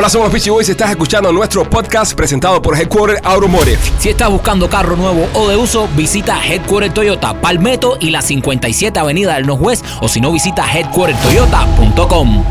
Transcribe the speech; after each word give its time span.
Hola, 0.00 0.08
somos 0.08 0.26
los 0.26 0.32
Peachy 0.32 0.50
Boys. 0.50 0.68
Estás 0.68 0.90
escuchando 0.90 1.32
nuestro 1.32 1.68
podcast 1.68 2.14
presentado 2.14 2.62
por 2.62 2.78
Headquarter 2.78 3.20
Automotive. 3.24 3.78
Si 3.98 4.10
estás 4.10 4.30
buscando 4.30 4.70
carro 4.70 4.94
nuevo 4.94 5.28
o 5.34 5.48
de 5.48 5.56
uso, 5.56 5.88
visita 5.96 6.38
Headquarter 6.40 6.94
Toyota 6.94 7.34
Palmetto 7.40 7.98
y 7.98 8.10
la 8.10 8.22
57 8.22 8.96
Avenida 8.96 9.34
del 9.34 9.48
Northwest 9.48 9.84
o 10.00 10.06
si 10.06 10.20
no, 10.20 10.30
visita 10.30 10.64
headquartertoyota.com. 10.72 12.44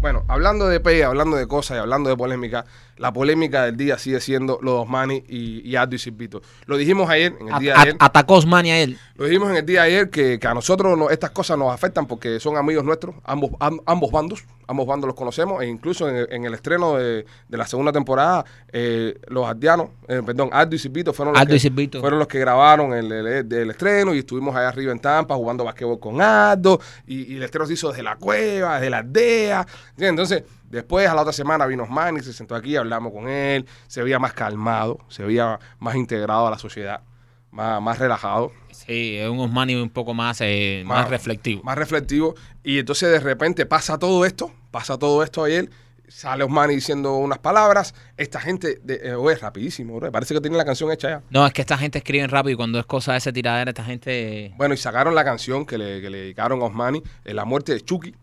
Bueno, 0.00 0.24
hablando 0.28 0.66
de 0.66 0.80
PEI, 0.80 1.02
hablando 1.02 1.36
de 1.36 1.46
cosas 1.46 1.76
y 1.76 1.80
hablando 1.80 2.08
de 2.08 2.16
polémica, 2.16 2.64
la 3.00 3.12
polémica 3.12 3.64
del 3.64 3.76
día 3.76 3.96
sigue 3.98 4.20
siendo 4.20 4.58
los 4.62 4.74
dos 4.74 4.88
Manny 4.88 5.24
y, 5.26 5.68
y 5.68 5.74
Aldo 5.76 5.96
y 5.96 5.98
Silvito. 5.98 6.42
Lo 6.66 6.76
dijimos 6.76 7.08
ayer, 7.08 7.34
en 7.40 7.48
el 7.48 7.58
día 7.58 7.74
de 7.74 7.80
ayer. 7.80 7.96
Atacó 7.98 8.34
Osmani 8.34 8.70
a 8.70 8.78
él. 8.78 8.98
Lo 9.16 9.24
dijimos 9.24 9.50
en 9.50 9.56
el 9.56 9.66
día 9.66 9.82
de 9.82 9.86
ayer 9.88 10.10
que, 10.10 10.38
que 10.38 10.46
a 10.46 10.52
nosotros 10.54 10.96
no- 10.98 11.08
estas 11.10 11.30
cosas 11.30 11.56
nos 11.58 11.72
afectan 11.72 12.06
porque 12.06 12.38
son 12.40 12.56
amigos 12.58 12.84
nuestros, 12.84 13.14
ambos, 13.24 13.50
am- 13.58 13.80
ambos 13.86 14.10
bandos, 14.12 14.44
ambos 14.68 14.86
bandos 14.86 15.08
los 15.08 15.14
conocemos 15.16 15.62
e 15.62 15.66
incluso 15.66 16.08
en 16.08 16.16
el, 16.16 16.28
en 16.30 16.44
el 16.44 16.52
estreno 16.54 16.96
de, 16.96 17.24
de 17.48 17.56
la 17.56 17.66
segunda 17.66 17.90
temporada, 17.90 18.44
eh, 18.70 19.18
los 19.28 19.48
aldeanos, 19.48 19.88
eh, 20.06 20.22
perdón, 20.24 20.50
Aldo 20.52 20.76
y 20.76 20.78
Silvito 20.78 21.12
fueron 21.14 21.32
los, 21.34 21.40
Aldo 21.40 21.50
que, 21.50 21.56
y 21.56 21.60
fueron 22.00 22.18
los 22.18 22.28
que 22.28 22.38
grabaron 22.38 22.92
el, 22.92 23.10
el- 23.10 23.52
el 23.52 23.70
estreno 23.70 24.14
y 24.14 24.18
estuvimos 24.18 24.54
allá 24.54 24.68
arriba 24.68 24.92
en 24.92 24.98
Tampa 25.00 25.34
jugando 25.36 25.64
basquetbol 25.64 25.98
con 25.98 26.20
Aldo 26.20 26.78
y, 27.06 27.32
y 27.32 27.36
el 27.36 27.42
estreno 27.44 27.66
se 27.66 27.72
hizo 27.72 27.88
desde 27.88 28.02
la 28.02 28.16
cueva, 28.16 28.74
desde 28.74 28.90
la 28.90 28.98
aldea. 28.98 29.66
Entonces, 29.98 30.44
después 30.70 31.08
a 31.08 31.14
la 31.14 31.22
otra 31.22 31.32
semana 31.32 31.66
vino 31.66 31.86
Manny, 31.86 32.20
se 32.20 32.32
sentó 32.32 32.54
aquí, 32.54 32.76
hablamos 32.76 33.12
con 33.12 33.28
él, 33.28 33.66
se 33.86 34.02
veía 34.02 34.18
más 34.18 34.32
calmado, 34.32 34.98
se 35.08 35.22
veía 35.24 35.58
más 35.78 35.96
integrado 35.96 36.46
a 36.46 36.50
la 36.50 36.58
sociedad, 36.58 37.02
más, 37.50 37.82
más 37.82 37.98
relajado. 37.98 38.52
Sí, 38.70 39.16
es 39.18 39.28
un 39.28 39.40
Osmani 39.40 39.74
un 39.74 39.90
poco 39.90 40.14
más, 40.14 40.40
eh, 40.40 40.82
más, 40.86 41.10
reflectivo. 41.10 41.62
Más 41.62 41.76
reflectivo. 41.76 42.34
Y 42.62 42.78
entonces 42.78 43.10
de 43.10 43.20
repente 43.20 43.66
pasa 43.66 43.98
todo 43.98 44.24
esto, 44.24 44.52
pasa 44.70 44.96
todo 44.98 45.22
esto 45.22 45.44
ayer, 45.44 45.68
sale 46.10 46.44
Osmani 46.44 46.74
diciendo 46.74 47.14
unas 47.16 47.38
palabras, 47.38 47.94
esta 48.16 48.40
gente, 48.40 48.78
de, 48.82 49.00
eh, 49.02 49.14
oye, 49.14 49.36
rapidísimo, 49.36 49.96
bro, 49.96 50.10
parece 50.10 50.34
que 50.34 50.40
tiene 50.40 50.56
la 50.56 50.64
canción 50.64 50.90
hecha 50.90 51.08
ya. 51.08 51.22
No, 51.30 51.46
es 51.46 51.52
que 51.52 51.60
esta 51.60 51.78
gente 51.78 51.98
escribe 51.98 52.26
rápido 52.26 52.54
y 52.54 52.56
cuando 52.56 52.78
es 52.78 52.86
cosa 52.86 53.12
de 53.12 53.18
ese 53.18 53.32
tiradera, 53.32 53.70
esta 53.70 53.84
gente... 53.84 54.52
Bueno, 54.56 54.74
y 54.74 54.76
sacaron 54.76 55.14
la 55.14 55.24
canción 55.24 55.64
que 55.64 55.78
le, 55.78 56.00
que 56.00 56.10
le 56.10 56.18
dedicaron 56.18 56.60
a 56.62 56.64
Osmani, 56.64 57.02
eh, 57.24 57.34
La 57.34 57.44
muerte 57.44 57.72
de 57.72 57.80
Chucky. 57.80 58.14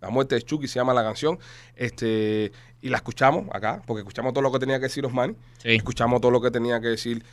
La 0.00 0.10
muerte 0.10 0.34
de 0.34 0.42
Chucky 0.42 0.68
se 0.68 0.78
llama 0.78 0.94
la 0.94 1.02
canción. 1.02 1.38
Este, 1.74 2.52
y 2.82 2.88
la 2.88 2.98
escuchamos 2.98 3.46
acá, 3.52 3.82
porque 3.86 4.00
escuchamos 4.00 4.32
todo 4.32 4.42
lo 4.42 4.52
que 4.52 4.58
tenía 4.58 4.76
que 4.76 4.84
decir 4.84 5.04
Osmani. 5.06 5.34
Sí. 5.58 5.74
Escuchamos 5.74 6.20
todo 6.20 6.30
lo 6.30 6.40
que 6.40 6.50
tenía 6.50 6.80
que 6.80 6.88
decir 6.88 7.24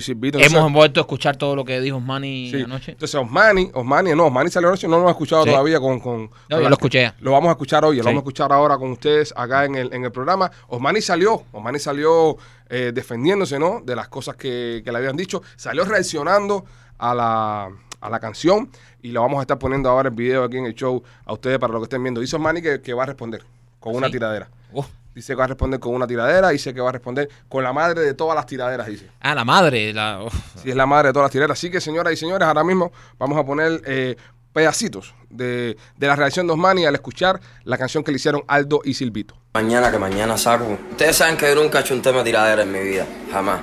Silvito. 0.00 0.38
Hemos 0.38 0.48
Entonces- 0.52 0.72
vuelto 0.72 1.00
a 1.00 1.02
escuchar 1.02 1.36
todo 1.36 1.54
lo 1.54 1.64
que 1.64 1.80
dijo 1.80 1.98
Osmani 1.98 2.50
Sí. 2.50 2.62
anoche. 2.62 2.92
Entonces, 2.92 3.14
Osmani, 3.14 3.70
Osmani, 3.72 4.14
no, 4.14 4.26
Osmani 4.26 4.50
salió 4.50 4.68
anoche, 4.68 4.86
no 4.88 4.96
lo 4.96 5.02
hemos 5.02 5.12
escuchado 5.12 5.44
Sí. 5.44 5.50
todavía 5.50 5.78
con. 5.80 6.00
con, 6.00 6.22
No, 6.22 6.28
con 6.28 6.38
yo 6.50 6.60
la- 6.60 6.68
lo 6.70 6.74
escuché. 6.74 7.12
Lo 7.20 7.32
vamos 7.32 7.48
a 7.48 7.52
escuchar 7.52 7.84
hoy, 7.84 7.96
lo 7.98 8.04
vamos 8.04 8.18
a 8.18 8.22
escuchar 8.22 8.52
ahora 8.52 8.76
con 8.78 8.90
ustedes 8.90 9.32
acá 9.36 9.64
en 9.64 9.76
el, 9.76 9.92
en 9.94 10.04
el 10.04 10.10
programa. 10.12 10.50
Osmani 10.68 11.00
salió, 11.00 11.44
Osmani 11.52 11.78
salió 11.78 12.36
eh, 12.68 12.92
defendiéndose, 12.94 13.58
¿no? 13.58 13.80
De 13.84 13.96
las 13.96 14.08
cosas 14.08 14.36
que, 14.36 14.82
que 14.84 14.92
le 14.92 14.98
habían 14.98 15.16
dicho. 15.16 15.42
Salió 15.56 15.84
reaccionando 15.84 16.64
a 16.98 17.14
la, 17.14 17.68
a 18.00 18.10
la 18.10 18.20
canción 18.20 18.70
y 19.02 19.10
lo 19.10 19.22
vamos 19.22 19.38
a 19.38 19.42
estar 19.42 19.58
poniendo 19.58 19.88
ahora 19.88 20.08
el 20.08 20.14
video 20.14 20.44
aquí 20.44 20.56
en 20.58 20.66
el 20.66 20.74
show 20.74 21.02
a 21.24 21.32
ustedes 21.32 21.58
para 21.58 21.72
lo 21.72 21.80
que 21.80 21.84
estén 21.84 22.02
viendo. 22.02 22.20
Dice 22.20 22.36
Osmani 22.36 22.62
que, 22.62 22.80
que 22.80 22.92
va 22.94 23.02
a 23.04 23.06
responder 23.06 23.42
con 23.80 23.94
una 23.96 24.10
tiradera. 24.10 24.48
Uf. 24.72 24.86
Dice 25.14 25.32
que 25.32 25.36
va 25.36 25.44
a 25.44 25.48
responder 25.48 25.80
con 25.80 25.94
una 25.94 26.06
tiradera, 26.06 26.50
dice 26.50 26.72
que 26.72 26.80
va 26.80 26.90
a 26.90 26.92
responder 26.92 27.28
con 27.48 27.64
la 27.64 27.72
madre 27.72 28.02
de 28.02 28.14
todas 28.14 28.36
las 28.36 28.46
tiraderas, 28.46 28.86
dice. 28.86 29.08
Ah, 29.20 29.34
la 29.34 29.44
madre. 29.44 29.92
La. 29.92 30.24
Sí, 30.62 30.70
es 30.70 30.76
la 30.76 30.86
madre 30.86 31.08
de 31.08 31.12
todas 31.12 31.24
las 31.24 31.32
tireras. 31.32 31.58
Así 31.58 31.70
que, 31.70 31.80
señoras 31.80 32.12
y 32.12 32.16
señores, 32.16 32.46
ahora 32.46 32.62
mismo 32.62 32.92
vamos 33.18 33.38
a 33.38 33.44
poner 33.44 33.82
eh, 33.86 34.16
pedacitos 34.52 35.14
de, 35.28 35.76
de 35.96 36.06
la 36.06 36.16
reacción 36.16 36.46
de 36.46 36.52
Osmani 36.52 36.86
al 36.86 36.94
escuchar 36.94 37.40
la 37.64 37.76
canción 37.76 38.04
que 38.04 38.12
le 38.12 38.16
hicieron 38.16 38.42
Aldo 38.46 38.82
y 38.84 38.94
Silvito. 38.94 39.36
Mañana 39.54 39.90
que 39.90 39.98
mañana 39.98 40.38
saco. 40.38 40.78
Ustedes 40.92 41.16
saben 41.16 41.36
que 41.36 41.46
yo 41.46 41.60
nunca 41.60 41.78
he 41.78 41.80
hecho 41.82 41.94
un 41.94 42.02
tema 42.02 42.18
de 42.18 42.24
tiradera 42.24 42.62
en 42.62 42.72
mi 42.72 42.80
vida, 42.80 43.04
jamás. 43.32 43.60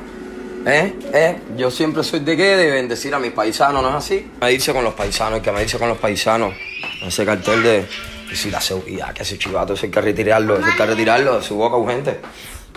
¿Eh? 0.65 0.93
¿Eh? 1.13 1.41
Yo 1.55 1.71
siempre 1.71 2.03
soy 2.03 2.19
de 2.19 2.35
qué, 2.35 2.57
de 2.57 2.69
bendecir 2.71 3.13
a 3.15 3.19
mis 3.19 3.31
paisanos, 3.31 3.81
¿no 3.81 3.89
es 3.89 3.95
así? 3.95 4.29
Medirse 4.41 4.73
con 4.73 4.83
los 4.83 4.93
paisanos, 4.95 5.37
el 5.37 5.41
que 5.41 5.51
medirse 5.53 5.79
con 5.79 5.87
los 5.87 5.97
paisanos. 5.97 6.53
Ese 7.01 7.25
cartel 7.25 7.63
de 7.63 7.87
y 8.31 8.35
si 8.35 8.51
la 8.51 8.61
seguridad, 8.61 9.13
que 9.13 9.23
ese 9.23 9.37
chivato, 9.37 9.73
eso 9.73 9.85
hay 9.85 9.91
que 9.91 10.01
retirarlo, 10.01 10.57
eso 10.57 10.65
hay 10.65 10.75
que 10.75 10.85
retirarlo 10.85 11.37
de 11.37 11.43
su 11.43 11.55
boca 11.55 11.77
urgente. 11.77 12.19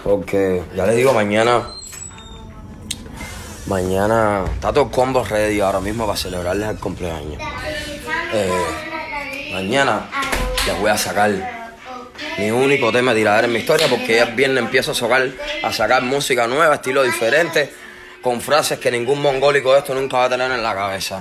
Porque, 0.03 0.63
ya 0.75 0.87
les 0.87 0.97
digo, 0.97 1.13
mañana. 1.13 1.69
Mañana 3.67 4.45
está 4.55 4.73
todo 4.73 4.91
combo 4.91 5.23
ready 5.23 5.61
ahora 5.61 5.81
mismo 5.81 6.07
para 6.07 6.17
celebrarles 6.17 6.71
el 6.71 6.79
cumpleaños. 6.79 7.41
Eh, 8.33 9.53
mañana 9.53 10.09
les 10.67 10.81
voy 10.81 10.91
a 10.91 10.97
sacar 10.97 11.31
mi 12.39 12.51
único 12.51 12.91
tema 12.91 13.13
de 13.13 13.21
tiradera 13.21 13.47
en 13.47 13.53
mi 13.53 13.61
historia 13.61 13.87
porque 13.89 14.17
ya 14.17 14.25
viernes 14.25 14.65
empiezo 14.65 14.93
a 14.93 14.95
sacar, 14.95 15.31
a 15.63 15.73
sacar 15.73 16.03
música 16.03 16.47
nueva, 16.47 16.77
estilo 16.77 17.03
diferente, 17.03 17.73
con 18.23 18.41
frases 18.41 18.79
que 18.79 18.91
ningún 18.91 19.21
mongólico 19.21 19.73
de 19.73 19.81
esto 19.81 19.95
nunca 19.95 20.19
va 20.19 20.25
a 20.25 20.31
tener 20.31 20.51
en 20.51 20.63
la 20.63 20.75
cabeza. 20.75 21.21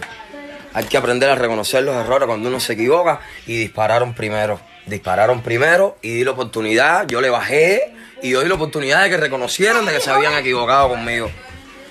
Hay 0.74 0.86
que 0.86 0.98
aprender 0.98 1.30
a 1.30 1.36
reconocer 1.36 1.84
los 1.84 1.96
errores 1.96 2.28
cuando 2.28 2.50
uno 2.50 2.60
se 2.60 2.74
equivoca 2.74 3.22
y 3.48 3.58
dispararon 3.58 4.14
primero. 4.14 4.60
Dispararon 4.86 5.42
primero 5.42 5.98
y 6.02 6.16
di 6.16 6.24
la 6.24 6.32
oportunidad, 6.32 7.08
yo 7.08 7.22
le 7.22 7.30
bajé 7.30 7.94
y 8.22 8.32
yo 8.32 8.42
di 8.42 8.50
la 8.50 8.56
oportunidad 8.56 9.04
de 9.04 9.10
que 9.10 9.18
reconocieran 9.18 9.86
de 9.86 9.94
que 9.94 10.00
se 10.00 10.10
habían 10.10 10.34
equivocado 10.34 10.90
conmigo. 10.90 11.30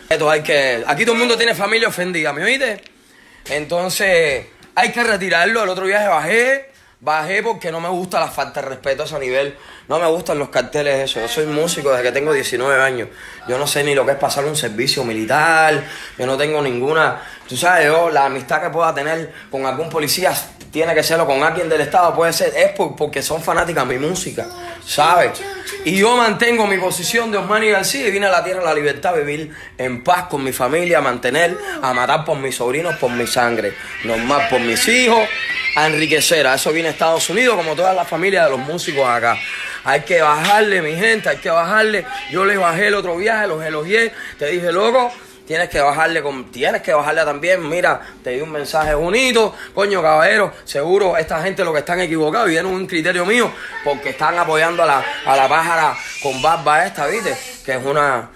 Esto 0.09 0.31
hay 0.31 0.43
que. 0.43 0.83
Aquí 0.87 1.05
todo 1.05 1.15
el 1.15 1.21
mundo 1.21 1.37
tiene 1.37 1.55
familia 1.55 1.89
ofendida, 1.89 2.33
¿me 2.33 2.43
oíste? 2.43 2.81
Entonces, 3.51 4.47
hay 4.75 4.93
que 4.93 5.03
retirarlo. 5.03 5.63
El 5.63 5.69
otro 5.69 5.85
viaje 5.85 6.09
bajé, 6.09 6.71
bajé 7.01 7.43
porque 7.43 7.71
no 7.71 7.81
me 7.81 7.89
gusta 7.89 8.19
la 8.21 8.29
falta 8.29 8.63
de 8.63 8.69
respeto 8.69 9.03
a 9.03 9.07
ese 9.07 9.19
nivel. 9.19 9.57
No 9.87 9.99
me 9.99 10.07
gustan 10.07 10.39
los 10.39 10.49
carteles, 10.49 11.11
eso. 11.11 11.21
Yo 11.21 11.29
soy 11.29 11.47
músico 11.47 11.91
desde 11.91 12.05
que 12.05 12.13
tengo 12.13 12.33
19 12.33 12.83
años. 12.83 13.09
Yo 13.49 13.59
no 13.59 13.67
sé 13.67 13.85
ni 13.85 13.95
lo 13.95 14.07
que 14.07 14.13
es 14.13 14.19
pasar 14.19 14.45
un 14.47 14.57
servicio 14.57 15.05
militar. 15.05 15.85
Yo 16.19 16.27
no 16.27 16.37
tengo 16.37 16.63
ninguna. 16.63 17.23
Tú 17.49 17.57
sabes, 17.57 17.87
yo, 17.87 18.11
la 18.11 18.27
amistad 18.27 18.61
que 18.63 18.71
pueda 18.71 18.95
tener 18.95 19.33
con 19.51 19.65
algún 19.65 19.89
policía 19.89 20.33
tiene 20.71 20.95
que 20.95 21.03
serlo 21.03 21.27
con 21.27 21.43
alguien 21.43 21.67
del 21.69 21.81
Estado, 21.81 22.15
puede 22.15 22.33
ser, 22.33 22.53
es 22.55 22.73
por- 22.73 22.95
porque 22.95 23.23
son 23.23 23.43
fanáticas 23.43 23.89
de 23.89 23.99
mi 23.99 24.07
música, 24.07 24.47
¿sabes? 24.85 25.31
Y 25.87 25.97
yo 25.97 26.15
mantengo 26.15 26.67
mi 26.67 26.77
posición 26.77 27.31
de 27.31 27.39
Osmani 27.39 27.71
García 27.71 28.07
y 28.07 28.11
vine 28.11 28.27
a 28.27 28.31
la 28.31 28.45
tierra 28.45 28.61
de 28.61 28.67
la 28.67 28.75
libertad 28.75 29.15
a 29.15 29.17
vivir 29.19 29.51
en 29.79 30.05
paz 30.05 30.25
con 30.25 30.45
mi 30.45 30.53
familia, 30.53 30.99
a 30.99 31.01
mantener, 31.01 31.57
a 31.81 31.95
matar 31.95 32.27
por 32.27 32.37
mis 32.37 32.55
sobrinos, 32.57 32.97
por 32.97 33.11
mi 33.11 33.27
sangre, 33.27 33.73
normal, 34.05 34.47
por 34.51 34.61
mis 34.61 34.87
hijos, 34.89 35.27
a 35.77 35.87
enriquecer. 35.87 36.47
A 36.47 36.55
eso 36.57 36.71
viene 36.71 36.91
Estados 36.91 37.31
Unidos, 37.31 37.57
como 37.57 37.75
toda 37.75 37.95
la 37.95 38.05
familia 38.05 38.45
de 38.45 38.51
los 38.51 38.59
músicos 38.59 39.09
acá. 39.09 39.39
Hay 39.85 40.03
que 40.03 40.21
bajarle, 40.21 40.83
mi 40.83 40.97
gente, 40.97 41.31
hay 41.31 41.39
que 41.39 41.49
bajarle. 41.49 42.05
Yo 42.31 42.45
les 42.45 42.59
bajé 42.59 42.89
el 42.89 42.95
otro 42.95 43.17
viaje, 43.17 43.47
los 43.47 43.65
elogié, 43.65 44.13
te 44.39 44.49
dije, 44.49 44.71
loco, 44.71 45.11
Tienes 45.49 45.71
que 45.71 45.81
bajarle 45.81 46.23
con, 46.23 46.53
tienes 46.53 46.83
que 46.83 46.93
bajarle 46.93 47.25
también, 47.25 47.67
mira, 47.67 48.03
te 48.23 48.33
di 48.33 48.43
un 48.43 48.53
mensaje 48.53 48.93
bonito, 48.93 49.55
coño 49.75 50.03
caballero, 50.03 50.53
seguro 50.65 51.17
esta 51.17 51.43
gente 51.43 51.65
lo 51.65 51.73
que 51.73 51.79
están 51.79 51.99
equivocados 52.03 52.51
y 52.51 52.53
tienen 52.53 52.71
un 52.71 52.87
criterio 52.87 53.25
mío, 53.25 53.51
porque 53.83 54.11
están 54.11 54.39
apoyando 54.39 54.83
a 54.83 54.87
la, 54.87 55.05
a 55.25 55.37
la 55.37 55.49
pájara 55.49 55.97
con 56.23 56.43
barba 56.43 56.85
esta, 56.85 57.07
¿viste? 57.07 57.35
Que 57.65 57.77
es 57.77 57.83
una, 57.83 58.29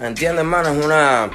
¿entiendes, 0.00 0.44
hermano? 0.44 0.68
Es 0.68 0.84
una, 0.84 1.28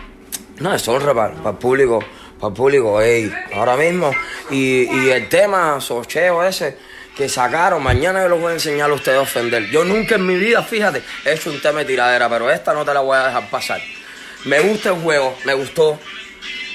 no, 0.59 0.73
es 0.73 0.87
honra 0.87 1.13
para, 1.13 1.33
el 1.49 1.57
público, 1.57 1.99
para 2.39 2.47
el 2.47 2.53
público, 2.53 3.01
ey, 3.01 3.29
ahora 3.53 3.75
mismo. 3.75 4.11
Y, 4.49 4.83
y 4.83 5.09
el 5.09 5.27
tema 5.27 5.81
socheo 5.81 6.45
ese 6.45 6.77
que 7.17 7.27
sacaron, 7.27 7.83
mañana 7.83 8.21
yo 8.21 8.29
los 8.29 8.39
voy 8.39 8.51
a 8.51 8.53
enseñar 8.53 8.89
a 8.89 8.93
ustedes 8.93 9.17
a 9.17 9.23
ofender. 9.23 9.69
Yo 9.69 9.83
nunca 9.83 10.15
en 10.15 10.25
mi 10.25 10.35
vida, 10.35 10.63
fíjate, 10.63 11.03
he 11.25 11.33
hecho 11.33 11.49
un 11.49 11.61
tema 11.61 11.79
de 11.79 11.85
tiradera, 11.87 12.29
pero 12.29 12.49
esta 12.49 12.73
no 12.73 12.85
te 12.85 12.93
la 12.93 13.01
voy 13.01 13.17
a 13.17 13.25
dejar 13.25 13.49
pasar. 13.49 13.81
Me 14.45 14.59
gusta 14.59 14.89
el 14.89 15.01
juego, 15.01 15.35
me 15.45 15.53
gustó. 15.53 15.99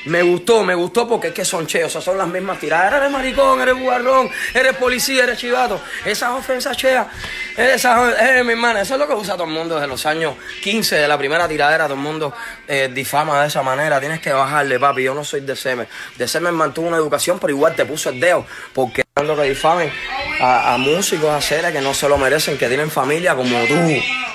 Me 0.06 0.22
gustó, 0.22 0.64
me 0.64 0.74
gustó 0.74 1.06
porque 1.06 1.28
es 1.28 1.34
que 1.34 1.44
son 1.44 1.66
cheos, 1.66 1.94
o 1.94 2.00
son 2.00 2.16
las 2.16 2.26
mismas 2.26 2.58
tiradas. 2.58 2.94
Eres 2.94 3.10
maricón, 3.10 3.60
eres 3.60 3.78
guarrón, 3.78 4.30
eres 4.54 4.74
policía, 4.76 5.24
eres 5.24 5.38
chivato. 5.38 5.78
Esas 6.06 6.30
ofensas 6.30 6.74
cheas, 6.74 7.06
esas, 7.54 8.18
eh, 8.18 8.42
mi 8.42 8.52
hermana, 8.52 8.80
eso 8.80 8.94
es 8.94 9.00
lo 9.00 9.06
que 9.06 9.12
usa 9.12 9.34
todo 9.34 9.44
el 9.44 9.50
mundo 9.50 9.74
desde 9.74 9.88
los 9.88 10.06
años 10.06 10.36
15 10.62 10.96
de 10.96 11.06
la 11.06 11.18
primera 11.18 11.46
tiradera. 11.46 11.84
Todo 11.84 11.94
el 11.94 12.00
mundo 12.00 12.32
eh, 12.66 12.90
difama 12.92 13.42
de 13.42 13.48
esa 13.48 13.62
manera. 13.62 14.00
Tienes 14.00 14.20
que 14.20 14.32
bajarle, 14.32 14.80
papi. 14.80 15.02
Yo 15.02 15.14
no 15.14 15.22
soy 15.22 15.40
de 15.40 15.54
Semer. 15.54 15.86
De 16.16 16.26
Semer 16.26 16.52
mantuvo 16.52 16.88
una 16.88 16.96
educación, 16.96 17.38
pero 17.38 17.52
igual 17.52 17.76
te 17.76 17.84
puso 17.84 18.08
el 18.08 18.18
dedo. 18.20 18.46
Porque 18.72 19.04
lo 19.22 19.36
que 19.36 19.42
difamen 19.42 19.92
a, 20.40 20.76
músicos, 20.78 21.30
a 21.30 21.40
seres 21.40 21.72
que 21.72 21.80
no 21.80 21.92
se 21.92 22.08
lo 22.08 22.16
merecen, 22.16 22.56
que 22.56 22.68
tienen 22.68 22.90
familia 22.90 23.34
como 23.34 23.58
tú. 23.66 23.74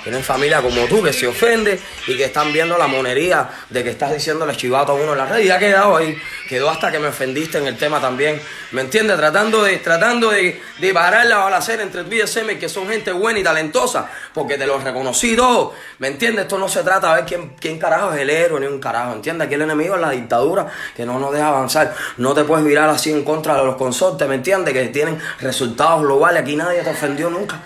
Tienen 0.03 0.23
familia 0.23 0.61
como 0.61 0.81
tú, 0.85 1.01
que 1.01 1.11
se 1.11 1.25
ofende 1.25 1.79
y 2.07 2.15
que 2.15 2.25
están 2.25 2.53
viendo 2.53 2.77
la 2.77 2.85
monería 2.85 3.49
de 3.69 3.83
que 3.83 3.89
estás 3.89 4.13
diciéndole 4.13 4.55
chivato 4.55 4.91
a 4.91 4.95
uno 4.95 5.13
en 5.13 5.17
la 5.17 5.25
red. 5.25 5.39
Y 5.39 5.49
ha 5.49 5.57
quedado 5.57 5.97
ahí. 5.97 6.15
Quedó 6.47 6.69
hasta 6.69 6.91
que 6.91 6.99
me 6.99 7.07
ofendiste 7.07 7.57
en 7.57 7.67
el 7.67 7.77
tema 7.77 7.99
también. 7.99 8.39
¿Me 8.71 8.81
entiendes? 8.81 9.17
Tratando 9.17 9.63
de, 9.63 9.77
tratando 9.77 10.29
de, 10.29 10.61
de 10.79 10.93
parar 10.93 11.25
la 11.25 11.37
balacera 11.37 11.83
entre 11.83 12.03
tú 12.03 12.13
y 12.13 12.21
el 12.21 12.27
Semer, 12.27 12.59
que 12.59 12.69
son 12.69 12.87
gente 12.87 13.11
buena 13.11 13.39
y 13.39 13.43
talentosa, 13.43 14.09
porque 14.33 14.57
te 14.57 14.67
lo 14.67 14.77
reconocí 14.79 15.35
todo. 15.35 15.73
¿Me 15.99 16.07
entiendes? 16.07 16.43
Esto 16.43 16.57
no 16.57 16.69
se 16.69 16.83
trata 16.83 17.09
de 17.09 17.15
ver 17.15 17.25
quién, 17.25 17.55
quién 17.59 17.79
carajo 17.79 18.13
es 18.13 18.21
el 18.21 18.29
héroe 18.29 18.59
ni 18.59 18.67
un 18.67 18.79
carajo. 18.79 19.13
¿Entiendes? 19.13 19.47
Aquí 19.47 19.55
el 19.55 19.63
enemigo 19.63 19.95
es 19.95 20.01
la 20.01 20.11
dictadura 20.11 20.67
que 20.95 21.05
no 21.05 21.19
nos 21.19 21.33
deja 21.33 21.47
avanzar. 21.47 21.95
No 22.17 22.33
te 22.33 22.43
puedes 22.43 22.65
virar 22.65 22.89
así 22.89 23.11
en 23.11 23.23
contra 23.23 23.57
de 23.57 23.65
los 23.65 23.75
consortes, 23.75 24.27
¿me 24.27 24.35
entiendes? 24.35 24.73
Que 24.73 24.85
tienen 24.89 25.19
resultados 25.39 26.01
globales. 26.01 26.41
Aquí 26.41 26.55
nadie 26.55 26.81
te 26.81 26.89
ofendió 26.89 27.29
nunca. 27.29 27.61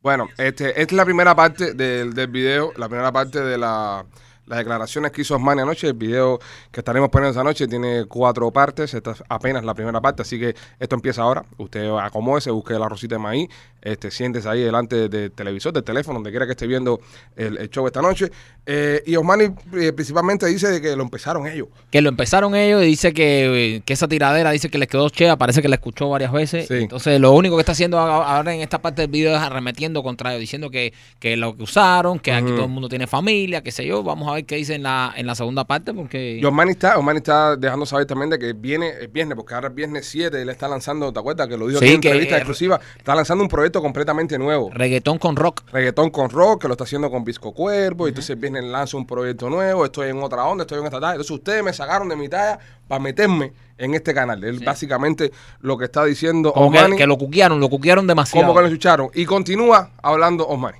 Bueno, 0.00 0.28
este, 0.36 0.70
esta 0.70 0.80
es 0.80 0.92
la 0.92 1.04
primera 1.04 1.34
parte 1.36 1.74
del, 1.74 2.12
del 2.12 2.26
video, 2.26 2.72
la 2.76 2.88
primera 2.88 3.12
parte 3.12 3.40
de 3.40 3.56
la, 3.56 4.04
las 4.52 4.58
declaraciones 4.58 5.12
que 5.12 5.22
hizo 5.22 5.34
Osmani 5.34 5.62
anoche. 5.62 5.88
El 5.88 5.94
video 5.94 6.38
que 6.70 6.80
estaremos 6.80 7.08
poniendo 7.08 7.30
esta 7.30 7.42
noche 7.42 7.66
tiene 7.66 8.04
cuatro 8.04 8.50
partes. 8.50 8.92
Esta 8.92 9.12
es 9.12 9.24
apenas 9.28 9.64
la 9.64 9.74
primera 9.74 10.00
parte, 10.00 10.22
así 10.22 10.38
que 10.38 10.54
esto 10.78 10.94
empieza 10.94 11.22
ahora. 11.22 11.44
Usted 11.56 11.88
acomódese, 11.98 12.50
busque 12.50 12.74
la 12.74 12.88
rosita 12.88 13.14
de 13.14 13.18
maíz, 13.18 13.48
este, 13.82 14.10
siéntese 14.10 14.48
ahí 14.48 14.62
delante 14.62 15.08
del 15.08 15.32
televisor, 15.32 15.72
del 15.72 15.84
teléfono, 15.84 16.18
donde 16.18 16.30
quiera 16.30 16.46
que 16.46 16.52
esté 16.52 16.66
viendo 16.66 17.00
el, 17.36 17.58
el 17.58 17.68
show 17.70 17.86
esta 17.86 18.00
noche. 18.00 18.30
Eh, 18.64 19.02
y 19.06 19.16
Osmani 19.16 19.46
eh, 19.74 19.92
principalmente 19.92 20.46
dice 20.46 20.68
de 20.68 20.80
que 20.80 20.94
lo 20.94 21.02
empezaron 21.02 21.46
ellos. 21.48 21.66
Que 21.90 22.00
lo 22.00 22.08
empezaron 22.08 22.54
ellos 22.54 22.82
y 22.82 22.86
dice 22.86 23.12
que, 23.12 23.76
eh, 23.76 23.82
que 23.84 23.92
esa 23.92 24.06
tiradera 24.06 24.52
dice 24.52 24.68
que 24.68 24.78
les 24.78 24.88
quedó 24.88 25.08
chea, 25.10 25.36
parece 25.36 25.62
que 25.62 25.68
la 25.68 25.76
escuchó 25.76 26.08
varias 26.08 26.30
veces. 26.32 26.68
Sí. 26.68 26.74
Entonces 26.74 27.20
lo 27.20 27.32
único 27.32 27.56
que 27.56 27.60
está 27.60 27.72
haciendo 27.72 27.98
ahora 27.98 28.54
en 28.54 28.60
esta 28.60 28.80
parte 28.80 29.02
del 29.02 29.10
video 29.10 29.34
es 29.34 29.42
arremetiendo 29.42 30.02
contra 30.02 30.30
ellos, 30.30 30.40
diciendo 30.40 30.70
que, 30.70 30.92
que 31.18 31.36
lo 31.36 31.56
que 31.56 31.64
usaron, 31.64 32.20
que 32.20 32.32
aquí 32.32 32.50
todo 32.50 32.64
el 32.64 32.70
mundo 32.70 32.88
tiene 32.88 33.08
familia, 33.08 33.62
qué 33.62 33.72
sé 33.72 33.84
yo. 33.84 34.04
Vamos 34.04 34.28
a 34.30 34.34
ver 34.34 34.44
qué 34.44 34.56
dice 34.56 34.74
en 34.74 34.84
la, 34.84 35.12
en 35.16 35.26
la 35.26 35.34
segunda 35.34 35.64
parte 35.64 35.92
porque... 35.92 36.38
Y 36.40 36.44
Osmani 36.44 36.70
está, 36.70 36.98
Osmani 36.98 37.18
está 37.18 37.56
dejando 37.56 37.84
saber 37.84 38.06
también 38.06 38.30
de 38.30 38.38
que 38.38 38.52
viene 38.52 38.90
el 39.00 39.08
viernes, 39.08 39.34
porque 39.34 39.54
ahora 39.54 39.68
el 39.68 39.74
viernes 39.74 40.06
7 40.06 40.40
él 40.40 40.48
está 40.48 40.68
lanzando, 40.68 41.12
¿te 41.12 41.18
acuerdas? 41.18 41.48
Que 41.48 41.56
lo 41.56 41.66
dijo 41.66 41.80
Sí, 41.80 41.86
en 41.86 42.00
que, 42.00 42.08
entrevista 42.08 42.36
eh, 42.36 42.38
exclusiva. 42.38 42.80
Está 42.96 43.14
lanzando 43.14 43.42
un 43.42 43.48
proyecto 43.48 43.71
completamente 43.80 44.38
nuevo. 44.38 44.70
Reggaetón 44.72 45.18
con 45.18 45.36
rock. 45.36 45.62
reggaetón 45.72 46.10
con 46.10 46.28
rock, 46.28 46.62
que 46.62 46.68
lo 46.68 46.74
está 46.74 46.84
haciendo 46.84 47.10
con 47.10 47.24
Visco 47.24 47.52
Cuervo, 47.52 48.06
y 48.06 48.10
entonces 48.10 48.38
viene 48.38 48.60
lanza 48.60 48.96
un 48.96 49.06
proyecto 49.06 49.48
nuevo, 49.48 49.84
estoy 49.84 50.10
en 50.10 50.22
otra 50.22 50.44
onda, 50.44 50.62
estoy 50.64 50.80
en 50.80 50.84
esta 50.86 51.00
talla. 51.00 51.12
Entonces 51.12 51.30
ustedes 51.30 51.62
me 51.62 51.72
sacaron 51.72 52.08
de 52.08 52.16
mi 52.16 52.28
talla 52.28 52.58
para 52.88 53.00
meterme 53.00 53.52
en 53.78 53.94
este 53.94 54.12
canal. 54.12 54.42
Él 54.44 54.60
básicamente 54.64 55.32
lo 55.60 55.78
que 55.78 55.86
está 55.86 56.04
diciendo 56.04 56.52
Como 56.52 56.70
que 56.96 57.06
lo 57.06 57.16
cuquearon, 57.16 57.60
lo 57.60 57.68
cuquearon 57.68 58.06
demasiado. 58.06 58.46
como 58.46 58.56
que 58.56 58.62
lo 58.62 58.66
escucharon. 58.68 59.10
Y 59.14 59.24
continúa 59.24 59.90
hablando 60.02 60.46
Osmani. 60.46 60.78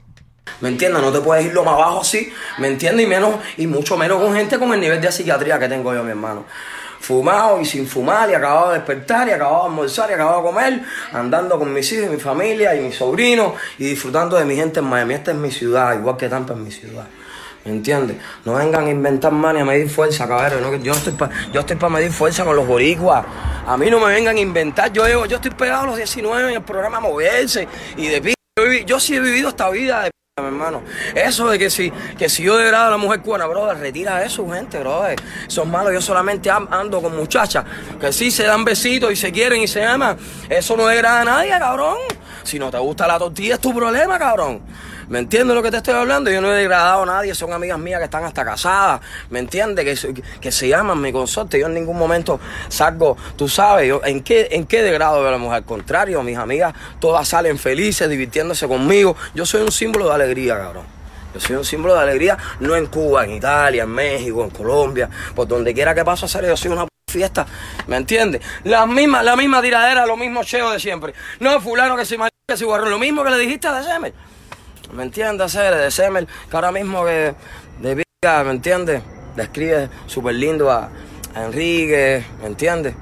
¿Me 0.60 0.68
entiendes? 0.68 1.02
No 1.02 1.12
te 1.12 1.20
puedes 1.20 1.46
ir 1.46 1.54
lo 1.54 1.64
más 1.64 1.76
bajo 1.76 2.00
así, 2.00 2.32
¿me 2.58 2.68
entiendes? 2.68 3.06
Y 3.06 3.08
menos, 3.08 3.36
y 3.56 3.66
mucho 3.66 3.96
menos 3.96 4.20
con 4.20 4.34
gente 4.34 4.58
con 4.58 4.72
el 4.72 4.80
nivel 4.80 5.00
de 5.00 5.10
psiquiatría 5.10 5.58
que 5.58 5.68
tengo 5.68 5.94
yo, 5.94 6.02
mi 6.04 6.10
hermano. 6.10 6.44
Fumado 7.02 7.60
y 7.60 7.64
sin 7.64 7.86
fumar, 7.86 8.30
y 8.30 8.34
acabado 8.34 8.70
de 8.70 8.78
despertar, 8.78 9.28
y 9.28 9.32
acabado 9.32 9.64
de 9.64 9.68
almorzar, 9.70 10.08
y 10.10 10.12
acabado 10.14 10.38
de 10.38 10.42
comer, 10.44 10.82
andando 11.12 11.58
con 11.58 11.72
mis 11.72 11.92
hijos 11.92 12.06
y 12.06 12.08
mi 12.10 12.18
familia 12.18 12.74
y 12.76 12.80
mis 12.80 12.94
sobrinos, 12.94 13.54
y 13.78 13.84
disfrutando 13.86 14.36
de 14.36 14.44
mi 14.44 14.54
gente 14.54 14.78
en 14.78 14.86
Miami. 14.86 15.14
Esta 15.14 15.32
es 15.32 15.36
mi 15.36 15.50
ciudad, 15.50 15.98
igual 15.98 16.16
que 16.16 16.28
Tampa 16.28 16.54
es 16.54 16.60
mi 16.60 16.70
ciudad. 16.70 17.04
¿Me 17.64 17.72
entiendes? 17.72 18.16
No 18.44 18.54
vengan 18.54 18.86
a 18.86 18.90
inventar 18.90 19.32
más 19.32 19.54
ni 19.54 19.60
a 19.60 19.64
medir 19.64 19.88
fuerza, 19.90 20.26
cabrón. 20.26 20.62
¿no? 20.62 20.76
Yo 20.76 20.92
estoy 20.92 21.12
para 21.12 21.32
para 21.78 21.88
medir 21.88 22.12
fuerza 22.12 22.44
con 22.44 22.56
los 22.56 22.66
boricuas. 22.66 23.24
A 23.66 23.76
mí 23.76 23.90
no 23.90 24.00
me 24.00 24.06
vengan 24.06 24.36
a 24.36 24.40
inventar. 24.40 24.92
Yo, 24.92 25.06
yo 25.26 25.36
estoy 25.36 25.52
pegado 25.52 25.82
a 25.82 25.86
los 25.86 25.96
19 25.96 26.50
en 26.50 26.56
el 26.56 26.62
programa 26.62 27.00
Moverse 27.00 27.68
y 27.96 28.08
de 28.08 28.34
yo, 28.86 29.00
sí 29.00 29.16
he 29.16 29.20
vivido 29.20 29.48
esta 29.48 29.70
vida 29.70 30.02
de 30.02 30.10
Eso 31.14 31.50
de 31.50 31.58
que 31.58 31.68
si, 31.68 31.90
que 32.16 32.26
si 32.30 32.42
yo 32.42 32.56
degrado 32.56 32.86
a 32.86 32.90
la 32.92 32.96
mujer 32.96 33.20
cubana, 33.20 33.44
brother, 33.44 33.76
retira 33.76 34.24
eso, 34.24 34.48
gente, 34.48 34.78
brother. 34.78 35.20
Eso 35.46 35.62
es 35.62 35.68
malo. 35.68 35.92
Yo 35.92 36.00
solamente 36.00 36.50
am- 36.50 36.68
ando 36.70 37.02
con 37.02 37.14
muchachas 37.14 37.66
que 38.00 38.10
sí 38.14 38.30
se 38.30 38.44
dan 38.44 38.64
besitos 38.64 39.12
y 39.12 39.16
se 39.16 39.30
quieren 39.30 39.60
y 39.60 39.68
se 39.68 39.84
aman. 39.84 40.16
Eso 40.48 40.74
no 40.74 40.86
degrada 40.86 41.20
a 41.20 41.24
nadie, 41.26 41.50
cabrón. 41.50 41.98
Si 42.44 42.58
no 42.58 42.70
te 42.70 42.78
gusta 42.78 43.06
la 43.06 43.18
tortilla, 43.18 43.56
es 43.56 43.60
tu 43.60 43.74
problema, 43.74 44.18
cabrón. 44.18 44.62
¿Me 45.12 45.18
entiendes 45.18 45.54
lo 45.54 45.62
que 45.62 45.70
te 45.70 45.76
estoy 45.76 45.92
hablando? 45.92 46.30
Yo 46.30 46.40
no 46.40 46.50
he 46.50 46.56
degradado 46.56 47.02
a 47.02 47.04
nadie, 47.04 47.34
son 47.34 47.52
amigas 47.52 47.78
mías 47.78 47.98
que 47.98 48.06
están 48.06 48.24
hasta 48.24 48.46
casadas, 48.46 49.02
¿me 49.28 49.40
entiendes? 49.40 49.84
Que, 49.84 49.94
se- 49.94 50.14
que 50.14 50.50
se 50.50 50.68
llaman 50.68 51.02
mi 51.02 51.12
consorte. 51.12 51.60
Yo 51.60 51.66
en 51.66 51.74
ningún 51.74 51.98
momento 51.98 52.40
salgo, 52.68 53.18
tú 53.36 53.46
sabes, 53.46 53.86
yo, 53.86 54.00
¿en 54.06 54.22
qué, 54.22 54.48
en 54.52 54.64
qué 54.64 54.80
degrado 54.82 55.28
a 55.28 55.30
la 55.30 55.36
mujer? 55.36 55.56
Al 55.58 55.64
contrario, 55.66 56.22
mis 56.22 56.38
amigas 56.38 56.72
todas 56.98 57.28
salen 57.28 57.58
felices, 57.58 58.08
divirtiéndose 58.08 58.66
conmigo. 58.66 59.14
Yo 59.34 59.44
soy 59.44 59.60
un 59.60 59.70
símbolo 59.70 60.08
de 60.08 60.14
alegría, 60.14 60.56
cabrón. 60.56 60.86
Yo 61.34 61.40
soy 61.40 61.56
un 61.56 61.64
símbolo 61.66 61.94
de 61.94 62.00
alegría, 62.00 62.38
no 62.60 62.74
en 62.74 62.86
Cuba, 62.86 63.24
en 63.24 63.32
Italia, 63.32 63.82
en 63.82 63.90
México, 63.90 64.42
en 64.42 64.48
Colombia, 64.48 65.10
por 65.34 65.46
donde 65.46 65.74
quiera 65.74 65.94
que 65.94 66.06
paso 66.06 66.24
a 66.24 66.26
hacer, 66.26 66.46
yo 66.46 66.56
soy 66.56 66.70
una 66.70 66.86
fiesta, 67.06 67.44
¿me 67.86 67.98
entiendes? 67.98 68.40
La 68.64 68.86
misma, 68.86 69.22
la 69.22 69.36
misma 69.36 69.60
tiradera, 69.60 70.06
lo 70.06 70.16
mismo 70.16 70.42
cheo 70.42 70.70
de 70.70 70.80
siempre. 70.80 71.12
No, 71.38 71.60
fulano 71.60 71.98
que 71.98 72.06
si 72.06 72.16
mal, 72.16 72.30
que 72.48 72.56
si 72.56 72.64
guarrón, 72.64 72.88
lo 72.88 72.98
mismo 72.98 73.22
que 73.22 73.28
le 73.28 73.36
dijiste 73.36 73.68
a 73.68 73.82
Semer. 73.82 74.14
¿Me 74.92 75.04
entiendes? 75.04 75.46
Hacer 75.46 75.74
de 75.74 75.90
Semer, 75.90 76.26
que 76.26 76.56
ahora 76.56 76.70
mismo 76.70 77.04
que 77.04 77.34
de 77.80 77.94
Viga, 77.94 78.44
¿me 78.44 78.50
entiendes? 78.50 79.02
Le 79.36 79.42
escribe 79.42 79.88
súper 80.06 80.34
lindo 80.34 80.70
a, 80.70 80.90
Enrique, 81.34 82.22
¿me 82.42 82.48
entiendes? 82.48 82.94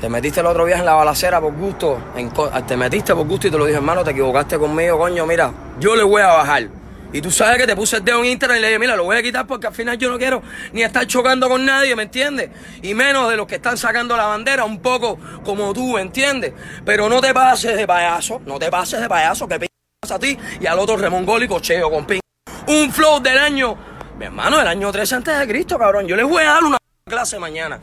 Te 0.00 0.08
metiste 0.08 0.40
el 0.40 0.46
otro 0.46 0.66
día 0.66 0.78
en 0.78 0.84
la 0.84 0.94
balacera 0.94 1.40
por 1.40 1.54
gusto, 1.54 1.98
en 2.16 2.32
te 2.66 2.76
metiste 2.76 3.14
por 3.14 3.26
gusto 3.26 3.46
y 3.46 3.50
te 3.52 3.56
lo 3.56 3.64
dije, 3.64 3.76
hermano, 3.76 4.02
te 4.02 4.10
equivocaste 4.10 4.58
conmigo, 4.58 4.98
coño, 4.98 5.24
mira, 5.24 5.52
yo 5.78 5.94
le 5.94 6.02
voy 6.02 6.22
a 6.22 6.26
bajar. 6.26 6.68
Y 7.12 7.20
tú 7.22 7.30
sabes 7.30 7.58
que 7.58 7.66
te 7.66 7.76
puse 7.76 7.98
el 7.98 8.04
dedo 8.04 8.18
en 8.18 8.26
Instagram 8.26 8.58
y 8.58 8.60
le 8.60 8.66
dije, 8.66 8.78
mira, 8.80 8.96
lo 8.96 9.04
voy 9.04 9.16
a 9.16 9.22
quitar 9.22 9.46
porque 9.46 9.68
al 9.68 9.72
final 9.72 9.96
yo 9.96 10.10
no 10.10 10.18
quiero 10.18 10.42
ni 10.72 10.82
estar 10.82 11.06
chocando 11.06 11.48
con 11.48 11.64
nadie, 11.64 11.94
¿me 11.94 12.02
entiendes? 12.02 12.50
Y 12.82 12.94
menos 12.94 13.30
de 13.30 13.36
los 13.36 13.46
que 13.46 13.54
están 13.54 13.78
sacando 13.78 14.16
la 14.16 14.26
bandera, 14.26 14.64
un 14.64 14.80
poco 14.80 15.16
como 15.44 15.72
tú, 15.72 15.92
¿me 15.92 16.00
entiendes? 16.00 16.52
Pero 16.84 17.08
no 17.08 17.20
te 17.20 17.32
pases 17.32 17.76
de 17.76 17.86
payaso, 17.86 18.42
no 18.44 18.58
te 18.58 18.68
pases 18.68 19.00
de 19.00 19.08
payaso, 19.08 19.46
que 19.46 19.65
a 20.14 20.18
ti 20.18 20.38
y 20.60 20.66
al 20.66 20.78
otro 20.78 20.96
remongólico 20.96 21.60
cheo 21.60 21.90
con 21.90 22.06
pin. 22.06 22.20
Un 22.68 22.92
flow 22.92 23.20
del 23.20 23.38
año, 23.38 23.76
mi 24.18 24.24
hermano, 24.26 24.58
del 24.58 24.66
año 24.68 24.90
13 24.90 25.14
antes 25.16 25.38
de 25.38 25.46
Cristo, 25.46 25.78
cabrón. 25.78 26.06
Yo 26.06 26.16
les 26.16 26.26
voy 26.26 26.42
a 26.42 26.52
dar 26.52 26.64
una 26.64 26.78
clase 27.08 27.38
mañana 27.38 27.78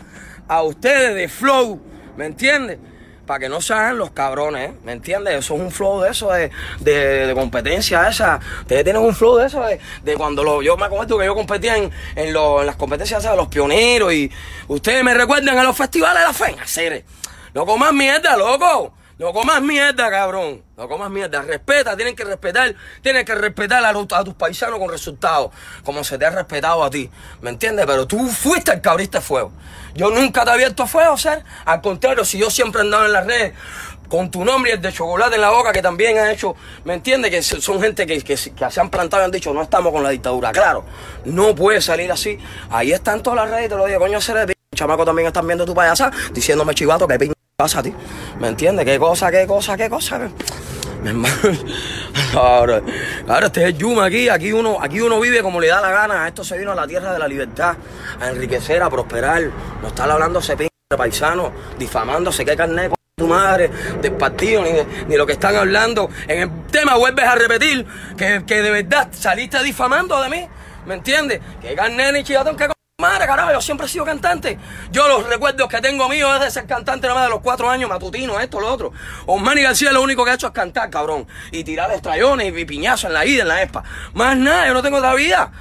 a 0.48 0.62
ustedes 0.64 1.16
de 1.16 1.30
flow, 1.30 1.82
¿me 2.18 2.26
entiendes? 2.26 2.80
Para 3.26 3.40
que 3.40 3.48
no 3.48 3.62
se 3.62 3.74
hagan 3.74 3.98
los 3.98 4.12
cabrones. 4.12 4.74
¿me 4.84 4.92
entiendes? 4.92 5.36
Eso 5.36 5.56
es 5.56 5.62
un 5.62 5.72
flow 5.72 6.02
de 6.02 6.10
eso, 6.12 6.30
de, 6.32 6.52
de, 6.82 7.34
competencia 7.34 8.10
esa. 8.10 8.40
Ustedes 8.60 8.84
tienen 8.84 9.02
un 9.02 9.16
flow 9.16 9.38
de 9.38 9.48
eso, 9.48 9.62
de, 9.64 9.80
de 10.04 10.14
cuando 10.16 10.44
lo, 10.44 10.62
yo 10.62 10.76
me 10.76 10.86
acuerdo 10.86 11.18
que 11.18 11.26
yo 11.26 11.34
competía 11.34 11.78
en, 11.78 11.90
en, 12.16 12.34
lo- 12.34 12.60
en 12.60 12.68
las 12.68 12.76
competencias 12.76 13.22
esas 13.22 13.32
de 13.32 13.38
los 13.38 13.48
pioneros 13.48 14.12
y 14.12 14.30
ustedes 14.68 15.02
me 15.06 15.14
recuerdan 15.14 15.58
a 15.58 15.64
los 15.64 15.78
festivales 15.78 16.20
de 16.20 16.26
la 16.28 16.34
fe, 16.34 16.56
hacer. 16.62 17.06
No 17.54 17.66
comas 17.66 17.94
mierda, 17.94 18.36
loco. 18.36 18.94
No 19.20 19.32
comas 19.32 19.62
mierda, 19.62 20.10
cabrón. 20.10 20.64
No 20.76 20.88
comas 20.90 21.10
mierda. 21.12 21.42
Respeta, 21.44 21.96
tienen 21.96 22.16
que 22.16 22.24
respetar. 22.24 22.74
Tienes 23.02 23.26
que 23.26 23.36
respetar 23.36 23.84
a, 23.86 23.90
a 23.90 24.24
tus 24.24 24.34
paisanos 24.34 24.80
con 24.80 24.90
resultados. 24.90 25.52
Como 25.84 26.04
se 26.04 26.18
te 26.18 26.26
ha 26.26 26.30
respetado 26.32 26.84
a 26.84 26.90
ti. 26.90 27.10
¿Me 27.42 27.50
entiendes? 27.52 27.86
Pero 27.86 28.08
tú 28.08 28.28
fuiste 28.28 28.72
el 28.74 28.82
que 28.82 28.90
abriste 28.90 29.22
fuego. 29.22 29.52
Yo 29.94 30.10
nunca 30.10 30.44
te 30.44 30.50
he 30.50 30.54
abierto 30.54 30.88
fuego, 30.88 31.16
ser. 31.18 31.44
Al 31.66 31.82
contrario, 31.82 32.26
si 32.26 32.38
yo 32.40 32.50
siempre 32.50 32.82
he 32.82 32.86
andado 32.86 33.06
en 33.06 33.14
las 33.14 33.26
redes 33.26 33.54
con 34.10 34.30
tu 34.30 34.44
nombre 34.44 34.72
y 34.72 34.74
el 34.76 34.82
de 34.82 34.92
chocolate 34.92 35.36
en 35.36 35.42
la 35.42 35.50
boca, 35.52 35.72
que 35.72 35.82
también 35.82 36.18
ha 36.18 36.32
hecho, 36.32 36.56
¿me 36.84 36.94
entiendes? 36.96 37.32
Que 37.32 37.42
se- 37.42 37.62
son 37.62 37.82
gente 37.82 38.06
que, 38.06 38.22
que, 38.22 38.36
que 38.36 38.72
se 38.72 38.80
han 38.82 38.90
plantado 38.90 39.24
y 39.24 39.26
han 39.26 39.32
dicho, 39.32 39.54
no 39.54 39.62
estamos 39.62 39.92
con 39.92 40.04
la 40.04 40.10
dictadura. 40.10 40.52
Claro, 40.52 40.86
no 41.26 41.56
puede 41.56 41.82
salir 41.82 42.12
así. 42.12 42.38
Ahí 42.70 42.92
están 42.92 43.22
todas 43.24 43.38
las 43.46 43.50
redes, 43.52 43.70
te 43.70 43.76
lo 43.76 43.86
digo, 43.86 44.00
coño, 44.00 44.20
ser 44.20 44.46
de 44.48 44.54
chamaco 44.76 45.06
también 45.06 45.28
están 45.28 45.46
viendo 45.48 45.66
tu 45.66 45.74
payasa, 45.76 46.12
diciéndome 46.32 46.74
chivato 46.76 47.08
que 47.08 47.34
pasa 47.64 47.80
a 47.80 47.84
ti. 47.84 47.94
¿Me 48.42 48.50
entiendes? 48.50 48.84
¿Qué 48.84 49.00
cosa, 49.00 49.32
qué 49.32 49.48
cosa, 49.48 49.78
qué 49.78 49.90
cosa? 49.90 50.20
Mi 51.02 51.10
hermano, 51.10 51.34
ahora, 52.36 52.82
ahora 53.26 53.48
este 53.48 53.62
es 53.62 53.68
el 53.68 53.78
Yuma 53.78 54.06
aquí, 54.06 54.28
aquí 54.28 54.52
uno, 54.52 54.80
aquí 54.82 55.00
uno 55.00 55.18
vive 55.22 55.42
como 55.42 55.62
le 55.62 55.68
da 55.68 55.80
la 55.80 55.92
gana, 55.92 56.28
esto 56.28 56.44
se 56.44 56.58
vino 56.58 56.74
a 56.74 56.76
la 56.76 56.86
tierra 56.86 57.14
de 57.14 57.20
la 57.20 57.28
libertad, 57.28 57.78
a 58.20 58.30
enriquecer, 58.30 58.84
a 58.84 58.90
prosperar, 58.90 59.44
no 59.82 59.88
está 59.88 60.04
hablando 60.04 60.40
ese 60.40 60.58
pin 60.58 60.68
de 60.90 60.98
paisano, 60.98 61.54
difamándose, 61.80 62.44
qué 62.44 62.54
carne 62.58 62.92
tu 63.16 63.28
madre, 63.28 63.70
del 64.02 64.12
partido, 64.14 64.62
ni, 64.62 64.72
ni 65.08 65.16
lo 65.16 65.26
que 65.26 65.34
están 65.34 65.56
hablando. 65.56 66.10
En 66.28 66.42
el 66.42 66.66
tema 66.68 66.98
vuelves 66.98 67.26
a 67.26 67.36
repetir 67.36 67.86
que, 68.18 68.44
que 68.46 68.62
de 68.62 68.72
verdad 68.72 69.08
saliste 69.12 69.64
difamando 69.64 70.22
de 70.22 70.30
mí, 70.30 70.48
¿me 70.86 70.96
entiendes? 70.96 71.40
Que 71.62 71.76
carne 71.76 72.12
ni 72.12 72.24
chivatón, 72.26 72.58
que 72.58 72.73
Madre, 73.04 73.28
carajo, 73.28 73.52
yo 73.52 73.60
siempre 73.60 73.86
he 73.86 73.90
sido 73.90 74.06
cantante. 74.06 74.58
Yo 74.90 75.06
los 75.10 75.28
recuerdos 75.28 75.68
que 75.68 75.82
tengo 75.82 76.08
míos 76.08 76.34
es 76.36 76.40
de 76.40 76.52
ser 76.52 76.66
cantante 76.66 77.06
nada 77.06 77.20
más 77.20 77.28
de 77.28 77.32
los 77.32 77.42
cuatro 77.42 77.70
años, 77.70 77.90
matutino, 77.90 78.40
esto, 78.40 78.62
lo 78.62 78.72
otro. 78.72 78.94
Osmani 79.26 79.62
García 79.62 79.92
lo 79.92 80.02
único 80.02 80.24
que 80.24 80.32
ha 80.32 80.36
hecho 80.36 80.48
es 80.48 80.54
cantar, 80.54 80.90
cabrón. 80.90 81.28
Y 81.52 81.66
tirar 81.66 81.92
estrellones 81.92 82.58
y 82.58 82.64
piñazos 82.64 83.10
en 83.10 83.14
la 83.16 83.26
ida, 83.26 83.42
en 83.42 83.50
la 83.50 83.62
ESPA. 83.62 83.84
Más 84.14 84.38
nada, 84.38 84.68
yo 84.68 84.74
no 84.74 84.82
tengo 84.82 85.00
otra 85.00 85.16
vida. 85.16 85.52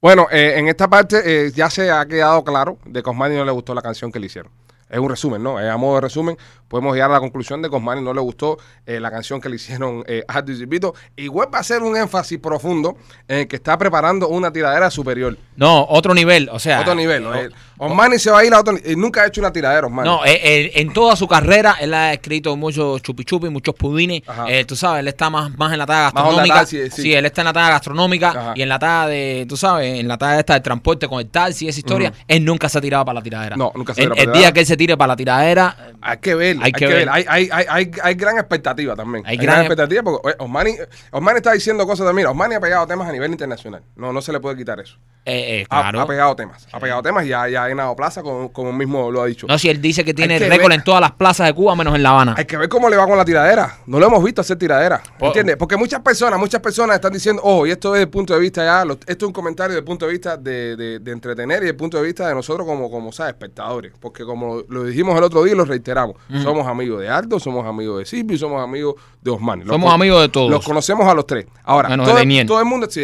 Bueno, 0.00 0.26
eh, 0.32 0.54
en 0.56 0.66
esta 0.66 0.88
parte 0.88 1.22
eh, 1.24 1.52
ya 1.52 1.70
se 1.70 1.88
ha 1.92 2.04
quedado 2.04 2.42
claro 2.42 2.78
de 2.84 3.00
que 3.00 3.08
Osmani 3.08 3.36
no 3.36 3.44
le 3.44 3.52
gustó 3.52 3.72
la 3.72 3.82
canción 3.82 4.10
que 4.10 4.18
le 4.18 4.26
hicieron. 4.26 4.50
Es 4.94 5.00
un 5.00 5.10
resumen, 5.10 5.42
¿no? 5.42 5.60
Eh, 5.60 5.68
a 5.68 5.76
modo 5.76 5.96
de 5.96 6.02
resumen, 6.02 6.38
podemos 6.68 6.94
llegar 6.94 7.10
a 7.10 7.14
la 7.14 7.18
conclusión 7.18 7.60
de 7.60 7.68
que 7.68 7.74
Osmani 7.74 8.00
no 8.00 8.14
le 8.14 8.20
gustó 8.20 8.58
eh, 8.86 9.00
la 9.00 9.10
canción 9.10 9.40
que 9.40 9.48
le 9.48 9.56
hicieron 9.56 10.04
eh, 10.06 10.22
a 10.28 10.40
Disipito. 10.40 10.94
Igual 11.16 11.48
va 11.52 11.58
a 11.58 11.64
ser 11.64 11.82
un 11.82 11.96
énfasis 11.96 12.38
profundo 12.38 12.96
en 13.26 13.40
el 13.40 13.48
que 13.48 13.56
está 13.56 13.76
preparando 13.76 14.28
una 14.28 14.52
tiradera 14.52 14.92
superior. 14.92 15.36
No, 15.56 15.84
otro 15.88 16.14
nivel, 16.14 16.48
o 16.48 16.60
sea. 16.60 16.80
otro 16.80 16.94
nivel, 16.94 17.24
¿no? 17.24 17.32
Eh, 17.74 17.84
Eh, 17.84 17.86
Osmani 17.86 18.18
se 18.18 18.30
va 18.30 18.38
a 18.40 18.44
ir 18.44 18.54
a 18.54 18.60
otro. 18.60 18.74
Nunca 18.96 19.22
ha 19.22 19.26
hecho 19.26 19.40
una 19.40 19.52
tiradera, 19.52 19.86
Osmani. 19.86 20.08
No, 20.08 20.24
eh, 20.24 20.40
eh, 20.42 20.72
en 20.76 20.92
toda 20.92 21.16
su 21.16 21.26
carrera 21.26 21.76
él 21.80 21.92
ha 21.94 22.12
escrito 22.12 22.56
muchos 22.56 23.02
chupi 23.02 23.24
chupi, 23.24 23.48
muchos 23.48 23.74
pudines. 23.74 24.22
Eh, 24.48 24.64
tú 24.64 24.76
sabes, 24.76 25.00
él 25.00 25.08
está 25.08 25.28
más, 25.30 25.56
más 25.58 25.72
en 25.72 25.78
la 25.78 25.86
talla 25.86 26.02
gastronómica. 26.12 26.54
taxi, 26.54 26.90
sí. 26.90 27.02
sí. 27.02 27.14
él 27.14 27.26
está 27.26 27.40
en 27.42 27.46
la 27.46 27.52
talla 27.52 27.70
gastronómica 27.70 28.28
Ajá. 28.30 28.52
y 28.54 28.62
en 28.62 28.68
la 28.68 28.78
talla 28.78 29.08
de, 29.08 29.46
tú 29.48 29.56
sabes, 29.56 29.98
en 30.00 30.06
la 30.08 30.16
talla 30.18 30.38
esta 30.40 30.54
del 30.54 30.62
transporte 30.62 31.08
con 31.08 31.20
el 31.20 31.28
taxi, 31.28 31.68
esa 31.68 31.78
historia. 31.78 32.12
Él 32.28 32.44
nunca 32.44 32.68
se 32.68 32.78
ha 32.78 32.80
tirado 32.80 33.04
para 33.04 33.14
la 33.14 33.22
tiradera. 33.22 33.56
No, 33.56 33.72
nunca 33.74 33.94
se 33.94 34.02
ha 34.02 34.04
El- 34.04 34.10
tirado 34.12 34.16
para 34.16 34.22
El, 34.24 34.32
la 34.32 34.38
día 34.38 34.52
que 34.52 34.60
él 34.60 34.66
se 34.66 34.76
tire 34.76 34.96
para 34.96 35.08
la 35.08 35.16
tiradera. 35.16 35.76
Hay 36.00 36.18
que 36.18 36.34
ver, 36.34 36.56
hay, 36.62 36.72
que, 36.72 36.86
ver. 36.86 37.08
Hay, 37.10 37.24
hay, 37.28 37.48
hay, 37.52 37.66
hay, 37.68 37.90
hay 38.02 38.14
gran 38.14 38.38
expectativa 38.38 38.94
también. 38.94 39.24
Hay 39.26 39.36
gran 39.36 39.46
gran- 39.56 39.60
expectativa 39.66 40.02
porque 40.02 40.28
oye, 40.28 40.36
Osmani, 40.38 40.74
Osmani 41.10 41.36
está 41.38 41.52
diciendo 41.52 41.86
cosas 41.86 42.06
también. 42.06 42.28
Osmani 42.28 42.54
ha 42.54 42.60
pegado 42.60 42.86
temas 42.86 43.08
a 43.08 43.12
nivel 43.12 43.30
internacional. 43.32 43.82
No, 43.96 44.12
no 44.12 44.22
se 44.22 44.32
le 44.32 44.40
puede 44.40 44.56
quitar 44.56 44.78
eso. 44.80 44.96
Eh, 45.26 45.60
eh, 45.60 45.66
Ha, 45.70 45.80
claro. 45.80 46.00
ha 46.02 46.06
pegado 46.06 46.36
temas. 46.36 46.66
Ha 46.70 46.78
pegado 46.78 47.02
temas 47.02 47.24
y 47.24 47.32
ha, 47.32 47.48
y 47.48 47.54
ha 47.54 47.94
plaza, 47.96 48.22
como, 48.22 48.52
como 48.52 48.72
mismo 48.72 49.10
lo 49.10 49.22
ha 49.22 49.26
dicho. 49.26 49.46
No, 49.46 49.58
si 49.58 49.70
él 49.70 49.80
dice 49.80 50.04
que 50.04 50.12
tiene 50.12 50.38
récord 50.38 50.72
en 50.72 50.84
todas 50.84 51.00
las 51.00 51.12
plazas 51.12 51.46
de 51.46 51.54
Cuba 51.54 51.74
menos 51.74 51.94
en 51.94 52.02
La 52.02 52.10
Habana. 52.10 52.34
Hay 52.36 52.44
que 52.44 52.56
ver 52.58 52.68
cómo 52.68 52.90
le 52.90 52.96
va 52.96 53.06
con 53.06 53.16
la 53.16 53.24
tiradera. 53.24 53.78
No 53.86 53.98
lo 53.98 54.06
hemos 54.06 54.22
visto 54.22 54.42
hacer 54.42 54.58
tiradera. 54.58 55.02
Po- 55.18 55.26
¿Entiendes? 55.28 55.56
Porque 55.56 55.76
muchas 55.78 56.00
personas, 56.00 56.38
muchas 56.38 56.60
personas 56.60 56.96
están 56.96 57.12
diciendo, 57.12 57.40
oh, 57.44 57.66
y 57.66 57.70
esto 57.70 57.88
es 57.88 57.92
desde 57.94 58.04
el 58.04 58.10
punto 58.10 58.34
de 58.34 58.40
vista 58.40 58.64
ya, 58.64 58.84
lo- 58.84 58.94
esto 58.94 59.10
es 59.10 59.22
un 59.22 59.32
comentario 59.32 59.70
desde 59.70 59.78
el 59.80 59.84
punto 59.84 60.06
de 60.06 60.12
vista 60.12 60.36
de, 60.36 60.76
de- 60.76 60.98
de 60.98 61.12
entretener 61.12 61.56
y 61.58 61.60
desde 61.60 61.70
el 61.70 61.76
punto 61.76 61.96
de 61.96 62.02
vista 62.04 62.28
de 62.28 62.34
nosotros 62.34 62.66
como, 62.66 62.90
como 62.90 63.10
¿sabes? 63.12 63.32
espectadores. 63.32 63.92
Porque 63.98 64.24
como 64.24 64.62
lo 64.68 64.84
dijimos 64.84 65.16
el 65.16 65.24
otro 65.24 65.42
día 65.44 65.54
y 65.54 65.56
lo 65.56 65.64
reiteramos, 65.64 66.16
somos 66.42 66.66
amigos 66.66 67.00
de 67.00 67.08
Aldo, 67.08 67.40
somos 67.40 67.66
amigos 67.66 67.98
de 68.00 68.04
Silvio 68.04 68.36
y 68.36 68.38
somos 68.38 68.62
amigos 68.62 68.96
de 69.22 69.30
Osmani. 69.30 69.64
Los 69.64 69.72
Somos 69.74 69.92
amigos 69.94 70.20
de 70.20 70.28
todos. 70.28 70.50
Los 70.50 70.64
conocemos 70.64 71.06
a 71.06 71.14
los 71.14 71.26
tres. 71.26 71.46
Ahora, 71.64 71.88
Menos 71.88 72.04
todo, 72.06 72.16
de 72.16 72.20
Leniel. 72.22 72.46
todo 72.46 72.58
el 72.60 72.66
mundo, 72.66 72.86
sí. 72.90 73.00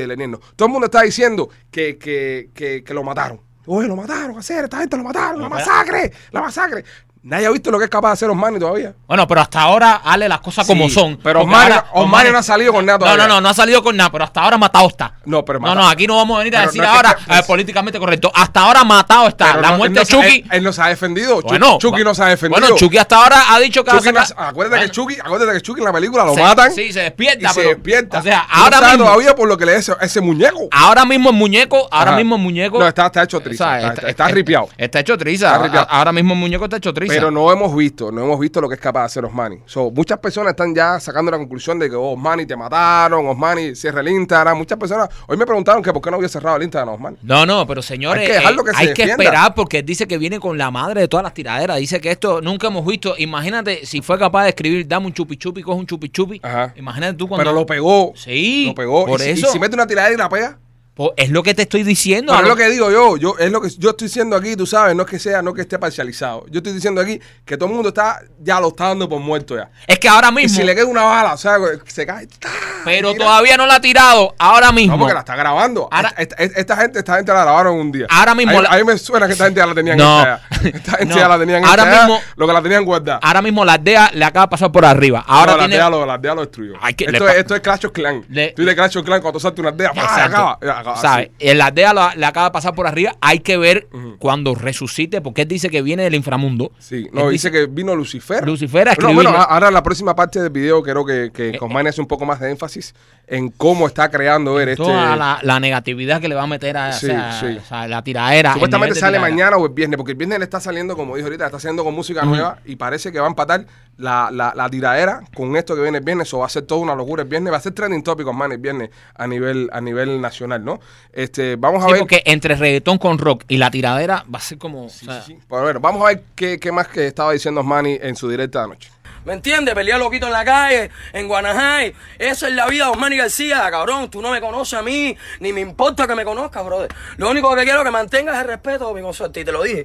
Todo 0.57 0.67
el 0.67 0.73
mundo 0.73 0.85
está 0.85 1.01
diciendo 1.03 1.49
que, 1.71 1.97
que, 1.97 2.10
que, 2.55 2.83
que 2.85 2.95
lo 2.95 3.03
mataron. 3.03 3.41
Oye, 3.67 3.87
lo 3.87 3.95
mataron, 3.95 4.37
hacer, 4.39 4.65
esta 4.65 4.79
gente 4.79 4.97
lo 4.97 5.05
mataron, 5.05 5.41
la 5.41 5.49
masacre, 5.49 6.13
la 6.33 6.41
masacre. 6.41 6.85
Nadie 7.23 7.47
ha 7.47 7.51
visto 7.51 7.71
lo 7.71 7.79
que 7.79 7.85
es 7.85 7.91
capaz 7.91 8.09
de 8.09 8.13
hacer 8.15 8.31
Osmani 8.31 8.59
todavía. 8.59 8.95
Bueno, 9.07 9.29
pero 9.29 9.43
hasta 9.43 9.61
ahora, 9.61 10.01
Ale, 10.03 10.27
las 10.27 10.41
cosas 10.41 10.67
como 10.67 10.89
Sí, 10.89 10.95
son. 10.95 11.19
pero 11.23 11.43
Osmani- 11.43 11.65
ahora- 11.65 11.85
Osmani 11.93 12.31
no 12.31 12.39
ha 12.39 12.43
salido 12.43 12.73
con 12.73 12.87
nada 12.87 12.97
No, 12.99 13.05
todavía. 13.05 13.27
no, 13.29 13.35
no, 13.35 13.41
no 13.43 13.49
ha 13.51 13.55
salido 13.55 13.83
con 13.83 13.95
nada, 13.95 14.11
pero 14.11 14.25
hasta 14.25 14.41
ahora 14.41 14.57
matado 14.57 14.89
está. 14.89 15.13
No, 15.27 15.45
pero 15.45 15.59
No, 15.61 15.67
matado- 15.67 15.81
no, 15.83 15.89
aquí 15.91 16.07
no 16.07 16.17
vamos 16.17 16.37
a 16.37 16.39
venir 16.39 16.57
a 16.57 16.61
Pero 16.61 16.71
decir 16.71 16.81
no 16.81 16.87
es 16.87 16.91
que 16.93 16.97
ahora 16.97 17.19
eh, 17.39 17.43
políticamente 17.47 17.99
correcto. 17.99 18.33
Hasta 18.35 18.61
ahora 18.61 18.85
matado 18.85 19.29
está. 19.29 19.49
Pero 19.49 19.61
la 19.61 19.71
no- 19.73 19.77
muerte 19.77 19.99
de 20.01 20.01
no 20.01 20.23
Chucky. 20.23 20.37
Él, 20.37 20.45
él 20.51 20.63
no 20.65 20.73
se 20.73 20.81
ha 20.81 20.87
defendido. 20.87 21.43
Bueno, 21.43 21.77
Chucky 21.79 22.03
no 22.05 22.15
se 22.15 22.23
ha 22.23 22.27
defendido. 22.29 22.59
Bueno, 22.61 22.77
Chucky 22.77 22.97
hasta 22.97 23.17
ahora 23.17 23.37
ha 23.55 23.59
dicho 23.59 23.85
que 23.85 23.91
va 23.91 23.99
a 23.99 24.01
Chucky 24.01 24.13
no 24.15 24.21
acuérdate 24.21 24.55
Bueno, 24.77 24.83
que 24.85 24.91
Chucky, 24.91 25.17
acuérdate 25.23 25.53
que 25.53 25.61
Chucky 25.61 25.81
en 25.81 25.85
la 25.85 25.93
película 25.93 26.25
lo 26.25 26.35
se- 26.35 26.41
matan. 26.43 26.73
Sí, 26.73 26.91
se 26.91 27.01
despierta, 27.01 27.51
y 27.51 27.53
se 27.53 27.63
despierta. 27.65 28.21
O 28.21 28.23
sea, 28.23 28.47
no 28.51 28.63
ahora 28.65 28.81
mismo. 28.81 29.05
todavía 29.05 29.35
por 29.35 29.47
lo 29.47 29.59
que 29.59 29.67
le 29.67 29.77
es 29.77 29.93
ese, 30.01 30.21
muñeco. 30.23 30.69
Ahora 30.73 31.05
mismo 31.05 31.29
el 31.29 31.37
muñeco, 31.37 31.87
ahora 31.91 32.13
mismo 32.17 32.37
el 32.37 32.41
muñeco. 32.41 32.79
No, 32.79 32.89
está, 32.89 33.11
hecho 33.23 33.41
triza. 33.41 33.93
está, 33.93 34.29
ripiado. 34.29 34.71
Está 34.79 35.01
hecho 35.01 35.19
triza. 35.19 35.55
Ahora 35.91 36.13
mismo 36.13 36.33
el 36.33 36.41
muñeco 36.41 36.65
está 36.65 36.79
hecho 36.79 36.95
triza. 36.95 37.10
Pero 37.15 37.31
no 37.31 37.51
hemos 37.53 37.75
visto, 37.75 38.11
no 38.13 38.23
hemos 38.25 38.39
visto 38.41 38.61
lo 38.61 38.69
que 38.69 38.75
es 38.77 38.81
capaz 38.81 39.01
de 39.01 39.07
hacer 39.07 39.25
Osmani. 39.25 39.59
So, 39.67 39.91
muchas 39.91 40.19
personas 40.19 40.51
están 40.53 40.75
ya 40.75 40.99
sacando 41.01 41.31
la 41.31 41.39
conclusión 41.39 41.79
de 41.79 41.89
que 41.91 41.97
oh, 41.97 42.13
Osmani 42.13 42.47
te 42.47 42.57
mataron, 42.57 43.27
Osmani 43.27 43.75
cierra 43.75 44.01
el 44.01 44.09
Instagram. 44.09 44.57
Muchas 44.59 44.79
personas 44.79 45.09
hoy 45.27 45.37
me 45.37 45.45
preguntaron 45.47 45.83
que 45.83 45.93
por 45.93 46.01
qué 46.03 46.11
no 46.11 46.17
había 46.17 46.29
cerrado 46.29 46.57
el 46.57 46.63
Instagram 46.65 46.95
Osmani. 46.95 47.17
No, 47.23 47.45
no, 47.47 47.67
pero 47.67 47.83
señores, 47.83 48.23
Hay 48.23 48.27
que 48.29 48.33
dejarlo 48.35 48.63
eh, 48.63 48.65
que 48.65 48.71
se 48.73 48.77
hay 48.79 48.87
que 48.87 49.03
defienda. 49.03 49.25
esperar 49.25 49.55
porque 49.55 49.79
él 49.79 49.87
dice 49.87 50.07
que 50.07 50.19
viene 50.19 50.39
con 50.41 50.57
la 50.59 50.71
madre 50.71 51.01
de 51.03 51.09
todas 51.09 51.25
las 51.25 51.35
tiraderas. 51.35 51.79
Dice 51.79 52.01
que 52.01 52.11
esto 52.11 52.41
nunca 52.41 52.69
hemos 52.69 52.85
visto. 52.87 53.15
Imagínate 53.19 53.85
si 53.87 54.01
fue 54.03 54.19
capaz 54.19 54.45
de 54.45 54.49
escribir, 54.51 54.87
dame 54.89 55.07
un 55.07 55.13
chupi 55.13 55.37
chupi, 55.37 55.63
coge 55.63 55.79
un 55.79 55.87
chupi 55.87 56.09
chupi. 56.11 56.41
Ajá. 56.43 56.73
Imagínate 56.77 57.15
tú 57.15 57.29
cuando. 57.29 57.45
Pero 57.45 57.53
lo 57.55 57.67
pegó. 57.67 58.13
Sí, 58.17 58.67
Lo 58.69 58.75
pegó. 58.75 59.07
por 59.07 59.21
y, 59.21 59.25
si- 59.25 59.31
eso. 59.31 59.49
y 59.49 59.53
si 59.53 59.59
mete 59.59 59.75
una 59.75 59.87
tiradera 59.87 60.15
y 60.15 60.19
la 60.19 60.29
pega. 60.29 60.59
Pues 60.95 61.11
es 61.17 61.31
lo 61.31 61.43
que 61.43 61.55
te 61.55 61.63
estoy 61.63 61.83
diciendo. 61.83 62.33
No, 62.35 62.41
es 62.41 62.47
lo 62.49 62.57
que 62.57 62.69
digo 62.69 62.91
yo, 62.91 63.17
yo, 63.17 63.35
es 63.39 63.51
lo 63.51 63.61
que 63.63 63.71
yo 63.71 63.91
estoy 63.91 64.09
diciendo 64.09 64.37
aquí, 64.37 64.55
tú 64.57 64.67
sabes, 64.67 64.95
no 64.95 65.05
es 65.05 65.09
que 65.09 65.19
sea, 65.19 65.41
no 65.41 65.51
es 65.51 65.57
que 65.57 65.63
esté 65.63 65.79
parcializado. 65.79 66.45
Yo 66.51 66.59
estoy 66.59 66.73
diciendo 66.75 67.01
aquí 67.01 67.19
que 67.45 67.57
todo 67.57 67.69
el 67.69 67.75
mundo 67.75 67.89
está, 67.91 68.21
ya 68.41 68.61
lo 68.61 68.69
está 68.69 68.89
dando 68.89 69.09
por 69.09 69.21
muerto 69.21 69.57
ya. 69.57 69.71
Es 69.87 69.99
que 69.99 70.09
ahora 70.09 70.29
Y 70.31 70.35
mismo. 70.35 70.59
si 70.59 70.63
le 70.65 70.75
queda 70.75 70.87
una 70.87 71.03
bala, 71.05 71.35
o 71.35 71.39
sea, 71.39 71.57
se 71.87 72.05
cae. 72.05 72.27
¡tá! 72.27 72.49
pero 72.85 73.13
Mira. 73.13 73.25
todavía 73.25 73.57
no 73.57 73.67
la 73.67 73.75
ha 73.77 73.81
tirado. 73.81 74.35
Ahora 74.39 74.73
mismo. 74.73 74.95
No, 74.95 74.99
porque 75.01 75.15
la 75.15 75.21
está 75.21 75.37
grabando. 75.37 75.89
Ahora- 75.91 76.15
esta, 76.19 76.35
esta- 76.37 76.61
esta 76.61 76.77
gente, 76.77 76.99
esta 76.99 77.17
gente 77.17 77.33
la 77.33 77.43
grabaron 77.43 77.77
un 77.77 77.93
día. 77.93 78.07
Ahora 78.11 78.35
mismo 78.35 78.53
A 78.53 78.57
mí, 78.57 78.63
la- 78.63 78.69
a 78.71 78.77
mí 78.79 78.85
me 78.85 78.99
suena 78.99 79.27
que 79.27 79.33
esta 79.33 79.45
gente 79.45 79.61
ya 79.61 79.67
la 79.67 79.75
tenían 79.75 79.97
No. 79.97 80.19
ensayada. 80.19 80.43
Esta 80.65 80.93
gente 80.99 81.15
No. 81.15 81.17
ya 81.21 81.29
la 81.29 81.39
tenían 81.39 81.65
Ahora 81.65 81.83
ensayada, 81.85 82.07
mismo- 82.09 82.23
Lo 82.37 82.47
que 82.47 82.53
la 82.53 82.63
tenían 82.63 82.85
guardada. 82.85 83.21
Ahora 83.23 83.41
mismo 83.43 83.65
la 83.65 83.73
aldea 83.75 84.11
le 84.13 84.25
acaba 84.25 84.47
de 84.47 84.51
pasar 84.51 84.73
por 84.73 84.85
arriba. 84.85 85.25
Ahora 85.27 85.53
no, 85.53 85.59
la 85.59 85.65
aldea 85.65 85.91
lo, 85.91 86.05
la 86.07 86.15
aldea 86.15 86.35
lo 86.35 86.41
destruyó. 86.43 86.75
Que- 86.97 87.05
esto, 87.05 87.25
le 87.27 87.31
es, 87.33 87.39
esto 87.39 87.55
es 87.55 87.61
Clash 87.61 87.87
of 87.87 87.93
Clan. 87.93 88.25
Le- 88.29 88.53
Tú 88.53 88.65
de 88.65 88.75
Clash 88.75 88.97
of 88.99 89.05
Clan, 89.05 89.21
cuando 89.21 89.39
tú 89.39 89.41
saltas 89.41 89.61
una 89.61 89.69
aldea, 89.71 89.93
¡pah! 89.93 90.25
Acaba. 90.25 90.59
Acaba. 90.81 90.97
¿Sabes? 90.97 91.31
En 91.39 91.59
la 91.59 91.67
aldea 91.67 91.95
la- 91.95 92.15
le 92.15 92.27
acaba 92.27 92.47
de 92.49 92.53
pasar 92.53 92.75
por 92.75 92.87
arriba. 92.87 93.15
Hay 93.21 93.41
que 93.41 93.57
ver 93.57 93.89
cuando 94.19 94.55
resucite, 94.55 95.21
porque 95.21 95.43
él 95.43 95.49
dice 95.49 95.71
que 95.71 95.83
viene 95.83 96.03
del 96.05 96.15
inframundo. 96.15 96.73
Sí, 96.79 97.09
no, 97.13 97.27
Él 97.27 97.33
dice 97.33 97.51
que 97.51 97.67
vino 97.67 97.95
Lucifer. 97.95 98.45
Lucifer 98.47 98.89
a 98.89 98.95
No, 98.95 99.15
bueno, 99.15 99.31
ahora 99.31 99.69
en 99.69 99.75
la 99.75 99.83
próxima 99.83 100.15
parte 100.15 100.41
del 100.41 100.51
video 100.51 100.83
creo 100.83 101.05
que, 101.05 101.31
que 101.33 101.51
Eh, 101.51 101.59
Cosmani 101.59 101.89
hace 101.89 102.01
un 102.01 102.07
poco 102.07 102.25
más 102.27 102.41
de 102.41 102.51
énfasis 102.51 102.95
en 103.33 103.49
cómo 103.51 103.87
está 103.87 104.11
creando 104.11 104.55
ver 104.55 104.71
este... 104.71 104.83
Toda 104.83 105.15
la, 105.17 105.39
la 105.43 105.61
negatividad 105.61 106.21
que 106.21 106.29
le 106.29 106.35
va 106.35 106.43
a 106.43 106.47
meter 106.49 106.77
a, 106.77 106.89
o 106.89 106.93
Sí, 106.93 107.07
sea, 107.07 107.39
sí. 107.39 107.47
o 107.57 107.65
sea, 107.65 107.87
la 107.87 108.03
tiraera. 108.03 108.55
Supuestamente 108.55 108.97
sale 108.97 109.21
mañana 109.21 109.57
o 109.57 109.67
el 109.67 109.73
viernes, 109.73 109.97
porque 109.97 110.13
el 110.13 110.19
viernes 110.19 110.41
le 110.41 110.45
está 110.45 110.59
saliendo, 110.61 110.97
como 110.97 111.15
dijo 111.15 111.27
ahorita, 111.29 111.47
está 111.47 111.61
saliendo 111.61 111.85
con 111.85 111.95
música 111.95 112.23
nueva 112.25 112.59
y 112.65 112.75
parece 112.75 113.13
que 113.13 113.21
va 113.21 113.27
a 113.27 113.31
empatar 113.31 113.65
la, 113.99 114.31
la, 114.33 114.53
la 114.57 114.69
tiradera 114.69 115.21
con 115.33 115.55
esto 115.57 115.77
que 115.77 115.83
viene 115.83 115.99
el 115.99 116.05
viernes. 116.05 116.35
O 116.35 116.41
va 116.41 116.47
a 116.47 116.49
ser 116.49 116.63
toda 116.65 116.81
una 116.81 116.97
locura 116.97 117.23
el 117.23 117.29
viernes. 117.29 117.53
Va 117.53 117.59
a 117.59 117.61
ser 117.61 117.73
trending 117.73 118.03
topic, 118.03 118.27
man, 118.33 118.51
el 118.51 118.59
viernes 118.59 118.91
a 119.15 119.27
nivel, 119.29 119.71
a 119.73 119.81
nivel 119.81 120.21
nacional, 120.21 120.65
¿no? 120.65 120.81
Este, 121.13 121.55
vamos 121.55 121.85
a 121.85 121.87
Sí, 121.87 121.93
ver. 121.93 122.01
porque 122.01 122.23
entre 122.27 122.57
reggaetón 122.57 122.99
con 122.99 123.17
rock 123.17 123.45
y 123.47 123.59
la 123.59 123.71
tiradera 123.71 124.25
va 124.33 124.39
a 124.39 124.43
ser 124.43 124.59
como. 124.59 124.87
o 124.87 124.89
sea, 124.89 125.23
Sí, 125.23 125.39
Pero 125.49 125.63
bueno, 125.63 125.79
vamos 125.79 126.03
a 126.03 126.07
ver 126.09 126.23
qué, 126.35 126.59
qué 126.59 126.73
más 126.73 126.89
que 126.89 127.07
estaba 127.07 127.33
diciendo 127.33 127.61
Osmani 127.61 127.97
en 128.03 128.17
su 128.17 128.29
directa 128.29 128.59
de 128.59 128.65
anoche. 128.65 128.91
¿Me 129.25 129.35
entiendes? 129.35 129.75
Pelear 129.75 129.99
loquito 129.99 130.27
en 130.27 130.33
la 130.33 130.45
calle, 130.45 130.91
en 131.13 131.29
Guanajay. 131.29 131.95
Esa 132.19 132.49
es 132.49 132.55
la 132.55 132.67
vida 132.67 132.87
de 132.87 132.91
Osmani 132.93 133.17
García, 133.17 133.69
cabrón. 133.71 134.11
Tú 134.11 134.23
no 134.23 134.31
me 134.31 134.41
conoces 134.41 134.79
a 134.79 134.83
mí, 134.83 135.17
ni 135.41 135.53
me 135.53 135.61
importa 135.61 136.07
que 136.07 136.15
me 136.15 136.25
conozcas, 136.25 136.65
brother. 136.65 136.89
Lo 137.19 137.31
único 137.31 137.55
que 137.55 137.65
quiero 137.65 137.85
que 137.85 137.91
mantengas 137.91 138.41
el 138.41 138.47
respeto, 138.47 138.93
mi 138.95 139.03
consorte. 139.03 139.41
Y 139.41 139.45
te 139.45 139.53
lo 139.53 139.63
dije. 139.63 139.85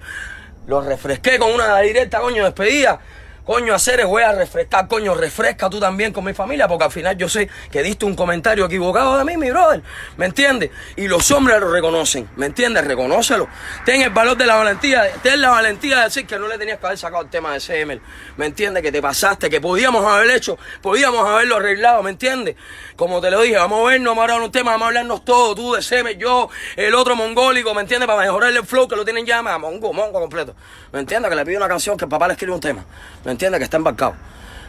Lo 0.68 0.82
refresqué 0.82 1.38
con 1.38 1.52
una 1.52 1.80
directa, 1.80 2.20
coño, 2.20 2.44
despedida. 2.44 3.00
Coño, 3.46 3.76
hacer 3.76 4.04
voy 4.08 4.24
a 4.24 4.32
refrescar, 4.32 4.88
coño, 4.88 5.14
refresca 5.14 5.70
tú 5.70 5.80
también 5.80 6.12
con 6.12 6.26
mi 6.26 6.34
familia, 6.34 6.68
porque 6.68 6.86
al 6.86 6.92
final 6.92 7.16
yo 7.16 7.30
sé 7.30 7.48
que 7.72 7.84
diste 7.84 8.04
un 8.04 8.16
comentario 8.16 8.66
equivocado 8.66 9.18
de 9.20 9.24
mí, 9.24 9.38
mi 9.38 9.52
brother, 9.52 9.84
¿me 10.18 10.26
entiendes? 10.26 10.72
Y 10.96 11.08
los 11.08 11.30
hombres 11.30 11.60
lo 11.60 11.72
reconocen, 11.72 12.28
¿me 12.38 12.48
entiendes? 12.48 12.86
Reconócelo. 12.86 13.48
Ten 13.86 14.02
el 14.02 14.10
valor 14.10 14.36
de 14.36 14.48
la 14.48 14.56
valentía, 14.56 15.12
ten 15.22 15.42
la 15.42 15.50
valentía 15.50 15.98
de 15.98 16.04
decir 16.06 16.26
que 16.26 16.40
no 16.40 16.48
le 16.48 16.58
tenías 16.58 16.80
que 16.80 16.88
haber 16.88 16.98
sacado 16.98 17.22
el 17.22 17.30
tema 17.30 17.54
de 17.54 17.60
CML, 17.60 18.02
¿me 18.36 18.48
entiendes? 18.48 18.82
Que 18.82 18.92
te 18.92 19.00
pasaste, 19.00 19.48
que 19.48 19.62
podíamos 19.62 20.04
haber 20.04 20.32
hecho, 20.32 20.58
podíamos 20.82 21.30
haberlo 21.30 21.58
arreglado, 21.58 22.02
¿me 22.02 22.10
entiendes? 22.10 22.56
Como 22.96 23.22
te 23.22 23.30
lo 23.30 23.42
dije, 23.42 23.58
vamos 23.58 23.82
a 23.82 23.92
vernos, 23.92 24.10
vamos 24.10 24.22
a 24.22 24.24
hablar 24.24 24.42
un 24.42 24.52
tema, 24.52 24.72
vamos 24.72 24.86
a 24.86 24.88
hablarnos 24.88 25.24
todo, 25.24 25.54
tú 25.54 25.74
de 25.74 25.82
CML, 25.82 26.18
yo, 26.18 26.50
el 26.78 26.96
otro 26.96 27.16
mongólico, 27.16 27.76
¿me 27.76 27.82
entiendes? 27.82 28.08
Para 28.08 28.22
mejorar 28.22 28.52
el 28.52 28.66
flow 28.66 28.88
que 28.88 28.96
lo 28.96 29.06
tienen 29.06 29.24
ya, 29.24 29.44
mongo, 29.44 29.94
mongo 29.94 30.20
completo, 30.20 30.56
¿me 30.92 31.00
entiendes? 31.00 31.30
Que 31.30 31.36
le 31.36 31.46
pido 31.46 31.60
una 31.60 31.68
canción 31.68 31.96
que 31.96 32.06
el 32.06 32.10
papá 32.10 32.26
le 32.26 32.34
escribe 32.34 32.54
un 32.54 32.60
tema, 32.60 32.84
¿me 33.24 33.35
entiendes? 33.36 33.60
Que 33.60 33.66
está 33.66 33.78
embarcado. 33.78 34.16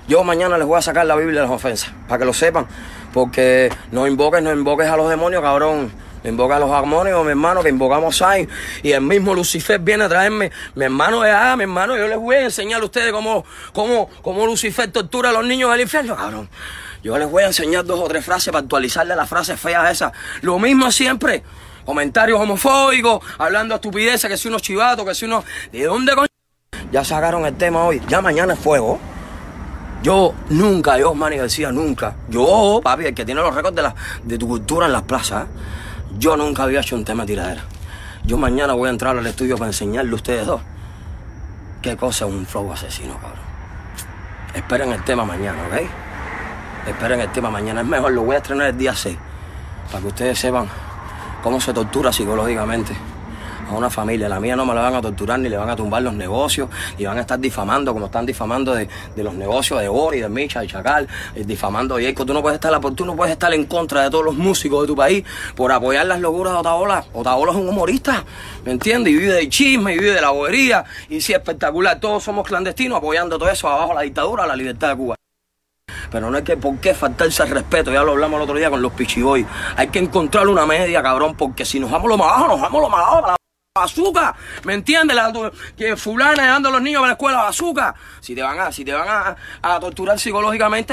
Yo 0.08 0.22
mañana 0.22 0.56
les 0.58 0.66
voy 0.66 0.78
a 0.78 0.82
sacar 0.82 1.04
la 1.06 1.16
Biblia 1.16 1.40
de 1.40 1.46
las 1.48 1.54
ofensas, 1.54 1.92
para 2.06 2.20
que 2.20 2.24
lo 2.24 2.32
sepan, 2.32 2.66
porque 3.12 3.72
no 3.90 4.06
invoques, 4.06 4.42
no 4.42 4.52
invoques 4.52 4.86
a 4.86 4.96
los 4.96 5.08
demonios, 5.08 5.42
cabrón. 5.42 5.90
Invoques 6.22 6.56
a 6.56 6.60
los 6.60 6.70
demonios, 6.70 7.24
mi 7.24 7.30
hermano, 7.30 7.62
que 7.62 7.68
invocamos 7.68 8.20
ahí. 8.22 8.48
Y 8.82 8.92
el 8.92 9.00
mismo 9.00 9.34
Lucifer 9.34 9.78
viene 9.78 10.04
a 10.04 10.08
traerme, 10.08 10.50
mi 10.74 10.84
hermano 10.84 11.20
de 11.22 11.30
ah, 11.30 11.54
mi 11.56 11.62
hermano, 11.64 11.96
yo 11.96 12.08
les 12.08 12.18
voy 12.18 12.36
a 12.36 12.42
enseñar 12.42 12.82
a 12.82 12.84
ustedes 12.84 13.12
cómo, 13.12 13.44
cómo, 13.72 14.10
cómo 14.22 14.44
Lucifer 14.46 14.90
tortura 14.90 15.30
a 15.30 15.32
los 15.32 15.44
niños 15.44 15.70
del 15.70 15.82
infierno, 15.82 16.16
cabrón. 16.16 16.48
Yo 17.02 17.16
les 17.18 17.30
voy 17.30 17.44
a 17.44 17.46
enseñar 17.46 17.84
dos 17.84 18.00
o 18.00 18.08
tres 18.08 18.24
frases 18.24 18.52
para 18.52 18.62
actualizarle 18.62 19.14
las 19.14 19.28
frases 19.28 19.60
feas 19.60 19.88
esas. 19.90 20.12
Lo 20.42 20.58
mismo 20.58 20.90
siempre. 20.90 21.44
Comentarios 21.84 22.40
homofóbicos, 22.40 23.24
hablando 23.38 23.76
estupideces, 23.76 24.28
que 24.28 24.36
si 24.36 24.48
unos 24.48 24.62
chivatos, 24.62 25.06
que 25.06 25.14
si 25.14 25.24
unos... 25.26 25.44
¿De 25.70 25.84
dónde 25.84 26.16
coño? 26.16 26.25
Ya 26.96 27.04
sacaron 27.04 27.44
el 27.44 27.54
tema 27.56 27.84
hoy, 27.84 28.00
ya 28.08 28.22
mañana 28.22 28.54
es 28.54 28.58
fuego. 28.58 28.98
Yo 30.02 30.32
nunca, 30.48 30.96
yo, 30.96 31.14
Manny 31.14 31.36
García, 31.36 31.70
nunca. 31.70 32.16
Yo, 32.30 32.80
papi, 32.82 33.04
el 33.04 33.14
que 33.14 33.26
tiene 33.26 33.42
los 33.42 33.54
récords 33.54 33.76
de, 33.76 33.82
la, 33.82 33.94
de 34.24 34.38
tu 34.38 34.48
cultura 34.48 34.86
en 34.86 34.92
las 34.92 35.02
plazas, 35.02 35.44
yo 36.18 36.38
nunca 36.38 36.62
había 36.62 36.80
hecho 36.80 36.96
un 36.96 37.04
tema 37.04 37.24
de 37.24 37.34
tiradera. 37.34 37.64
Yo 38.24 38.38
mañana 38.38 38.72
voy 38.72 38.86
a 38.86 38.92
entrar 38.92 39.14
al 39.14 39.26
estudio 39.26 39.58
para 39.58 39.66
enseñarle 39.66 40.10
a 40.10 40.14
ustedes 40.14 40.46
dos 40.46 40.62
qué 41.82 41.98
cosa 41.98 42.24
es 42.24 42.32
un 42.32 42.46
flow 42.46 42.72
asesino, 42.72 43.12
cabrón. 43.16 43.44
Esperen 44.54 44.90
el 44.90 45.04
tema 45.04 45.26
mañana, 45.26 45.58
¿ok? 45.66 46.88
Esperen 46.88 47.20
el 47.20 47.30
tema 47.30 47.50
mañana. 47.50 47.82
Es 47.82 47.86
mejor, 47.86 48.12
lo 48.12 48.22
voy 48.22 48.36
a 48.36 48.38
estrenar 48.38 48.68
el 48.68 48.78
día 48.78 48.94
6, 48.94 49.18
para 49.92 50.00
que 50.00 50.08
ustedes 50.08 50.38
sepan 50.38 50.66
cómo 51.42 51.60
se 51.60 51.74
tortura 51.74 52.10
psicológicamente 52.10 52.96
a 53.68 53.74
una 53.74 53.90
familia. 53.90 54.28
La 54.28 54.40
mía 54.40 54.56
no 54.56 54.64
me 54.64 54.74
la 54.74 54.82
van 54.82 54.94
a 54.94 55.02
torturar 55.02 55.38
ni 55.38 55.48
le 55.48 55.56
van 55.56 55.70
a 55.70 55.76
tumbar 55.76 56.02
los 56.02 56.14
negocios, 56.14 56.68
ni 56.98 57.04
van 57.04 57.18
a 57.18 57.22
estar 57.22 57.38
difamando 57.38 57.92
como 57.92 58.06
están 58.06 58.26
difamando 58.26 58.74
de, 58.74 58.88
de 59.14 59.22
los 59.22 59.34
negocios 59.34 59.80
de 59.80 59.88
Ori, 59.88 60.20
de 60.20 60.28
Micha, 60.28 60.60
de 60.60 60.66
Chacal, 60.66 61.08
eh, 61.34 61.44
difamando 61.44 61.96
de 61.96 62.04
Yeco. 62.04 62.24
Tú 62.24 62.32
no 62.32 62.42
puedes 62.42 62.56
estar 62.56 62.78
tú 62.94 63.04
no 63.04 63.16
puedes 63.16 63.32
estar 63.32 63.52
en 63.52 63.64
contra 63.66 64.02
de 64.02 64.10
todos 64.10 64.24
los 64.24 64.34
músicos 64.34 64.82
de 64.82 64.86
tu 64.86 64.96
país 64.96 65.24
por 65.54 65.72
apoyar 65.72 66.06
las 66.06 66.20
locuras 66.20 66.52
de 66.52 66.58
Otaola. 66.60 67.04
Otaola 67.12 67.52
es 67.52 67.58
un 67.58 67.68
humorista, 67.68 68.24
¿me 68.64 68.72
entiendes? 68.72 69.12
Y 69.12 69.16
vive 69.16 69.34
del 69.34 69.48
chisme, 69.48 69.94
y 69.94 69.98
vive 69.98 70.12
de 70.12 70.20
la 70.20 70.30
bobería, 70.30 70.84
y 71.08 71.20
sí, 71.20 71.32
espectacular. 71.32 72.00
Todos 72.00 72.22
somos 72.22 72.46
clandestinos 72.46 72.98
apoyando 72.98 73.38
todo 73.38 73.48
eso 73.48 73.68
abajo 73.68 73.94
la 73.94 74.02
dictadura, 74.02 74.46
la 74.46 74.56
libertad 74.56 74.90
de 74.90 74.96
Cuba. 74.96 75.16
Pero 76.10 76.30
no 76.30 76.36
hay 76.36 76.44
que 76.44 76.56
por 76.56 76.76
qué 76.78 76.94
faltarse 76.94 77.42
el 77.42 77.50
respeto, 77.50 77.92
ya 77.92 78.02
lo 78.02 78.12
hablamos 78.12 78.36
el 78.36 78.42
otro 78.42 78.56
día 78.56 78.70
con 78.70 78.80
los 78.80 78.92
pichiboy. 78.92 79.46
Hay 79.76 79.88
que 79.88 79.98
encontrar 79.98 80.46
una 80.48 80.66
media, 80.66 81.02
cabrón, 81.02 81.36
porque 81.36 81.64
si 81.64 81.80
nos 81.80 81.90
vamos 81.90 82.08
lo 82.08 82.16
más 82.16 82.28
abajo, 82.28 82.48
nos 82.48 82.60
vamos 82.60 82.82
lo 82.82 82.88
más 82.88 83.00
abajo. 83.00 83.36
Azúcar, 83.84 84.34
¿me 84.64 84.74
entiendes? 84.74 85.16
Que 85.76 85.96
fulana 85.96 86.42
llevando 86.42 86.68
a 86.68 86.72
los 86.72 86.82
niños 86.82 87.02
a 87.02 87.06
la 87.06 87.12
escuela 87.12 87.48
azúcar. 87.48 87.94
Si 88.20 88.34
te 88.34 88.42
van 88.42 88.58
a, 88.58 88.72
si 88.72 88.84
te 88.84 88.92
van 88.92 89.08
a, 89.08 89.36
a 89.62 89.80
torturar 89.80 90.18
psicológicamente, 90.18 90.92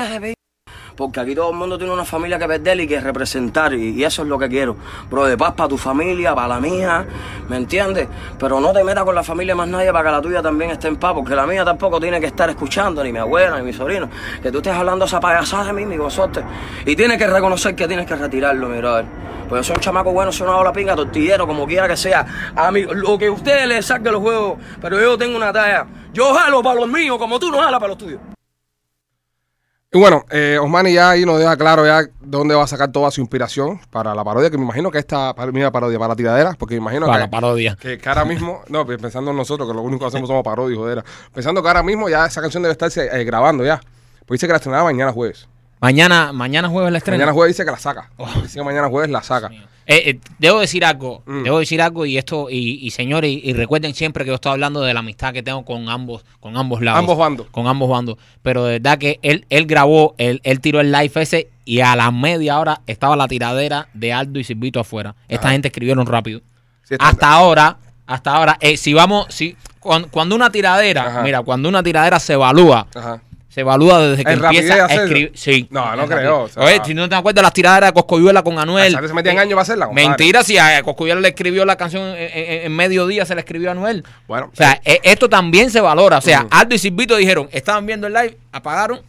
porque 0.96 1.20
aquí 1.20 1.36
todo 1.36 1.52
el 1.52 1.56
mundo 1.56 1.78
tiene 1.78 1.94
una 1.94 2.06
familia 2.06 2.38
que 2.38 2.48
perder 2.48 2.80
y 2.82 2.88
que 2.88 3.00
representar, 3.00 3.74
y, 3.74 4.04
eso 4.04 4.22
es 4.22 4.28
lo 4.28 4.38
que 4.38 4.50
quiero. 4.50 4.76
Bro, 5.10 5.26
de 5.26 5.38
paz 5.38 5.54
para 5.54 5.70
tu 5.70 5.78
familia, 5.78 6.36
para 6.36 6.48
la 6.48 6.60
mía, 6.60 7.06
¿me 7.50 7.58
entiendes? 7.58 8.08
Pero 8.38 8.60
no 8.60 8.72
te 8.74 8.84
metas 8.84 9.04
con 9.04 9.16
la 9.16 9.24
familia 9.24 9.56
más 9.56 9.68
nadie 9.68 9.92
para 9.92 10.06
que 10.06 10.12
la 10.12 10.22
tuya 10.22 10.42
también 10.42 10.72
esté 10.72 10.88
en 10.88 10.98
paz, 10.98 11.14
porque 11.14 11.36
la 11.36 11.46
mía 11.46 11.66
tampoco 11.66 12.00
tiene 12.00 12.20
que 12.20 12.28
estar 12.28 12.50
escuchando, 12.50 13.04
ni 13.04 13.12
mi 13.12 13.20
abuela, 13.20 13.58
ni 13.58 13.66
mi 13.66 13.74
sobrino, 13.74 14.10
que 14.42 14.52
tú 14.52 14.58
estés 14.58 14.74
hablando 14.74 15.06
esa 15.06 15.20
payasada 15.20 15.66
de 15.66 15.74
mí, 15.74 15.86
mi 15.86 15.98
gozote. 15.98 16.44
Y 16.86 16.96
tienes 16.96 17.18
que 17.18 17.28
reconocer 17.28 17.76
que 17.76 17.88
tienes 17.88 18.06
que 18.06 18.16
retirarlo, 18.16 18.68
mi 18.70 18.78
brother. 18.78 19.06
Pues 19.50 19.60
yo 19.60 19.64
soy 19.64 19.76
un 19.76 19.82
chamaco 19.82 20.12
bueno, 20.12 20.32
soy 20.32 20.48
una 20.48 20.64
la 20.64 20.74
pinga, 20.74 20.96
tortillero, 20.96 21.46
como 21.46 21.68
quiera 21.68 21.88
que 21.88 21.98
sea. 21.98 22.54
A 22.56 22.72
mí, 22.72 22.82
lo 22.84 23.18
que 23.18 23.30
ustedes 23.30 23.68
les 23.68 23.86
saquen 23.86 24.14
los 24.14 24.22
juegos, 24.22 24.58
pero 24.82 25.00
yo 25.00 25.18
tengo 25.18 25.36
una 25.36 25.52
talla. 25.52 25.86
Yo 26.14 26.34
jalo 26.34 26.64
para 26.64 26.80
los 26.80 26.88
míos, 26.88 27.18
como 27.18 27.40
tú 27.40 27.52
no 27.52 27.60
jalas 27.60 27.80
para 27.80 27.90
los 27.90 27.98
tuyos. 27.98 28.20
Y 29.96 30.00
bueno, 30.00 30.26
eh, 30.32 30.58
Osmani 30.60 30.92
ya 30.92 31.12
ahí 31.12 31.24
nos 31.24 31.38
deja 31.38 31.56
claro 31.56 31.86
ya 31.86 32.04
dónde 32.20 32.56
va 32.56 32.64
a 32.64 32.68
sacar 32.68 32.92
toda 32.92 33.12
su 33.12 33.22
inspiración 33.22 33.80
para 33.92 34.16
la 34.16 34.24
parodia, 34.24 34.50
que 34.50 34.58
me 34.58 34.64
imagino 34.64 34.90
que 34.90 34.98
esta 34.98 35.30
es 35.30 35.36
parodia 35.72 36.00
para 36.00 36.08
la 36.08 36.16
tiradera, 36.16 36.56
porque 36.58 36.74
me 36.74 36.82
imagino 36.82 37.06
Para 37.06 37.20
que, 37.20 37.22
la 37.26 37.30
parodia. 37.30 37.78
que, 37.80 38.00
que 38.00 38.10
ahora 38.10 38.26
mismo, 38.26 38.64
no, 38.70 38.88
pues 38.88 38.98
pensando 39.00 39.30
en 39.30 39.38
nosotros, 39.38 39.70
que 39.70 39.76
lo 39.76 39.84
único 39.84 40.00
que 40.00 40.08
hacemos 40.08 40.28
somos 40.28 40.44
parodias, 40.44 40.80
jodera, 40.80 41.06
pensando 41.32 41.62
que 41.62 41.68
ahora 41.68 41.84
mismo 41.84 42.10
ya 42.10 42.26
esa 42.26 42.42
canción 42.42 42.64
debe 42.64 42.72
estarse 42.72 43.06
eh, 43.06 43.24
grabando 43.24 43.64
ya, 43.64 43.80
porque 44.22 44.34
dice 44.34 44.48
que 44.48 44.54
la 44.54 44.58
estrenaba 44.58 44.86
mañana 44.86 45.12
jueves. 45.12 45.48
Mañana, 45.84 46.32
mañana 46.32 46.70
jueves 46.70 46.94
la 46.94 46.98
estreno. 47.00 47.18
Mañana 47.18 47.34
jueves 47.34 47.58
dice 47.58 47.66
que 47.66 47.72
la 47.72 47.78
saca. 47.78 48.10
Dice 48.42 48.58
que 48.58 48.63
mañana 48.63 48.88
jueves 48.88 49.10
la 49.12 49.22
saca. 49.22 49.52
Eh, 49.86 50.12
eh, 50.12 50.20
debo 50.40 50.62
decir 50.62 50.86
algo, 50.86 51.24
Mm. 51.25 51.44
debo 51.44 51.60
decir 51.60 51.82
algo 51.82 52.06
y 52.06 52.18
esto 52.18 52.48
y, 52.50 52.80
y 52.82 52.92
señores 52.92 53.30
y, 53.30 53.42
y 53.44 53.52
recuerden 53.52 53.94
siempre 53.94 54.24
que 54.24 54.30
yo 54.30 54.36
estoy 54.36 54.54
hablando 54.54 54.80
de 54.80 54.94
la 54.94 55.02
amistad 55.02 55.34
que 55.34 55.44
tengo 55.44 55.66
con 55.66 55.90
ambos, 55.90 56.24
con 56.40 56.56
ambos 56.56 56.82
lados, 56.82 57.00
Ambos 57.00 57.18
bandos. 57.18 57.48
con 57.52 57.68
ambos 57.68 57.90
bandos. 57.90 58.16
Pero 58.42 58.63
de 58.63 58.80
verdad 58.80 58.98
que 58.98 59.20
él, 59.24 59.46
él 59.50 59.66
grabó, 59.66 60.16
él, 60.18 60.40
él 60.46 60.62
tiró 60.62 60.80
el 60.80 60.90
live 60.90 61.12
ese 61.16 61.50
y 61.66 61.82
a 61.82 61.98
la 61.98 62.12
media 62.12 62.60
hora 62.62 62.80
estaba 62.88 63.18
la 63.18 63.28
tiradera 63.28 63.90
de 63.94 64.13
Aldo 64.13 64.40
y 64.40 64.46
Silvito 64.46 64.80
afuera. 64.80 65.16
Esta 65.28 65.52
gente 65.52 65.68
escribieron 65.68 66.06
rápido. 66.06 66.40
Sí, 66.84 66.96
hasta 66.98 67.30
ahora, 67.30 67.78
hasta 68.08 68.34
ahora, 68.34 68.58
eh, 68.62 68.78
si 68.78 68.94
vamos, 68.94 69.25
si 69.28 69.58
cuando, 69.82 70.08
cuando 70.10 70.34
una 70.34 70.50
tiradera, 70.50 71.08
Ajá. 71.08 71.22
mira, 71.24 71.42
cuando 71.42 71.68
una 71.68 71.84
tiradera 71.84 72.22
se 72.22 72.34
evalúa, 72.34 72.88
Ajá. 72.96 73.22
Se 73.54 73.62
evalúa 73.62 74.00
desde 74.08 74.24
que 74.26 74.32
¿En 74.32 74.40
rapidez 74.40 74.64
empieza 74.72 74.86
a 74.86 74.94
escribir. 74.96 75.32
Sí. 75.36 75.68
No, 75.70 75.96
no 75.96 76.08
creo, 76.08 76.18
rapidez. 76.18 76.32
o 76.32 76.48
sea- 76.50 76.64
Oye, 76.64 76.82
si 76.86 76.94
no 76.94 77.08
te 77.08 77.16
acuerdas 77.16 77.44
las 77.44 77.54
tiraderas 77.54 77.90
de 77.90 77.94
Coscoyuela 77.94 78.42
con 78.42 78.58
Anuel. 78.58 78.98
Se 79.08 79.14
metían 79.14 79.38
años 79.38 79.52
para 79.54 79.62
hacerla, 79.62 79.86
compadre. 79.86 80.08
Mentira, 80.08 80.44
si 80.44 80.58
a 80.58 80.82
Coscoyuela 80.82 81.22
le 81.22 81.28
escribió 81.30 81.64
la 81.66 81.76
canción 81.76 82.04
en, 82.04 82.16
en- 82.18 82.66
en 82.66 82.76
mediodía, 82.76 83.26
se 83.26 83.36
la 83.36 83.42
escribió 83.42 83.70
a 83.70 83.74
Anuel. 83.74 84.04
Bueno, 84.28 84.50
O 84.52 84.56
sea, 84.56 84.82
eh, 84.84 85.00
esto 85.04 85.30
también 85.30 85.70
se 85.70 85.82
valora. 85.82 86.18
O 86.18 86.22
sea. 86.22 86.48
Aldo 86.50 86.74
y 86.74 86.80
Silvito 86.80 87.16
dijeron, 87.16 87.48
estaban 87.52 87.86
viendo 87.86 88.08
el 88.08 88.14
live, 88.14 88.38
apagaron 88.52 89.02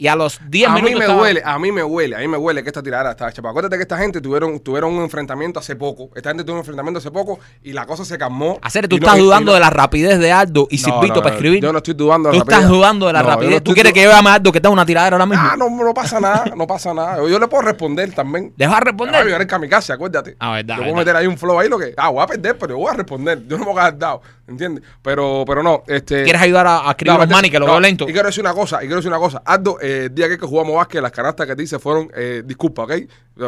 y 0.00 0.08
a 0.08 0.16
los 0.16 0.40
10 0.48 0.68
a 0.68 0.72
minutos. 0.72 0.90
mí 0.92 0.98
me 0.98 1.04
estaba- 1.04 1.20
huele, 1.22 1.42
a 1.44 1.58
mí 1.58 1.72
me 1.72 1.84
huele, 1.84 2.16
a 2.16 2.18
mí 2.20 2.26
me 2.28 2.36
huele 2.38 2.62
que 2.62 2.70
esta 2.70 2.82
tiradera 2.82 3.10
está 3.10 3.28
hecha. 3.28 3.42
Acuérdate 3.44 3.76
que 3.76 3.82
esta 3.82 3.98
gente 3.98 4.20
tuvieron, 4.20 4.58
tuvieron 4.60 4.94
un 4.94 5.02
enfrentamiento 5.02 5.60
hace 5.60 5.76
poco. 5.76 6.08
Esta 6.16 6.30
gente 6.30 6.42
tuvo 6.42 6.54
un 6.54 6.60
enfrentamiento 6.60 6.98
hace 6.98 7.10
poco 7.10 7.38
y 7.62 7.72
la 7.74 7.84
cosa 7.86 8.04
se 8.04 8.16
calmó. 8.16 8.58
Hacer, 8.62 8.88
tú 8.88 8.96
no- 8.96 9.02
estás 9.06 9.16
y- 9.18 9.20
y 9.20 9.24
dudando 9.24 9.50
no- 9.50 9.54
de 9.54 9.60
la 9.60 9.68
rapidez 9.70 10.18
de 10.18 10.32
Aldo 10.32 10.66
y 10.70 10.78
No, 10.78 10.84
Silvito 10.84 11.22
para 11.22 11.34
escribir. 11.34 11.62
Yo 11.62 11.70
no 11.72 11.78
estoy 11.78 11.94
dudando 11.94 12.30
de 12.30 12.32
Tú 12.32 12.38
la 12.38 12.44
rapidez. 12.44 12.58
estás 12.60 12.70
dudando 12.70 13.06
de 13.08 13.12
la 13.12 13.20
yo 13.22 13.26
rapidez. 13.28 13.62
¿Tú 13.62 13.74
quieres 13.74 13.92
que 13.92 14.02
yo 14.02 14.10
llame 14.10 14.30
a 14.30 14.34
Aldo 14.34 14.50
que 14.52 14.58
está 14.58 14.70
una 14.70 14.86
tiradera 14.86 15.16
ahora 15.16 15.26
mismo? 15.26 15.44
Ah, 15.46 15.56
no, 15.58 15.68
no 15.68 15.92
pasa 15.94 16.18
nada, 16.18 16.44
no 16.56 16.66
pasa 16.66 16.94
nada. 16.94 17.16
Yo 17.28 17.38
le 17.38 17.46
puedo 17.48 17.62
responder 17.62 18.12
también. 18.14 18.54
Deja 18.56 18.70
de 18.70 18.74
Voy 18.74 18.76
a 18.76 18.84
responder. 18.90 19.24
vivir 19.26 19.40
en 19.42 19.46
kamikaze, 19.48 19.92
acuérdate. 19.92 20.36
Ah, 20.40 20.52
verdad, 20.54 20.76
Yo 20.78 20.82
puedo 20.84 20.96
meter 20.96 21.14
ahí 21.16 21.26
un 21.26 21.36
flow 21.36 21.58
ahí 21.60 21.68
lo 21.68 21.78
que. 21.78 21.92
Ah, 21.98 22.08
voy 22.08 22.22
a 22.22 22.26
perder, 22.26 22.56
pero 22.58 22.72
yo 22.74 22.78
voy 22.78 22.90
a 22.90 22.96
responder. 22.96 23.42
Yo 23.46 23.58
no 23.58 23.66
me 23.66 23.72
voy 23.72 23.80
a 23.80 23.84
quedar 23.84 23.98
dado. 23.98 24.22
¿Entiendes? 24.48 24.82
Pero, 25.02 25.44
pero 25.46 25.62
no, 25.62 25.84
este. 25.86 26.24
¿Quieres 26.24 26.42
ayudar 26.42 26.66
a, 26.66 26.88
a 26.88 26.90
escribir 26.90 27.20
vete- 27.20 27.32
manis 27.32 27.50
que 27.52 27.58
lo 27.60 27.66
veo 27.66 27.78
lento? 27.78 28.08
Y 28.08 28.12
quiero 28.12 28.26
decir 28.26 28.42
una 28.42 28.52
cosa, 28.52 28.78
y 28.78 28.86
quiero 28.86 28.96
decir 28.96 29.08
una 29.08 29.20
cosa. 29.20 29.42
Aldo, 29.44 29.78
eh, 29.90 30.04
el 30.06 30.14
día 30.14 30.28
que, 30.28 30.36
jugamos 30.38 30.74
básquet, 30.76 31.00
las 31.02 31.12
canastas 31.12 31.46
que 31.46 31.56
te 31.56 31.62
hice 31.62 31.78
fueron, 31.78 32.10
eh, 32.14 32.42
disculpa, 32.44 32.84
¿ok? 32.84 32.92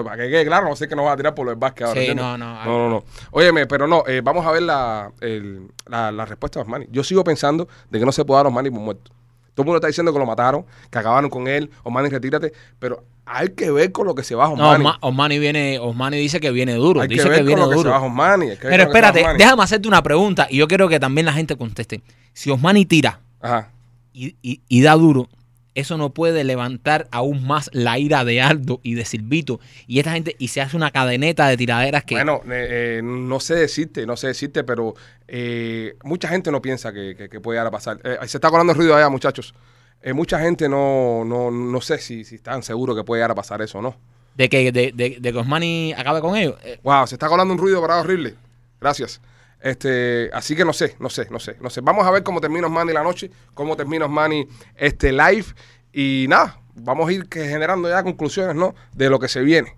Para 0.05 0.17
que 0.17 0.31
quede 0.31 0.45
claro, 0.47 0.69
no 0.69 0.77
sé 0.77 0.89
que 0.89 0.97
nos 0.97 1.07
va 1.07 1.13
a 1.13 1.17
tirar 1.17 1.35
por 1.35 1.49
el 1.49 1.57
básquet 1.57 1.87
ahora. 1.87 2.01
Sí, 2.01 2.07
¿entiendes? 2.09 2.25
no, 2.25 2.39
no, 2.39 2.65
No, 2.65 2.79
no, 2.79 2.89
no. 2.91 3.05
Óyeme, 3.31 3.67
pero 3.67 3.87
no, 3.87 4.05
eh, 4.07 4.21
vamos 4.23 4.45
a 4.47 4.51
ver 4.53 4.63
la, 4.63 5.13
el- 5.21 5.69
la, 5.87 6.11
la 6.13 6.25
respuesta 6.25 6.59
de 6.61 6.63
Osmani. 6.65 6.87
Yo 6.91 7.05
sigo 7.05 7.23
pensando 7.25 7.69
de 7.91 7.99
que 7.99 8.05
no 8.07 8.13
se 8.13 8.25
puede 8.25 8.39
dar 8.39 8.47
a 8.47 8.49
Osmani 8.49 8.71
por 8.71 8.81
muerto. 8.81 9.11
Todo 9.55 9.65
el 9.65 9.67
mundo 9.67 9.77
está 9.77 9.89
diciendo 9.89 10.13
que 10.15 10.19
lo 10.19 10.25
mataron, 10.25 10.65
que 10.91 10.99
acabaron 10.99 11.29
con 11.29 11.47
él, 11.47 11.71
Osmani, 11.83 12.09
retírate, 12.09 12.53
pero 12.79 13.05
hay 13.27 13.51
que 13.51 13.71
ver 13.71 13.93
con 13.93 14.07
lo 14.07 14.15
que 14.15 14.23
se 14.25 14.35
va 14.35 14.47
No, 14.47 14.53
Osmani. 14.55 14.85
Osma- 14.85 14.99
Osmani 15.03 15.39
viene, 15.39 15.79
Osmani 15.79 16.17
dice 16.17 16.41
que 16.41 16.51
viene 16.51 16.73
duro. 16.75 17.03
hay 17.03 17.09
dice 17.09 17.25
que 17.25 17.29
ver 17.29 17.39
que 17.41 17.45
viene 17.45 17.61
con 17.61 17.71
lo 17.71 17.77
que 17.77 17.83
se 17.83 17.89
duro. 17.89 17.91
va 18.01 18.07
Osmani. 18.07 18.51
hay 18.51 18.57
que 18.57 18.63
ver 18.67 18.71
Pero 18.71 18.83
espérate, 18.85 19.21
Osmani. 19.21 19.39
déjame 19.39 19.63
hacerte 19.63 19.89
una 19.89 20.03
pregunta 20.03 20.47
y 20.49 20.57
yo 20.57 20.67
quiero 20.69 20.89
que 20.89 20.99
también 20.99 21.27
la 21.27 21.35
gente 21.35 21.55
conteste. 21.57 22.01
Si 22.33 22.51
Osmani 22.51 22.87
tira 22.87 23.21
Ajá. 23.43 23.69
y, 24.15 24.37
y- 24.41 24.63
y 24.69 24.81
da 24.81 24.95
duro, 24.95 25.29
eso 25.75 25.97
no 25.97 26.11
puede 26.11 26.45
levantar 26.45 27.09
aún 27.11 27.47
más 27.47 27.71
la 27.73 27.99
ira 27.99 28.25
de 28.25 28.41
Aldo 28.43 28.81
y 28.83 28.95
de 28.95 29.05
Silvito 29.05 29.59
y 29.87 29.99
esta 29.99 30.13
gente 30.13 30.37
y 30.39 30.49
se 30.49 30.61
hace 30.61 30.77
una 30.77 30.91
cadeneta 30.91 31.47
de 31.49 31.57
tiraderas 31.57 32.05
que 32.05 32.15
Bueno, 32.17 32.43
eh, 32.47 32.99
eh, 32.99 33.01
no 33.03 33.41
sé 33.41 33.55
decirte, 33.55 34.07
no 34.07 34.17
sé 34.17 34.27
decirte, 34.29 34.65
pero 34.65 34.95
eh, 35.29 35.97
mucha 36.05 36.29
gente 36.29 36.51
no 36.51 36.61
piensa 36.61 36.93
que, 36.93 37.15
que- 37.17 37.29
que 37.29 37.41
puede 37.41 37.57
llegar 37.57 37.69
a 37.69 37.71
pasar. 37.71 37.99
Eh, 38.05 38.19
se 38.27 38.37
está 38.37 38.51
colando 38.51 38.73
el 38.73 38.79
ruido 38.79 38.95
allá, 38.95 39.09
muchachos. 39.09 39.55
Eh, 40.03 40.13
mucha 40.13 40.39
gente 40.41 40.69
no, 40.69 41.25
no, 41.25 41.51
no 41.51 41.81
sé 41.81 41.99
si, 41.99 42.25
si 42.25 42.35
están 42.35 42.63
seguros 42.63 42.97
que 42.97 43.05
puede 43.05 43.21
llegar 43.21 43.31
a 43.31 43.35
pasar 43.37 43.63
eso 43.63 43.79
o 43.79 43.83
no. 43.83 43.97
de 44.35 44.49
que 44.49 44.73
de, 44.73 44.93
de- 44.93 45.17
de 45.21 45.33
que 45.33 45.39
Osmani 45.39 45.93
acabe 45.97 46.21
con 46.21 46.37
ellos. 46.37 46.57
Wow, 46.83 47.07
se 47.07 47.15
está 47.15 47.29
colando 47.29 47.55
un 47.55 47.59
ruido 47.59 47.81
para 47.81 47.99
horrible. 48.01 48.35
Gracias. 48.81 49.21
Este, 49.63 50.29
así 50.33 50.57
que 50.57 50.65
no 50.65 50.73
sé, 50.73 50.97
no 50.99 51.09
sé, 51.09 51.29
no 51.31 51.39
sé, 51.39 51.57
no 51.61 51.71
sé. 51.71 51.81
Vamos 51.83 52.05
a 52.05 52.11
ver 52.11 52.25
cómo 52.25 52.41
termina 52.41 52.67
Osmani 52.67 52.93
la 52.93 53.05
noche, 53.05 53.31
cómo 53.55 53.77
termina 53.77 54.07
Osmani 54.07 54.49
este 54.75 55.13
live 55.13 55.47
y 55.93 56.27
nada, 56.29 56.61
vamos 56.75 57.09
a 57.09 57.13
ir 57.13 57.29
generando 57.31 57.89
ya 57.89 58.03
conclusiones, 58.03 58.57
¿no? 58.57 58.75
De 58.93 59.09
lo 59.09 59.21
que 59.21 59.29
se 59.29 59.41
viene. 59.41 59.77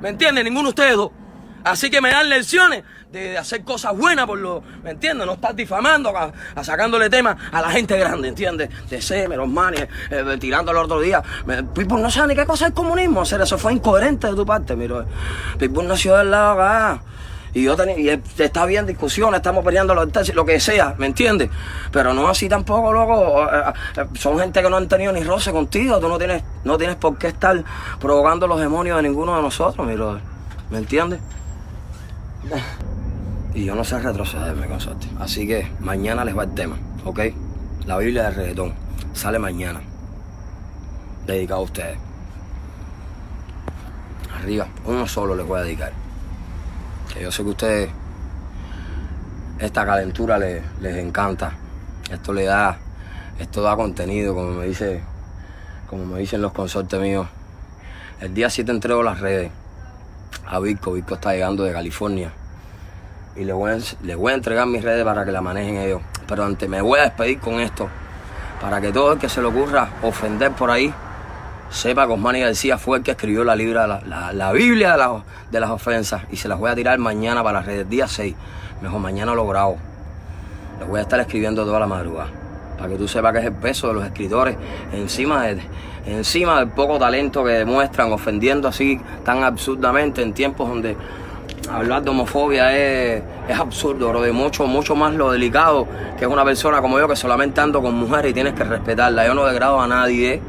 ¿Me 0.00 0.10
entiendes? 0.10 0.44
Ninguno 0.44 0.68
de 0.72 0.82
ustedes. 0.82 1.10
Así 1.64 1.90
que 1.90 2.00
me 2.00 2.10
dan 2.10 2.28
lecciones 2.28 2.84
de, 3.10 3.36
hacer 3.36 3.64
cosas 3.64 3.96
buenas 3.96 4.26
por 4.26 4.38
lo. 4.38 4.62
¿Me 4.84 4.92
entiendes? 4.92 5.26
No 5.26 5.32
estar 5.32 5.52
difamando, 5.52 6.16
a, 6.16 6.32
sacándole 6.62 7.10
temas 7.10 7.36
a 7.50 7.60
la 7.60 7.70
gente 7.70 7.98
grande, 7.98 8.28
¿entiendes? 8.28 8.70
De 8.88 9.02
Seme, 9.02 9.36
los 9.36 9.48
manes, 9.48 9.88
eh, 10.10 10.36
tirándolo 10.38 10.78
el 10.78 10.84
otro 10.84 11.00
día. 11.00 11.22
Me, 11.44 11.60
no 11.62 12.10
sabe 12.10 12.28
ni 12.28 12.34
qué 12.36 12.46
cosa 12.46 12.66
es 12.66 12.68
el 12.68 12.74
comunismo. 12.74 13.22
Hacer 13.22 13.40
eso 13.40 13.58
fue 13.58 13.72
incoherente 13.72 14.28
de 14.28 14.36
tu 14.36 14.46
parte, 14.46 14.76
miro. 14.76 15.04
Pitbull 15.58 15.88
nació 15.88 16.16
del 16.16 16.30
lado 16.30 16.62
acá. 16.62 17.02
Y 17.54 17.62
yo 17.62 17.76
tenía, 17.76 17.98
y 17.98 18.08
él- 18.08 18.22
está 18.38 18.66
bien 18.66 18.86
discusiones, 18.86 19.38
estamos 19.38 19.64
peleando 19.64 19.94
lo, 19.94 20.44
que 20.44 20.60
sea, 20.60 20.94
¿me 20.98 21.06
entiendes? 21.06 21.50
Pero 21.90 22.12
no 22.14 22.28
así 22.28 22.48
tampoco, 22.48 22.92
loco. 22.92 23.44
eh, 23.44 23.62
eh, 23.96 24.04
Son 24.14 24.38
gente 24.38 24.62
que 24.62 24.68
no 24.70 24.76
han 24.76 24.88
tenido 24.88 25.12
ni 25.12 25.22
roce 25.24 25.50
contigo. 25.52 25.98
Tú 25.98 26.08
no 26.08 26.18
tienes, 26.18 26.42
no 26.64 26.76
tienes 26.78 26.96
por 26.96 27.16
qué 27.18 27.28
estar 27.28 27.64
provocando 28.00 28.46
los 28.46 28.60
demonios 28.60 28.96
de 28.96 29.02
ninguno 29.02 29.34
de 29.36 29.42
nosotros, 29.42 29.86
mi 29.86 29.94
brother. 29.94 30.22
¿Me 30.70 30.78
entiendes? 30.78 31.20
Y 33.54 33.64
yo 33.64 33.74
no 33.74 33.84
sé 33.84 33.98
retrocederme, 33.98 34.66
consorte. 34.66 35.08
Así 35.18 35.46
que 35.46 35.70
mañana 35.80 36.24
les 36.24 36.36
va 36.36 36.44
el 36.44 36.54
tema, 36.54 36.76
¿ok? 37.04 37.20
La 37.86 37.96
Biblia 37.98 38.24
del 38.24 38.34
reggaetón 38.34 38.74
sale 39.14 39.38
mañana. 39.38 39.80
Dedicado 41.26 41.60
a 41.60 41.64
ustedes. 41.64 41.98
Arriba, 44.38 44.68
uno 44.84 45.06
solo 45.08 45.34
les 45.34 45.46
voy 45.46 45.58
a 45.58 45.62
dedicar. 45.62 45.92
Yo 47.16 47.32
sé 47.32 47.42
que 47.42 47.48
a 47.48 47.52
ustedes 47.52 47.90
esta 49.58 49.84
calentura 49.84 50.38
les, 50.38 50.62
les 50.80 50.96
encanta. 50.98 51.52
Esto 52.10 52.32
le 52.32 52.44
da, 52.44 52.78
esto 53.38 53.62
da 53.62 53.74
contenido, 53.76 54.34
como 54.34 54.50
me 54.52 54.66
dice, 54.66 55.02
como 55.88 56.04
me 56.04 56.20
dicen 56.20 56.40
los 56.42 56.52
consortes 56.52 57.00
míos. 57.00 57.26
El 58.20 58.34
día 58.34 58.50
7 58.50 58.70
entrego 58.70 59.02
las 59.02 59.20
redes 59.20 59.50
a 60.46 60.60
Vico. 60.60 60.92
Vico 60.92 61.14
está 61.14 61.32
llegando 61.32 61.64
de 61.64 61.72
California. 61.72 62.30
Y 63.36 63.44
le 63.44 63.52
voy, 63.52 63.72
a, 63.72 63.78
le 64.02 64.14
voy 64.14 64.32
a 64.32 64.36
entregar 64.36 64.66
mis 64.66 64.82
redes 64.82 65.04
para 65.04 65.24
que 65.24 65.32
la 65.32 65.40
manejen 65.40 65.76
ellos. 65.76 66.02
Pero 66.26 66.44
antes 66.44 66.68
me 66.68 66.80
voy 66.80 67.00
a 67.00 67.04
despedir 67.04 67.40
con 67.40 67.60
esto. 67.60 67.88
Para 68.60 68.80
que 68.80 68.92
todo 68.92 69.12
el 69.12 69.18
que 69.18 69.28
se 69.28 69.40
le 69.40 69.48
ocurra 69.48 69.90
ofender 70.02 70.52
por 70.52 70.70
ahí, 70.70 70.92
sepa 71.70 72.06
que 72.06 72.12
Osmani 72.12 72.40
García 72.40 72.78
fue 72.78 72.98
el 72.98 73.04
que 73.04 73.10
escribió 73.12 73.44
la, 73.44 73.54
libra, 73.56 73.86
la, 73.86 74.00
la- 74.06 74.32
la 74.32 74.52
Biblia 74.52 74.92
de, 75.50 75.60
las- 75.60 75.70
ofensas. 75.70 76.22
Y 76.30 76.36
se 76.36 76.48
las 76.48 76.58
voy 76.58 76.70
a 76.70 76.74
tirar 76.74 76.98
mañana 76.98 77.42
para 77.42 77.58
las 77.58 77.66
redes, 77.66 77.88
día 77.88 78.06
6. 78.08 78.34
Mejor 78.82 79.00
mañana 79.00 79.34
lo 79.34 79.46
grabo. 79.46 79.76
Les 80.78 80.88
voy 80.88 80.98
a 80.98 81.02
estar 81.02 81.18
escribiendo 81.20 81.64
toda 81.64 81.80
la 81.80 81.86
madrugada. 81.86 82.30
Para 82.76 82.90
que 82.90 82.96
tú 82.96 83.08
sepas 83.08 83.32
que 83.32 83.40
es 83.40 83.44
el 83.46 83.52
peso 83.54 83.88
de 83.88 83.94
los 83.94 84.04
escritores 84.04 84.56
encima, 84.92 85.46
de, 85.46 85.60
del 86.06 86.68
poco 86.68 86.96
talento 86.98 87.42
que 87.44 87.50
demuestran, 87.50 88.12
ofendiendo 88.12 88.68
así 88.68 89.00
tan 89.24 89.42
absurdamente 89.42 90.22
en 90.22 90.32
tiempos 90.32 90.68
donde 90.68 90.96
hablar 91.72 92.02
de 92.02 92.10
homofobia 92.10 92.72
es, 92.76 93.22
absurdo, 93.58 94.08
bro. 94.10 94.22
De 94.22 94.30
mucho, 94.30 94.64
mucho 94.66 94.94
más 94.94 95.12
lo 95.14 95.32
delicado 95.32 95.88
que 96.16 96.24
es 96.24 96.30
una 96.30 96.44
persona 96.44 96.80
como 96.80 96.98
yo 97.00 97.08
que 97.08 97.16
solamente 97.16 97.60
ando 97.60 97.82
con 97.82 97.94
mujeres 97.94 98.30
y 98.30 98.34
tienes 98.34 98.54
que 98.54 98.62
respetarla. 98.64 99.26
Yo 99.26 99.34
no 99.34 99.44
degrado 99.44 99.80
a 99.80 99.88
nadie. 99.88 100.40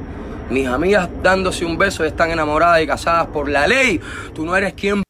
Mis 0.49 0.67
amigas 0.67 1.09
dándose 1.21 1.65
un 1.65 1.77
beso 1.77 2.03
y 2.03 2.07
están 2.07 2.31
enamoradas 2.31 2.81
y 2.81 2.87
casadas 2.87 3.27
por 3.27 3.49
la 3.49 3.67
ley. 3.67 3.99
Tú 4.33 4.45
no 4.45 4.55
eres 4.55 4.73
quien 4.73 5.03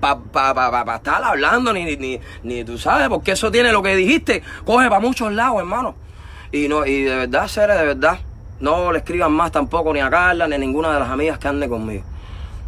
para 0.00 0.18
pa, 0.20 0.54
pa, 0.54 0.84
pa- 0.84 0.96
estar 0.96 1.22
hablando, 1.24 1.72
ni, 1.72 1.96
ni, 1.96 2.20
ni 2.42 2.64
tú 2.64 2.78
sabes, 2.78 3.08
porque 3.08 3.32
eso 3.32 3.50
tiene 3.50 3.72
lo 3.72 3.82
que 3.82 3.96
dijiste, 3.96 4.42
coge 4.64 4.88
para 4.88 5.00
muchos 5.00 5.32
lados, 5.32 5.58
hermano. 5.58 5.94
Y 6.52 6.68
no, 6.68 6.86
y 6.86 7.02
de 7.02 7.16
verdad, 7.16 7.48
Cere, 7.48 7.74
de 7.74 7.84
verdad, 7.84 8.18
no 8.60 8.92
le 8.92 8.98
escriban 8.98 9.32
más 9.32 9.50
tampoco 9.50 9.92
ni 9.92 10.00
a 10.00 10.08
Carla 10.10 10.46
ni 10.46 10.54
a 10.54 10.58
ninguna 10.58 10.92
de 10.92 11.00
las 11.00 11.10
amigas 11.10 11.38
que 11.38 11.48
ande 11.48 11.68
conmigo. 11.68 12.04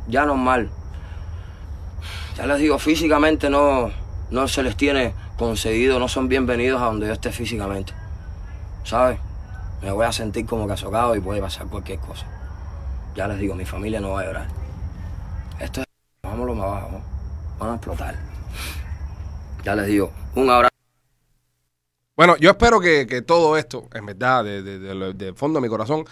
Ya 0.09 0.25
normal. 0.25 0.71
Ya 2.37 2.47
les 2.47 2.59
digo, 2.59 2.79
físicamente 2.79 3.49
no, 3.51 3.91
no 4.31 4.49
se 4.49 4.63
les 4.63 4.77
tiene 4.77 5.15
concedido, 5.37 5.99
no 5.99 6.09
son 6.09 6.29
bienvenidos 6.29 6.81
a 6.83 6.87
donde 6.87 7.07
yo 7.07 7.13
esté 7.13 7.31
físicamente. 7.31 7.93
¿Sabes? 8.85 9.19
Me 9.83 9.90
voy 9.90 10.05
a 10.07 10.12
sentir 10.12 10.47
como 10.47 10.69
casocado 10.69 11.16
y 11.16 11.21
puede 11.21 11.40
pasar 11.40 11.66
cualquier 11.66 11.99
cosa. 12.01 12.27
Ya 13.14 13.27
les 13.27 13.38
digo, 13.38 13.55
mi 13.55 13.64
familia 13.64 14.01
no 14.01 14.11
va 14.11 14.21
a 14.21 14.25
llorar. 14.25 14.49
Esto 15.59 15.81
es... 15.81 15.87
Vámonos 16.23 16.57
más 16.57 16.66
abajo. 16.66 17.01
Van 17.59 17.71
a 17.71 17.75
explotar. 17.75 18.14
Ya 19.64 19.75
les 19.75 19.87
digo, 19.87 20.12
un 20.35 20.51
abrazo. 20.51 20.71
Bueno, 22.16 22.37
yo 22.37 22.51
espero 22.51 22.81
que, 22.81 23.07
que 23.07 23.23
todo 23.23 23.57
esto, 23.57 23.88
en 23.95 24.05
verdad, 24.05 24.45
de, 24.45 24.62
de, 24.62 24.79
de 24.79 25.12
del 25.14 25.35
fondo 25.35 25.59
de 25.59 25.62
mi 25.62 25.69
corazón, 25.69 26.05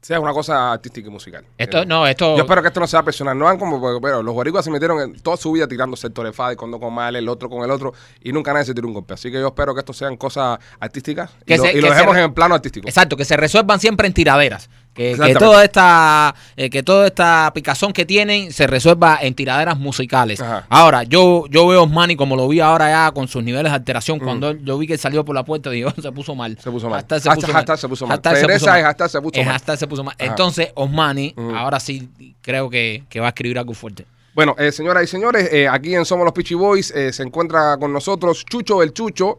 sea 0.00 0.18
una 0.18 0.32
cosa 0.32 0.72
artística 0.72 1.08
y 1.08 1.10
musical. 1.10 1.44
Esto, 1.58 1.82
Eh, 1.82 1.86
no, 1.86 2.06
esto. 2.06 2.36
Yo 2.36 2.42
espero 2.42 2.62
que 2.62 2.68
esto 2.68 2.80
no 2.80 2.86
sea 2.86 3.02
personal. 3.02 3.38
No 3.38 3.46
hagan 3.46 3.58
como, 3.58 3.80
porque, 3.80 4.00
pero 4.00 4.22
los 4.22 4.34
boricuas 4.34 4.64
se 4.64 4.70
metieron 4.70 5.00
en 5.00 5.20
toda 5.20 5.36
su 5.36 5.52
vida 5.52 5.68
tirando 5.68 5.96
sectores 5.96 6.34
FAD, 6.34 6.56
cuando 6.56 6.80
con 6.80 6.92
mal, 6.94 7.14
el 7.16 7.28
otro 7.28 7.50
con 7.50 7.62
el 7.62 7.70
otro, 7.70 7.92
y 8.22 8.32
nunca 8.32 8.52
nadie 8.52 8.66
se 8.66 8.74
tiró 8.74 8.88
un 8.88 8.94
golpe. 8.94 9.14
Así 9.14 9.30
que 9.30 9.38
yo 9.38 9.48
espero 9.48 9.74
que 9.74 9.80
esto 9.80 9.92
sean 9.92 10.16
cosas 10.16 10.58
artísticas 10.78 11.30
y 11.44 11.56
lo, 11.56 11.66
y 11.66 11.72
que 11.72 11.80
lo 11.82 11.88
se 11.88 11.94
dejemos 11.94 12.16
en 12.16 12.22
el 12.24 12.32
plano 12.32 12.54
artístico. 12.54 12.88
Exacto, 12.88 13.16
que 13.16 13.24
se 13.24 13.36
resuelvan 13.36 13.78
siempre 13.78 14.06
en 14.06 14.14
tiraderas. 14.14 14.70
Que, 15.00 15.34
toda 15.34 15.64
esta 15.64 16.34
eh, 16.56 16.68
que 16.68 16.82
toda 16.82 17.06
esta 17.06 17.50
picazón 17.54 17.94
que 17.94 18.04
tienen 18.04 18.52
se 18.52 18.66
resuelva 18.66 19.18
en 19.22 19.34
tiraderas 19.34 19.78
musicales. 19.78 20.42
Ajá. 20.42 20.66
Ahora, 20.68 21.04
yo 21.04 21.46
yo 21.48 21.66
veo 21.66 21.80
a 21.80 21.82
Osmani 21.84 22.16
como 22.16 22.36
lo 22.36 22.46
vi 22.48 22.60
ahora 22.60 22.90
ya 22.90 23.12
con 23.12 23.26
sus 23.26 23.42
niveles 23.42 23.72
de 23.72 23.76
alteración. 23.76 24.18
Mm. 24.18 24.22
Cuando 24.22 24.52
yo 24.52 24.76
vi 24.76 24.86
que 24.86 24.98
salió 24.98 25.24
por 25.24 25.34
la 25.34 25.44
puerta, 25.44 25.70
digo, 25.70 25.90
se 26.02 26.12
puso 26.12 26.34
mal. 26.34 26.58
Se 26.62 26.70
puso 26.70 26.90
mal. 26.90 27.00
Hashtag 27.00 27.22
se 27.22 27.30
puso 27.30 27.46
mal. 27.46 27.54
hashtag 27.54 27.78
se 27.78 27.88
puso 27.88 28.06
mal. 28.06 28.20
Se 28.22 28.30
puso 28.30 28.46
mal. 28.46 28.58
se 29.08 29.20
puso 29.22 29.42
mal. 29.42 29.52
hashtag 29.52 29.78
se 29.78 29.86
puso 29.86 30.04
mal. 30.04 30.14
Ajá. 30.18 30.30
Entonces, 30.30 30.68
Osmani, 30.74 31.34
Ujú. 31.34 31.56
ahora 31.56 31.80
sí 31.80 32.10
creo 32.42 32.68
que, 32.68 33.04
que 33.08 33.20
va 33.20 33.26
a 33.26 33.30
escribir 33.30 33.58
algo 33.58 33.72
fuerte. 33.72 34.04
Bueno, 34.32 34.54
eh, 34.58 34.70
señoras 34.70 35.02
y 35.02 35.06
señores, 35.08 35.52
eh, 35.52 35.66
aquí 35.68 35.94
en 35.94 36.04
Somos 36.04 36.24
los 36.24 36.32
Peachy 36.32 36.54
Boys 36.54 36.92
eh, 36.92 37.12
se 37.12 37.24
encuentra 37.24 37.76
con 37.78 37.92
nosotros 37.92 38.44
Chucho 38.44 38.82
el 38.82 38.92
Chucho, 38.92 39.38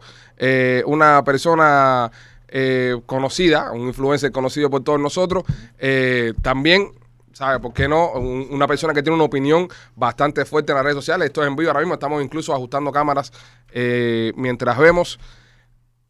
una 0.86 1.24
persona 1.24 2.10
eh, 2.54 3.00
conocida, 3.06 3.72
un 3.72 3.88
influencer 3.88 4.30
conocido 4.30 4.68
por 4.70 4.84
todos 4.84 5.00
nosotros. 5.00 5.42
Eh, 5.78 6.34
también, 6.42 6.92
¿sabe 7.32 7.58
por 7.60 7.72
qué 7.72 7.88
no? 7.88 8.12
Un- 8.12 8.46
una 8.50 8.66
persona 8.68 8.92
que 8.92 9.02
tiene 9.02 9.14
una 9.16 9.24
opinión 9.24 9.68
bastante 9.96 10.44
fuerte 10.44 10.72
en 10.72 10.76
las 10.76 10.84
redes 10.84 10.96
sociales. 10.96 11.26
Esto 11.26 11.42
es 11.42 11.48
en 11.48 11.56
vivo 11.56 11.70
ahora 11.70 11.80
mismo, 11.80 11.94
estamos 11.94 12.22
incluso 12.22 12.52
ajustando 12.52 12.92
cámaras 12.92 13.32
eh, 13.72 14.32
mientras 14.36 14.76
vemos. 14.76 15.18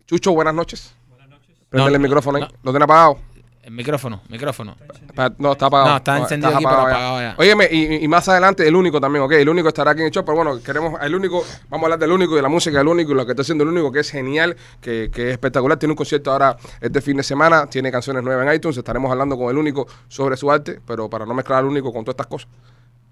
Chucho, 0.07 0.33
buenas 0.33 0.55
noches. 0.55 0.95
Buenas 1.09 1.29
noches. 1.29 1.57
Prende 1.69 1.89
No, 1.91 1.95
el 1.97 2.03
micrófono 2.03 2.39
ahí. 2.39 2.43
no. 2.45 2.49
¿Lo 2.65 2.73
tiene 2.73 2.85
apagado? 2.85 3.19
El 3.63 3.71
micrófono, 3.71 4.23
micrófono. 4.29 4.77
Pa- 5.15 5.33
No, 5.39 5.53
está 5.53 5.67
apagado. 5.67 5.91
No, 5.91 5.97
está 5.99 6.19
encendido 6.19 6.51
aquí, 6.53 6.65
pero 6.65 6.81
apagado 6.81 7.21
ya. 7.21 7.35
Óyeme, 7.39 7.69
y, 7.71 8.05
y 8.05 8.09
más 8.09 8.29
adelante 8.29 8.67
el 8.67 8.75
único 8.75 9.01
también, 9.01 9.23
ok. 9.25 9.33
El 9.35 9.49
único 9.49 9.69
estará 9.69 9.93
aquí 9.93 10.01
en 10.01 10.07
el 10.07 10.13
show, 10.13 10.25
pero 10.25 10.35
bueno, 10.37 10.61
queremos 10.61 11.01
el 11.01 11.15
único, 11.15 11.45
vamos 11.69 11.85
a 11.85 11.87
hablar 11.87 11.99
del 12.01 12.11
único 12.11 12.33
y 12.33 12.37
de 12.37 12.43
la 12.43 12.49
música 12.49 12.79
del 12.79 12.89
único 12.89 13.13
y 13.13 13.15
lo 13.15 13.25
que 13.25 13.33
está 13.33 13.43
haciendo 13.43 13.63
el 13.63 13.71
único, 13.71 13.93
que 13.93 14.01
es 14.01 14.11
genial, 14.11 14.57
que, 14.81 15.11
que 15.15 15.29
es 15.29 15.33
espectacular. 15.35 15.79
Tiene 15.79 15.93
un 15.93 15.97
concierto 15.97 16.33
ahora 16.33 16.57
este 16.81 17.01
fin 17.01 17.17
de 17.17 17.23
semana, 17.23 17.67
tiene 17.67 17.93
canciones 17.93 18.25
nuevas 18.25 18.45
en 18.49 18.53
iTunes. 18.53 18.77
Estaremos 18.77 19.13
hablando 19.13 19.39
con 19.39 19.49
el 19.49 19.57
único 19.57 19.87
sobre 20.09 20.37
su 20.37 20.51
arte, 20.51 20.81
pero 20.85 21.09
para 21.09 21.25
no 21.25 21.33
mezclar 21.33 21.61
al 21.61 21.67
único 21.67 21.93
con 21.93 22.05
todas 22.05 22.15
estas 22.15 22.27
cosas, 22.27 22.49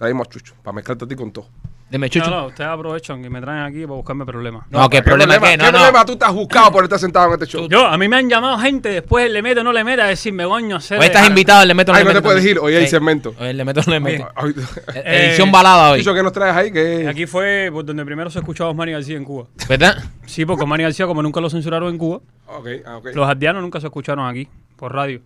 traemos 0.01 0.27
a 0.27 0.31
Chucho, 0.31 0.55
para 0.63 0.73
mezclarte 0.75 1.05
a 1.05 1.09
ti 1.09 1.15
con 1.15 1.31
todo. 1.31 1.47
Dime, 1.91 2.09
Chucho. 2.09 2.31
No, 2.31 2.41
no, 2.43 2.47
ustedes 2.47 2.71
aprovechan 2.71 3.23
y 3.23 3.29
me 3.29 3.39
traen 3.39 3.65
aquí 3.65 3.83
para 3.83 3.97
buscarme 3.97 4.25
problemas. 4.25 4.65
No, 4.71 4.89
¿qué 4.89 5.03
problema 5.03 5.39
qué? 5.39 5.59
No, 5.59 5.65
¿Qué 5.65 5.73
no. 5.73 5.79
problema 5.79 6.05
tú 6.07 6.17
te 6.17 6.25
has 6.25 6.33
buscado 6.33 6.73
por 6.73 6.85
estar 6.85 6.99
sentado 6.99 7.27
en 7.27 7.33
este 7.35 7.47
show? 7.47 7.69
Yo, 7.69 7.85
a 7.85 7.99
mí 7.99 8.09
me 8.09 8.17
han 8.17 8.31
llamado 8.31 8.57
gente 8.61 8.89
después, 8.89 9.31
le 9.31 9.43
meto 9.43 9.61
o 9.61 9.65
no 9.65 9.75
le 9.75 9.85
meta, 9.85 10.05
a 10.05 10.09
decirme, 10.09 10.45
coño, 10.45 10.77
hacer. 10.77 10.99
Hoy 11.01 11.05
estás 11.07 11.29
invitado, 11.29 11.67
le 11.67 11.75
meto 11.75 11.93
Ay, 11.93 12.05
le 12.05 12.15
no 12.15 12.15
te 12.15 12.23
puedes 12.23 12.43
ir, 12.47 12.59
hoy 12.61 12.75
hay 12.77 12.87
segmento. 12.87 13.35
Hoy 13.39 13.53
le 13.53 13.63
meto 13.63 13.83
le 13.91 14.01
meto. 14.01 14.27
Ay, 14.35 14.55
Eh, 14.95 15.27
Edición 15.27 15.53
balada 15.53 15.91
hoy. 15.91 15.99
Chucho, 15.99 16.15
¿qué 16.15 16.23
nos 16.23 16.33
traes 16.33 16.57
ahí? 16.57 16.73
¿Qué? 16.73 17.07
Aquí 17.07 17.27
fue 17.27 17.69
por 17.71 17.85
donde 17.85 18.07
primero 18.07 18.31
se 18.31 18.39
escuchaba 18.39 18.69
a 18.69 18.71
Osmani 18.71 18.93
García 18.93 19.19
en 19.19 19.25
Cuba. 19.25 19.49
¿Verdad? 19.69 20.03
Sí, 20.25 20.47
porque 20.47 20.63
Osmani 20.63 20.85
García, 20.85 21.07
como 21.07 21.23
nunca 21.23 21.43
lo 21.43 21.51
censuraron 21.51 21.91
en 21.91 21.99
Cuba, 21.99 22.21
ah, 22.49 23.01
los 23.13 23.29
aldeanos 23.29 23.61
nunca 23.63 23.81
se 23.81 23.89
escucharon 23.89 24.27
aquí, 24.27 24.49
por 24.77 24.95
radio. 24.95 25.21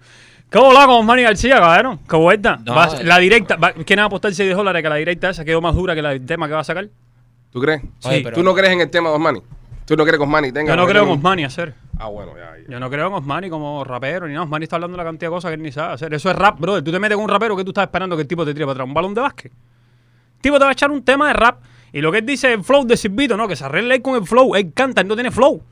¿Qué 0.55 0.61
volá 0.61 0.87
con 0.87 0.95
Osmani 1.01 1.23
García, 1.25 1.57
cabrón? 1.59 1.99
¿Qué 2.09 2.15
vuelta? 2.17 2.61
No, 2.65 2.75
Vas- 2.77 3.01
eh. 3.01 3.05
la 3.05 3.19
directa, 3.19 3.57
va- 3.57 3.73
¿quién 3.73 3.99
va 3.99 4.05
a 4.05 4.07
apostar 4.07 4.33
6 4.33 4.55
dólares 4.55 4.83
que 4.85 4.89
la 4.89 4.95
directa 4.95 5.31
esa 5.31 5.45
quedó 5.45 5.61
más 5.61 5.75
dura 5.75 5.97
que 5.97 6.01
la 6.03 6.11
del 6.11 6.25
tema 6.25 6.47
que 6.47 6.55
va 6.55 6.61
a 6.61 6.65
sacar? 6.65 6.89
¿Tú 7.51 7.61
crees? 7.61 7.83
Oye, 8.05 8.19
Sí. 8.19 8.23
pero- 8.23 8.37
¿Tú 8.37 8.45
no 8.45 8.55
crees 8.55 8.73
en 8.73 8.81
el 8.81 8.89
tema 8.89 9.09
de 9.09 9.17
Osmani? 9.17 9.43
¿Tú 9.85 9.97
no 9.97 10.05
crees 10.05 10.17
que 10.19 10.23
Osmani 10.23 10.53
tenga? 10.53 10.71
Yo 10.71 10.77
no 10.77 10.87
creo 10.87 11.03
en 11.03 11.11
Osmani 11.11 11.45
hacer. 11.45 11.75
Ah, 11.99 12.07
bueno, 12.07 12.33
ya, 12.37 12.57
ya. 12.63 12.71
Yo 12.73 12.79
no 12.81 12.89
creo 12.89 13.09
en 13.09 13.15
Osmani 13.15 13.51
como 13.51 13.83
rapero 13.83 14.27
ni 14.29 14.33
nada. 14.35 14.45
Osmani 14.45 14.63
está 14.63 14.77
hablando 14.77 14.97
de 14.97 15.03
la 15.03 15.09
cantidad 15.09 15.29
de 15.29 15.35
cosas 15.35 15.49
que 15.51 15.55
él 15.57 15.63
ni 15.63 15.73
sabe 15.73 15.95
hacer. 15.95 16.15
Eso 16.15 16.31
es 16.31 16.37
rap, 16.37 16.59
brother. 16.61 16.83
Tú 16.85 16.93
te 16.93 16.99
metes 17.01 17.17
con 17.17 17.25
un 17.25 17.31
rapero 17.31 17.57
que 17.57 17.65
tú 17.65 17.71
estás 17.73 17.85
esperando 17.85 18.15
que 18.17 18.23
el 18.23 18.29
tipo 18.29 18.45
te 18.45 18.55
tire 18.55 18.65
para 18.65 18.73
atrás. 18.75 18.87
Un 18.89 18.95
balón 18.95 19.13
de 19.13 19.21
básquet. 19.21 19.51
El 19.53 20.41
tipo 20.41 20.57
te 20.57 20.63
va 20.65 20.71
a 20.71 20.73
echar 20.73 20.91
un 20.91 21.03
tema 21.05 21.27
de 21.29 21.35
rap. 21.35 21.63
Y 21.93 22.01
lo 22.01 22.11
que 22.13 22.19
él 22.19 22.27
dice, 22.27 22.53
el 22.53 22.63
flow 22.65 22.85
de 22.87 22.97
Silvito, 22.97 23.37
no, 23.37 23.47
que 23.49 23.57
se 23.57 23.65
arregle 23.65 23.97
él 23.97 24.03
con 24.03 24.15
el 24.15 24.25
flow. 24.25 24.55
Él 24.55 24.73
canta, 24.73 25.01
él 25.01 25.09
no 25.09 25.15
tiene 25.15 25.31
flow. 25.33 25.63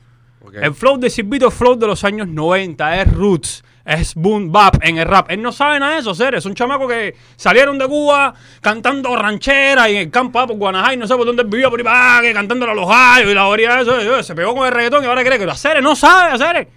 Ok. 0.45 0.55
El 0.61 0.73
flow 0.73 0.97
de 0.97 1.09
Silvito 1.09 1.47
es 1.47 1.53
flow 1.53 1.75
de 1.75 1.87
los 1.87 2.03
años 2.03 2.27
90, 2.27 3.01
es 3.01 3.11
roots, 3.13 3.63
es 3.85 4.15
boom 4.15 4.51
bap 4.51 4.77
en 4.81 4.97
el 4.97 5.05
rap. 5.05 5.29
Él 5.29 5.41
no 5.41 5.51
sabe 5.51 5.79
nada 5.79 5.93
de 5.95 5.99
eso, 5.99 6.13
seres. 6.15 6.43
Son 6.43 6.53
chamacos 6.55 6.87
que 6.89 7.15
salieron 7.35 7.77
de 7.77 7.85
Cuba 7.87 8.33
cantando 8.61 9.15
ranchera 9.15 9.89
y 9.89 9.95
en 9.95 10.01
el 10.03 10.09
campo 10.11 10.39
ah, 10.39 10.47
por 10.47 10.55
Guanajay, 10.57 10.95
no 10.97 11.05
sé 11.07 11.15
por 11.15 11.25
dónde 11.25 11.43
vivía 11.43 11.69
por 11.69 11.79
ahí, 11.79 11.83
para 11.83 12.21
que 12.21 12.33
cantando 12.33 12.65
a 12.69 12.73
los 12.73 12.87
gallos 12.87 13.29
y 13.31 13.33
la 13.33 13.47
orilla 13.47 13.75
de 13.75 13.81
eso. 13.83 13.99
eh, 14.19 14.23
Se 14.23 14.33
pegó 14.35 14.55
con 14.55 14.65
el 14.67 14.73
reggaetón 14.73 15.03
y 15.03 15.07
ahora 15.07 15.23
cree 15.23 15.37
que 15.37 15.45
lo 15.45 15.51
hace. 15.51 15.81
No 15.81 15.95
sabe 15.95 16.31
hacer. 16.33 16.67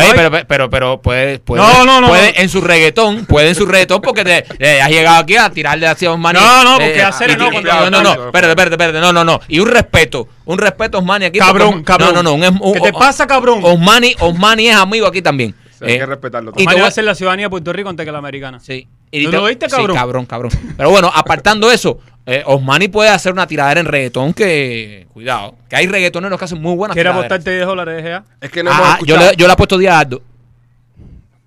Ey, 0.00 0.10
pero, 0.16 0.30
pero, 0.48 0.68
pero 0.70 1.00
puede, 1.00 1.38
puede, 1.38 1.62
No, 1.62 1.84
no, 1.84 2.00
no, 2.00 2.08
puede 2.08 2.42
en 2.42 2.48
su 2.48 2.60
reggaetón, 2.60 3.24
puede 3.24 3.50
en 3.50 3.54
su 3.54 3.66
reggaetón 3.66 4.00
porque 4.00 4.24
te 4.24 4.44
eh, 4.58 4.80
has 4.82 4.90
llegado 4.90 5.18
aquí 5.18 5.36
a 5.36 5.48
tirarle 5.48 5.86
hacia 5.86 6.10
Osmani. 6.10 6.40
No, 6.40 6.64
no, 6.64 6.70
porque 6.72 6.96
Eh, 6.98 7.02
hacer 7.04 7.30
y- 7.30 7.36
no, 7.36 7.52
y- 7.52 7.62
no, 7.62 7.88
no, 7.88 8.02
no, 8.02 8.10
espérate, 8.26 8.48
espérate, 8.50 8.70
espérate, 8.74 8.98
no, 9.00 9.12
no, 9.12 9.22
no. 9.24 9.40
Y 9.46 9.60
un 9.60 9.68
respeto, 9.68 10.26
un 10.44 10.58
respeto 10.58 10.98
Osmani 10.98 11.26
aquí. 11.26 11.38
Cabrón, 11.38 11.68
porque- 11.70 11.84
cabrón. 11.84 12.14
No, 12.14 12.22
no, 12.24 12.36
no. 12.36 12.48
un- 12.48 12.58
un- 12.60 12.74
¿Qué 12.74 12.80
te 12.80 12.92
pasa, 12.92 13.28
cabrón? 13.28 13.60
Osmani, 13.62 14.16
Osmani 14.18 14.66
es 14.70 14.74
amigo 14.74 15.06
aquí 15.06 15.22
también. 15.22 15.54
Hay 15.82 15.92
Eh, 15.94 15.98
que 15.98 16.06
respetarlo. 16.06 16.50
y 16.50 16.52
también. 16.52 16.68
te 16.68 16.74
voy- 16.76 16.82
va 16.82 16.88
a 16.88 16.90
ser 16.90 17.04
la 17.04 17.14
ciudadanía 17.14 17.46
de 17.46 17.50
Puerto 17.50 17.72
Rico 17.72 17.88
antes 17.88 18.06
que 18.06 18.12
la 18.12 18.18
americana. 18.18 18.60
Sí. 18.60 18.86
¿Tú 19.10 19.30
te- 19.30 19.36
lo 19.36 19.42
oíste, 19.44 19.68
sí, 19.68 19.76
cabrón? 19.76 19.96
cabrón, 19.96 20.26
cabrón. 20.26 20.50
Pero 20.76 20.90
bueno, 20.90 21.10
apartando 21.14 21.70
eso, 21.70 21.98
eh, 22.26 22.42
Osmani 22.46 22.88
puede 22.88 23.10
hacer 23.10 23.32
una 23.32 23.46
tiradera 23.46 23.80
en 23.80 23.86
reggaetón 23.86 24.34
que, 24.34 25.06
cuidado, 25.12 25.54
que 25.68 25.76
hay 25.76 25.86
reggaetoneros 25.86 26.38
que 26.38 26.44
hacen 26.44 26.60
muy 26.60 26.74
buenas 26.74 26.94
¿Quieres 26.94 27.12
tiraderas. 27.12 27.32
apostarte 27.32 27.54
10 27.56 27.66
dólares 27.66 27.96
de 27.96 28.02
GA? 28.10 28.24
Es 28.40 28.50
que 28.50 28.62
no 28.62 28.70
hemos 28.72 28.82
Ah, 28.86 28.98
yo 29.04 29.16
le, 29.16 29.36
yo 29.36 29.46
le 29.46 29.52
apuesto 29.52 29.78
10 29.78 29.92
a 29.92 29.98
Aldo. 30.00 30.22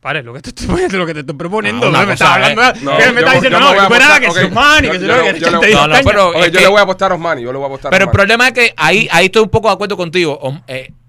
Pare, 0.02 0.24
lo 0.24 0.32
que 0.34 0.40
te 0.42 0.50
estoy, 0.52 0.66
lo 0.98 1.06
que 1.06 1.14
te 1.14 1.20
estoy 1.20 1.36
proponiendo. 1.36 1.88
Ah, 1.88 1.92
no, 1.92 1.98
me 2.00 2.04
cosa, 2.06 2.14
estás 2.14 2.30
hablando. 2.30 2.62
eh. 2.64 2.74
que 3.06 3.12
me 3.12 3.20
estás 3.20 3.34
diciendo, 3.34 3.60
me 3.60 3.66
no, 3.66 3.74
voy 3.74 3.98
a 4.00 4.20
que 4.22 4.26
es 4.28 4.38
Osmani, 4.38 4.88
que 4.90 4.94
Yo- 4.94 5.00
se 5.02 5.08
lo 5.08 5.14
que 5.14 5.40
yo 5.40 5.52
le- 5.52 5.60
te 5.60 5.74
no, 5.74 5.88
no, 5.88 5.96
pero- 6.06 6.34
yo 6.48 6.60
le 6.62 6.68
voy 6.68 6.80
a 6.80 6.84
apostar 6.84 7.12
a 7.12 7.16
Osmani. 7.16 7.42
Yo 7.42 7.52
le 7.52 7.58
voy 7.58 7.66
a 7.66 7.68
apostar 7.68 7.90
a 7.90 7.92
Pero 7.92 8.06
el 8.06 8.12
problema 8.12 8.48
es 8.48 8.54
que 8.54 8.74
ahí, 8.78 9.10
ahí 9.12 9.26
estoy 9.26 9.42
un 9.44 9.50
poco 9.50 9.68
de 9.68 9.74
acuerdo 9.74 9.98
contigo. 9.98 10.40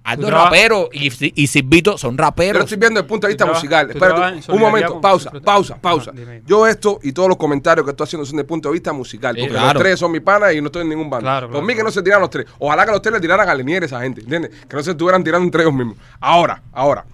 Aldo 0.02 0.30
rapero 0.30 0.88
y, 0.92 1.10
y 1.42 1.46
Silvito 1.46 1.98
son 1.98 2.16
Yo 2.16 2.22
raperos. 2.24 2.62
estoy 2.64 2.78
viendo 2.78 2.98
desde 2.98 3.04
el 3.04 3.08
punto 3.08 3.26
de 3.26 3.32
vista 3.34 3.44
musical. 3.46 3.90
Espérate, 3.90 4.50
un 4.52 4.58
momento, 4.58 4.92
con- 4.92 5.00
pausa, 5.00 5.30
pausa, 5.44 5.74
Ajá, 5.74 5.82
pausa. 5.82 6.12
Yo 6.46 6.66
esto 6.66 6.98
y 7.02 7.12
todos 7.12 7.28
los 7.28 7.36
comentarios 7.36 7.84
que 7.84 7.90
estoy 7.90 8.04
haciendo 8.04 8.24
son 8.24 8.32
desde 8.36 8.42
el 8.42 8.46
punto 8.48 8.68
de 8.70 8.72
vista 8.74 8.92
musical. 8.92 9.34
Sí, 9.36 9.42
Porque 9.42 9.52
claro. 9.54 9.74
los 9.74 9.82
tres 9.82 9.98
son 9.98 10.10
mi 10.10 10.20
pana 10.20 10.52
y 10.52 10.60
no 10.60 10.66
estoy 10.66 10.82
en 10.82 10.88
ningún 10.88 11.10
bando. 11.10 11.24
Claro, 11.24 11.46
Por 11.48 11.52
claro, 11.56 11.66
mí 11.66 11.74
que 11.74 11.82
no 11.82 11.90
se 11.90 12.02
tiraran 12.02 12.22
los 12.22 12.30
tres. 12.30 12.46
Ojalá 12.58 12.86
que 12.86 12.92
los 12.92 13.02
tres 13.02 13.12
le 13.14 13.20
tiraran 13.20 13.48
a 13.48 13.54
Lenier 13.54 13.82
a 13.82 13.86
esa 13.86 14.00
gente, 14.00 14.22
¿entiendes? 14.22 14.50
Que 14.68 14.74
no 14.76 14.82
se 14.82 14.92
estuvieran 14.92 15.22
tirando 15.22 15.44
entre 15.44 15.62
ellos 15.62 15.74
mismos. 15.74 15.96
Ahora, 16.18 16.62
ahora. 16.72 17.04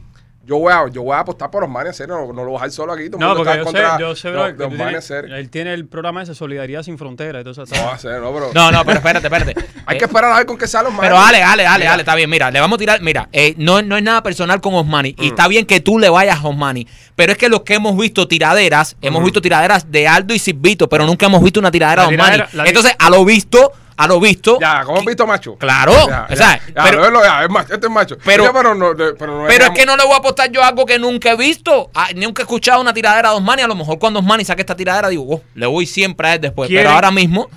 Yo 0.47 0.59
voy 0.59 0.73
a, 0.73 0.87
yo 0.93 1.03
voy 1.03 1.15
a 1.17 1.19
apostar 1.19 1.51
por 1.51 1.65
Osmani 1.65 1.89
a 1.89 1.93
serio, 1.93 2.15
no, 2.15 2.33
no 2.33 2.45
lo 2.45 2.51
voy 2.51 2.55
a 2.55 2.59
dejar 2.59 2.71
solo 2.71 2.93
aquí. 2.93 3.11
Todo 3.11 3.19
No, 3.19 3.35
porque 3.35 3.51
está 3.51 3.59
yo 3.59 3.65
contra- 3.65 3.97
sé, 3.97 4.01
yo 4.01 4.15
sé, 4.15 4.29
no, 4.31 4.35
bro, 4.55 4.69
de 4.87 4.95
que 4.95 5.03
serio. 5.03 5.35
él 5.35 5.51
tiene 5.51 5.75
el 5.75 5.87
programa 5.89 6.23
ese 6.23 6.37
Solidaridad 6.37 6.85
sin 6.85 6.97
Fronteras. 6.99 7.45
Entonces, 7.45 7.69
No 7.83 7.91
a 7.91 7.99
ser, 7.99 8.21
no, 8.21 8.33
pero. 8.33 8.51
No, 8.55 8.71
no, 8.71 8.85
pero 8.85 8.99
espérate, 8.99 9.27
espérate. 9.27 9.55
Hay 9.87 9.97
Eh, 9.97 9.99
que 9.99 10.05
esperar 10.05 10.31
a 10.33 10.37
ver 10.37 10.47
con 10.47 10.57
qué 10.57 10.69
sale 10.69 10.87
Osmani. 10.89 11.09
Pero 11.09 11.19
Ale, 11.19 11.43
Ale, 11.43 11.67
Ale, 11.67 11.89
Ale, 11.89 12.03
está 12.03 12.15
bien. 12.15 12.31
Mira, 12.31 12.51
le 12.53 12.61
vamos 12.61 12.77
a 12.77 12.79
tirar. 12.79 13.01
Mira, 13.03 13.29
eh, 13.33 13.55
no, 13.59 13.83
no 13.83 13.97
es 13.97 14.03
nada 14.05 14.23
personal 14.23 14.61
con 14.61 14.73
Osmani. 14.75 15.17
Mm. 15.19 15.23
Y 15.25 15.27
está 15.27 15.49
bien 15.49 15.67
que 15.67 15.81
tú 15.81 15.99
le 15.99 16.09
vayas 16.09 16.39
a 16.39 16.47
Osmani. 16.49 16.87
Pero 17.17 17.33
es 17.33 17.39
que 17.39 17.49
los 17.49 17.63
que 17.63 17.75
hemos 17.75 17.97
visto 17.97 18.29
tiraderas, 18.29 18.95
hemos 19.01 19.25
visto 19.25 19.41
tiraderas 19.43 19.91
de 19.91 20.07
Aldo 20.07 20.35
y 20.35 20.39
Silvito, 20.39 20.89
pero 20.89 21.07
nunca 21.07 21.27
hemos 21.27 21.43
visto 21.43 21.59
una 21.59 21.71
tiradera 21.71 22.03
de 22.07 22.09
Osmani. 22.15 22.43
Entonces, 22.69 22.95
a 22.99 23.09
lo 23.11 23.25
visto, 23.25 23.73
a 23.97 24.07
lo 24.07 24.21
visto. 24.21 24.59
Ya, 24.61 24.83
¿cómo 24.85 24.99
has 24.99 25.05
visto 25.07 25.27
macho? 25.27 25.57
Claro, 25.57 25.93
Ya, 26.07 26.27
o 26.31 26.37
sea, 26.37 26.61
ya, 26.67 26.83
pero- 26.85 26.97
ya, 26.99 27.01
verlo, 27.03 27.23
ya, 27.25 27.43
es 27.45 27.49
macho, 27.51 27.73
este 27.75 27.87
es 27.87 27.93
macho. 27.93 28.19
Pero- 28.23 28.45
Ya, 28.45 28.53
pero 28.53 28.75
no, 28.75 28.93
de- 28.93 29.15
pero 29.15 29.41
no 29.41 29.47
Pero 29.49 29.65
es 29.65 29.71
que 29.71 29.87
no 29.87 29.97
le 29.97 30.05
voy 30.05 30.13
a 30.13 30.17
apostar 30.19 30.53
yo 30.53 30.63
algo 30.63 30.85
que 30.85 30.99
nunca 30.99 31.31
he 31.33 31.37
visto. 31.37 31.91
Ah, 31.95 32.09
nunca 32.15 32.43
he 32.43 32.45
escuchado 32.45 32.83
una 32.83 32.93
tiradera 32.93 33.31
de 33.31 33.37
Osmani. 33.37 33.63
A 33.63 33.67
lo 33.67 33.75
mejor 33.75 33.99
cuando 33.99 34.21
Osmani 34.21 34.45
saque 34.45 34.61
esta 34.61 34.77
tiradera, 34.77 35.09
digo, 35.09 35.25
oh, 35.27 35.43
le 35.55 35.65
voy 35.67 35.87
siempre 35.87 36.29
a 36.29 36.35
él 36.35 36.41
después. 36.43 36.69
¿Quieren- 36.69 36.85
Pero 36.85 36.95
ahora 36.95 37.11
mismo, 37.11 37.49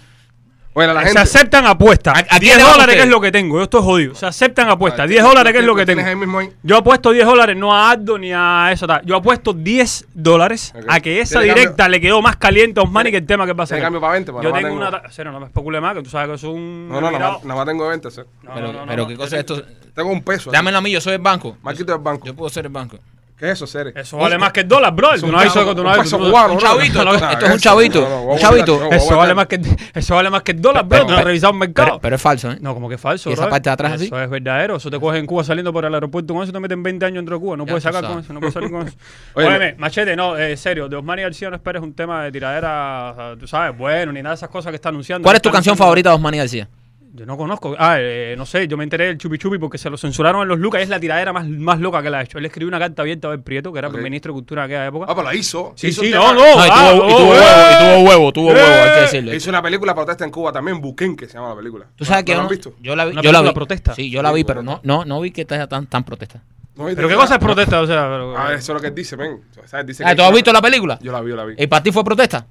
Bueno, 0.79 0.93
la 0.93 1.01
Se 1.01 1.07
gente. 1.07 1.19
aceptan 1.21 1.65
apuestas. 1.65 2.15
¿A- 2.15 2.19
a 2.19 2.23
quién 2.23 2.39
10 2.39 2.57
le 2.57 2.63
van 2.63 2.71
dólares, 2.71 2.95
que 2.95 3.01
es 3.01 3.07
lo 3.09 3.19
que 3.19 3.31
tengo. 3.33 3.57
Yo 3.57 3.63
estoy 3.63 3.81
jodido. 3.81 4.15
Se 4.15 4.25
aceptan 4.25 4.69
apuestas. 4.69 5.01
Ah, 5.03 5.07
10 5.07 5.21
dólares, 5.23 5.51
que 5.51 5.59
es 5.59 5.63
¿tienes- 5.63 5.67
lo 5.67 5.75
que 5.75 5.85
tienes 5.85 6.05
tengo. 6.05 6.09
ahí 6.09 6.25
mismo 6.25 6.39
ahí? 6.39 6.49
Yo 6.63 6.77
apuesto 6.77 7.11
10 7.11 7.25
dólares, 7.25 7.57
no 7.57 7.75
a 7.75 7.91
Aldo 7.91 8.17
ni 8.17 8.31
a 8.33 8.69
eso. 8.71 8.87
tal. 8.87 9.01
Yo 9.05 9.17
apuesto 9.17 9.51
10 9.51 10.07
dólares 10.13 10.73
Ok. 10.73 10.85
a 10.87 10.99
que 11.01 11.19
esa 11.19 11.39
¿Tiene 11.41 11.53
directa 11.55 11.83
cambio? 11.83 11.91
le 11.97 12.01
quedó 12.01 12.21
más 12.21 12.37
caliente 12.37 12.79
a 12.79 12.83
Osmani 12.83 13.11
que 13.11 13.17
el 13.17 13.25
tema 13.25 13.45
que 13.45 13.51
va 13.51 13.65
a 13.65 13.67
¿Tiene 13.67 13.81
cambio 13.83 13.99
para 13.99 14.13
20? 14.13 14.31
Pues 14.31 14.41
Yo 14.43 14.51
más 14.51 14.61
tengo 14.61 14.75
tengo- 14.75 14.87
una. 14.89 15.01
ta- 15.01 15.09
Cero, 15.11 15.31
no 15.33 15.39
me 15.41 15.47
especule 15.47 15.81
más, 15.81 15.95
que 15.95 16.03
tú 16.03 16.09
sabes 16.09 16.29
que 16.29 16.35
es 16.35 16.43
un. 16.43 16.87
No, 16.87 16.95
no, 16.95 17.01
nada 17.01 17.11
mirado. 17.11 17.33
más, 17.33 17.43
nada 17.43 17.55
más 17.57 17.65
tengo 17.67 17.83
de 17.83 17.89
20. 17.89 18.11
¿sí? 18.11 18.21
No, 18.43 18.51
Pero, 18.53 18.67
no, 18.67 18.73
no, 18.73 18.85
pero 18.87 19.01
no. 19.03 19.07
¿qué 19.09 19.15
cosa 19.17 19.35
es 19.35 19.39
esto? 19.41 19.61
Tengo 19.93 20.09
un 20.11 20.23
peso. 20.23 20.49
Dámelo 20.49 20.77
a 20.77 20.81
mí, 20.81 20.91
yo 20.91 21.01
soy 21.01 21.13
el 21.13 21.19
banco. 21.19 21.57
Marquito 21.61 21.91
del 21.91 22.01
banco. 22.01 22.25
Yo 22.25 22.33
puedo 22.33 22.49
ser 22.49 22.65
el 22.65 22.71
banco. 22.71 22.97
¿Qué 23.39 23.45
es 23.45 23.51
eso, 23.53 23.67
Cere? 23.67 23.93
Eso 23.95 24.17
vale 24.17 24.37
más 24.37 24.51
que 24.51 24.59
el 24.59 24.67
dólar, 24.67 24.93
bro. 24.93 25.17
Tú 25.17 25.25
un 25.27 25.31
no 25.31 25.37
has 25.37 25.45
peso- 25.45 25.59
visto 25.59 25.69
que 25.69 25.75
tú 25.75 25.83
no 25.83 25.89
un 25.89 25.89
has 25.91 25.95
chavito, 25.95 26.19
esto- 27.13 27.45
es 27.45 27.51
un 27.53 27.59
chavito, 27.59 28.23
un 28.27 28.37
chavito. 28.37 28.91
Eso 28.91 29.15
vale 29.15 29.33
más 29.33 29.47
que 29.47 29.61
eso 29.95 30.15
vale 30.15 30.29
más 30.29 30.43
que 30.43 30.51
el 30.51 30.61
dólar, 30.61 30.85
bro. 30.85 31.05
Tú 31.05 31.11
no 31.11 31.17
has 31.17 31.23
revisado 31.23 31.53
un 31.53 31.59
mercado. 31.59 31.99
Pero, 32.01 32.15
es 32.17 32.21
falso, 32.21 32.51
¿eh? 32.51 32.57
No, 32.59 32.73
como 32.73 32.89
que 32.89 32.95
es 32.95 33.01
falso, 33.01 33.29
¿Y 33.29 33.33
esa 33.33 33.49
parte 33.49 33.69
de 33.69 33.73
atrás 33.73 33.93
así? 33.93 34.05
Eso 34.07 34.19
es 34.21 34.29
verdadero. 34.29 34.75
Eso 34.75 34.91
te 34.91 34.99
cogen 34.99 35.21
en 35.21 35.25
Cuba 35.25 35.45
saliendo 35.45 35.71
por 35.71 35.85
el 35.85 35.93
aeropuerto 35.93 36.33
con 36.33 36.43
eso 36.43 36.49
y 36.49 36.53
te 36.53 36.59
meten 36.59 36.83
20 36.83 37.05
años 37.05 37.15
dentro 37.19 37.35
de 37.37 37.41
Cuba. 37.41 37.55
No 37.55 37.65
puedes 37.65 37.81
sacar 37.83 38.05
con 38.05 38.19
eso, 38.19 38.33
no 38.33 38.39
puedes 38.41 38.53
salir 38.53 38.71
con 38.71 38.85
eso. 38.87 38.97
Óyeme, 39.35 39.75
machete, 39.77 40.17
no, 40.17 40.37
eh, 40.37 40.57
serio. 40.57 40.89
De 40.89 40.97
Osmani 40.97 41.21
García 41.21 41.49
no 41.49 41.55
esperes 41.55 41.81
un 41.81 41.93
tema 41.93 42.25
de 42.25 42.33
tiradera, 42.33 43.35
tú 43.39 43.47
sabes, 43.47 43.77
bueno, 43.77 44.11
ni 44.11 44.21
nada 44.21 44.31
de 44.35 44.35
esas 44.39 44.49
cosas 44.49 44.71
que 44.71 44.75
está 44.75 44.89
anunciando. 44.89 45.23
¿Cuál 45.23 45.37
es 45.37 45.41
tu 45.41 45.49
canción 45.49 45.77
favorita 45.77 46.09
de 46.09 46.15
Osmani 46.15 46.39
García? 46.39 46.67
Yo 47.19 47.25
no 47.25 47.35
conozco. 47.35 47.75
Ah, 47.77 47.97
eh, 47.99 48.33
no 48.37 48.45
sé, 48.45 48.65
yo 48.69 48.77
me 48.77 48.85
enteré 48.85 49.07
del 49.07 49.17
Chupi 49.17 49.37
Chupi 49.37 49.57
porque 49.57 49.77
se 49.77 49.89
lo 49.89 49.97
censuraron 49.97 50.41
en 50.43 50.47
los 50.47 50.57
Lucas. 50.57 50.81
Es 50.81 50.87
la 50.87 51.01
tiradera 51.01 51.33
más, 51.33 51.45
más 51.49 51.77
loca 51.81 52.01
que 52.01 52.09
le 52.09 52.15
ha 52.15 52.21
hecho. 52.21 52.37
Él 52.37 52.45
escribió 52.45 52.69
una 52.69 52.79
carta 52.79 53.01
abierta 53.01 53.27
a 53.27 53.31
Abel 53.31 53.43
Prieto, 53.43 53.73
que 53.73 53.79
era 53.79 53.89
Ok. 53.89 53.97
ministro 53.97 54.31
de 54.31 54.35
Cultura 54.35 54.61
de 54.61 54.65
aquella 54.75 54.87
época. 54.87 55.05
Ah, 55.09 55.13
pero 55.15 55.27
la 55.27 55.35
hizo. 55.35 55.73
sí, 55.75 55.87
Hizo 55.87 56.01
sí, 56.01 56.11
no, 56.11 56.33
no. 56.33 56.39
No, 56.39 56.65
y 56.65 56.69
ah, 56.71 56.91
tuvo, 56.95 57.09
y 57.09 57.11
oh, 57.11 57.17
tuvo 57.17 57.35
eh, 57.35 57.39
huevo, 57.39 57.41
y 57.71 57.77
tuvo 57.83 58.09
huevo, 58.09 58.31
tuvo 58.31 58.47
huevo, 58.47 58.59
hay 58.61 58.89
que 58.91 58.97
eh. 58.97 59.01
decirlo. 59.01 59.35
Hizo 59.35 59.49
una 59.49 59.61
película 59.61 59.93
protesta 59.93 60.23
en 60.23 60.31
Cuba 60.31 60.53
también, 60.53 60.79
Buquenque 60.79 61.27
se 61.27 61.33
llama 61.33 61.49
la 61.49 61.55
película. 61.57 61.85
Tú 61.97 62.05
sabes 62.05 62.23
que 62.23 62.31
¿No 62.31 62.37
la 62.37 62.43
no, 62.43 62.47
has 62.47 62.51
visto? 62.51 62.73
yo 62.81 62.95
la 62.95 63.03
vi, 63.03 63.11
Una 63.11 63.21
yo 63.21 63.31
la 63.33 63.41
vi. 63.41 63.51
protesta. 63.51 63.93
Sí, 63.95 64.09
yo 64.09 64.21
la 64.21 64.31
vi, 64.31 64.45
pero 64.45 64.63
no, 64.63 64.79
no, 64.83 65.03
no 65.03 65.19
vi 65.19 65.31
que 65.31 65.41
estaba 65.41 65.67
tan, 65.67 65.87
tan 65.87 66.05
protesta. 66.05 66.41
¿No 66.77 66.85
Pero 66.85 67.09
qué 67.09 67.15
cosa 67.15 67.33
es 67.33 67.39
protesta, 67.41 67.81
o 67.81 67.85
sea. 67.85 68.07
pero- 68.09 68.37
Ah, 68.37 68.53
eso 68.53 68.71
es 68.71 68.75
lo 68.75 68.79
que 68.79 68.87
él 68.87 68.95
dice, 68.95 69.17
men. 69.17 69.41
¿Sabes? 69.65 69.85
Dice 69.87 70.01
Ah, 70.05 70.11
que 70.11 70.15
¿tú 70.15 70.21
has 70.23 70.31
visto 70.31 70.53
la 70.53 70.61
película? 70.61 70.97
Yo 71.01 71.11
la 71.11 71.19
vi, 71.19 71.31
yo 71.31 71.35
la 71.35 71.43
vi. 71.43 71.55
¿Y 71.57 71.67
para 71.67 71.83
ti 71.83 71.91
fue 71.91 72.05
protesta? 72.05 72.47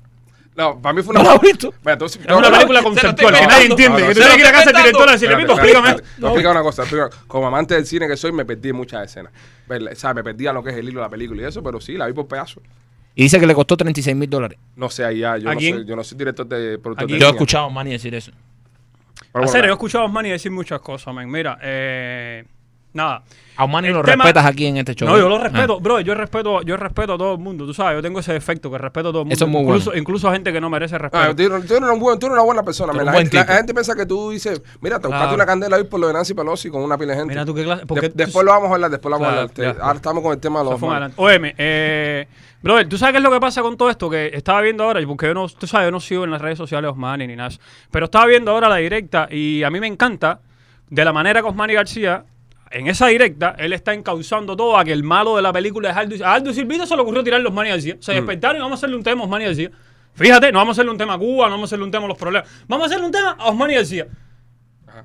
No, 0.56 0.80
para 0.82 0.92
mí 0.92 1.02
fue 1.02 1.14
¿No 1.14 1.20
una. 1.20 1.32
has 1.34 1.40
visto? 1.40 1.72
Entonces- 1.86 2.20
Es 2.20 2.26
una 2.26 2.34
no, 2.40 2.50
no, 2.50 2.56
película 2.56 2.82
conceptual 2.82 3.34
que 3.34 3.46
nadie 3.46 3.66
entiende. 3.66 4.00
No, 4.00 4.06
no, 4.08 4.08
que 4.08 4.14
tú 4.14 4.20
tienes 4.20 4.34
que 4.36 4.40
ir 4.40 4.46
a 4.46 4.52
casa 4.52 4.64
del 4.66 4.76
director 4.76 4.92
contando. 5.06 5.12
decirle, 5.12 5.36
Pipo, 5.36 5.52
explícame. 5.52 5.88
a 5.88 5.92
explicar 5.92 6.50
una 6.52 6.62
cosa. 6.62 6.82
a. 6.82 7.10
Como 7.28 7.46
amante 7.46 7.74
del 7.74 7.86
cine 7.86 8.08
que 8.08 8.16
soy, 8.16 8.32
me 8.32 8.44
perdí 8.44 8.70
en 8.70 8.76
muchas 8.76 9.04
escenas. 9.04 9.32
Ver- 9.68 9.94
¿Sabes? 9.96 10.16
Me 10.16 10.24
perdí 10.24 10.46
en 10.48 10.54
lo 10.54 10.62
que 10.64 10.70
es 10.70 10.76
el 10.76 10.88
hilo 10.88 11.00
de 11.00 11.06
la 11.06 11.10
película 11.10 11.42
y 11.42 11.44
eso, 11.44 11.62
pero 11.62 11.80
sí, 11.80 11.92
la 11.94 12.06
vi 12.06 12.12
por 12.12 12.26
pedazos. 12.26 12.62
Y 13.14 13.22
dice 13.22 13.38
que 13.40 13.46
le 13.46 13.54
costó 13.54 13.76
36 13.76 14.16
mil 14.16 14.28
dólares. 14.30 14.58
No 14.76 14.90
sé, 14.90 15.04
ahí 15.04 15.18
ya, 15.18 15.36
yo 15.36 15.48
¿A 15.50 15.54
no 15.54 15.60
sé, 15.60 15.84
yo 15.84 15.96
no 15.96 16.02
soy 16.04 16.18
director 16.18 16.46
de 16.46 16.78
productor 16.78 17.12
¿A? 17.12 17.18
Yo 17.18 17.26
he 17.26 17.30
escuchado 17.30 17.64
a 17.64 17.66
Osmani 17.68 17.90
decir 17.90 18.14
eso. 18.14 18.30
Pero 18.32 19.28
A 19.32 19.38
bueno, 19.40 19.48
serio, 19.52 19.66
yo 19.66 19.72
he 19.72 19.74
escuchado 19.74 20.04
a 20.04 20.06
Osmani 20.06 20.30
decir 20.30 20.50
muchas 20.52 20.80
cosas, 20.80 21.12
man. 21.14 21.28
Mira, 21.30 21.58
eh, 21.62 22.44
nada. 22.92 23.22
A 23.56 23.64
Osmani 23.64 23.88
El 23.88 23.94
lo 23.94 24.02
tema- 24.04 24.22
respetas 24.24 24.46
aquí 24.46 24.66
en 24.66 24.76
este 24.76 24.94
show. 24.94 25.08
No, 25.08 25.16
¿eh? 25.16 25.20
yo 25.20 25.28
lo 25.28 25.36
Ah. 25.36 25.44
respeto, 25.44 25.80
bro. 25.80 25.98
Yo 26.00 26.14
respeto, 26.14 26.62
yo 26.62 26.76
respeto 26.76 27.14
a 27.14 27.18
todo 27.18 27.32
el 27.34 27.38
mundo. 27.40 27.66
Tú 27.66 27.74
sabes, 27.74 27.96
yo 27.98 28.02
tengo 28.02 28.20
ese 28.20 28.32
defecto 28.32 28.70
que 28.70 28.78
respeto 28.78 29.08
a 29.08 29.12
todo 29.12 29.22
el 29.22 29.24
mundo. 29.26 29.34
Eso 29.34 29.44
es 29.46 29.50
muy 29.50 29.62
incluso, 29.62 29.84
bueno. 29.86 30.00
incluso 30.00 30.28
a 30.28 30.32
gente 30.32 30.52
que 30.52 30.60
no 30.60 30.70
merece 30.70 30.96
respeto. 30.96 31.24
Ah, 31.24 31.34
tú, 31.34 31.42
eres- 31.42 31.66
tú 31.66 31.74
eres 31.74 31.90
un 31.90 31.98
buen- 31.98 32.18
tú 32.20 32.26
eres 32.26 32.34
una 32.34 32.42
buena 32.44 32.62
persona. 32.62 32.92
La, 32.92 32.98
gente, 33.00 33.12
buen 33.12 33.24
la- 33.26 33.40
la 33.40 33.44
tipo. 33.46 33.56
gente 33.56 33.74
piensa 33.74 33.96
que 33.96 34.06
tú 34.06 34.30
dices, 34.30 34.62
mira, 34.80 35.00
te 35.00 35.08
buscaste 35.08 35.22
Claro. 35.26 35.34
una 35.34 35.46
candela 35.46 35.76
hoy 35.76 35.84
por 35.84 35.98
lo 35.98 36.06
de 36.06 36.12
Nancy 36.12 36.34
Pelosi 36.34 36.70
con 36.70 36.82
una 36.82 36.96
pila 36.96 37.12
de 37.14 37.18
gente. 37.18 37.32
Mira 37.34 37.44
tú 37.44 37.54
qué 37.54 37.64
clase. 37.64 37.84
De- 37.84 38.12
después 38.14 38.44
lo 38.46 38.52
vamos 38.52 38.70
a 38.70 38.74
hablar, 38.74 38.90
después 38.92 39.10
lo 39.10 39.18
vamos 39.18 39.28
Claro, 39.52 39.68
a 39.68 39.70
hablar. 39.70 39.82
Ahora 39.84 39.96
estamos 39.96 40.22
con 40.22 40.32
el 40.32 40.38
tema 40.38 40.60
de 40.60 40.64
los 40.70 40.82
adelanto. 40.82 41.20
Óyeme, 41.20 41.54
eh, 41.58 42.28
brother, 42.62 42.88
¿tú 42.88 42.96
sabes 42.96 43.12
qué 43.14 43.18
es 43.18 43.24
lo 43.24 43.30
que 43.32 43.40
pasa 43.40 43.60
con 43.62 43.76
todo 43.76 43.90
esto? 43.90 44.08
Que 44.08 44.30
estaba 44.34 44.60
viendo 44.60 44.84
ahora, 44.84 45.00
porque 45.04 45.26
yo 45.26 45.34
no, 45.34 45.48
tú 45.48 45.66
sabes, 45.66 45.88
yo 45.88 45.90
no 45.90 45.98
sigo 45.98 46.22
en 46.22 46.30
las 46.30 46.40
redes 46.40 46.58
sociales 46.58 46.90
Osmani 46.92 47.26
ni 47.26 47.34
nada. 47.34 47.50
Pero 47.90 48.04
estaba 48.04 48.26
viendo 48.26 48.52
ahora 48.52 48.68
la 48.68 48.76
directa 48.76 49.26
y 49.30 49.64
a 49.64 49.70
mí 49.70 49.80
me 49.80 49.88
encanta 49.88 50.38
de 50.88 51.04
la 51.04 51.12
manera 51.12 51.42
que 51.42 51.48
Osmani 51.48 51.74
García, 51.74 52.24
en 52.70 52.86
esa 52.86 53.06
directa, 53.08 53.54
él 53.58 53.72
está 53.72 53.94
encauzando 53.94 54.56
todo 54.56 54.76
a 54.76 54.84
que 54.84 54.92
el 54.92 55.02
malo 55.02 55.36
de 55.36 55.42
la 55.42 55.52
película 55.52 55.90
es 55.90 55.96
Aldo. 55.96 56.24
A 56.24 56.34
Aldo 56.34 56.52
Silvito 56.52 56.86
se 56.86 56.94
le 56.96 57.02
ocurrió 57.02 57.24
tirar 57.24 57.40
los 57.40 57.50
Osmani 57.50 57.70
García. 57.70 57.94
Mm. 57.94 58.02
Se 58.02 58.12
despertaron 58.12 58.56
y 58.56 58.60
vamos 58.60 58.76
a 58.76 58.78
hacerle 58.78 58.96
un 58.96 59.02
tema 59.02 59.22
a 59.22 59.24
Osmani 59.24 59.44
García. 59.46 59.70
Fíjate, 60.14 60.50
no 60.52 60.58
vamos 60.58 60.72
a 60.72 60.76
hacerle 60.76 60.90
un 60.90 60.98
tema 60.98 61.14
a 61.14 61.18
Cuba, 61.18 61.46
no 61.46 61.52
vamos 61.52 61.64
a 61.64 61.68
hacerle 61.68 61.84
un 61.84 61.90
tema 61.90 62.04
a 62.04 62.08
los 62.08 62.18
problemas. 62.18 62.50
Vamos 62.66 62.84
a 62.84 62.86
hacerle 62.86 63.06
un 63.06 63.12
tema 63.12 63.36
a 63.38 63.48
Osmani 63.48 63.74
García. 63.74 64.06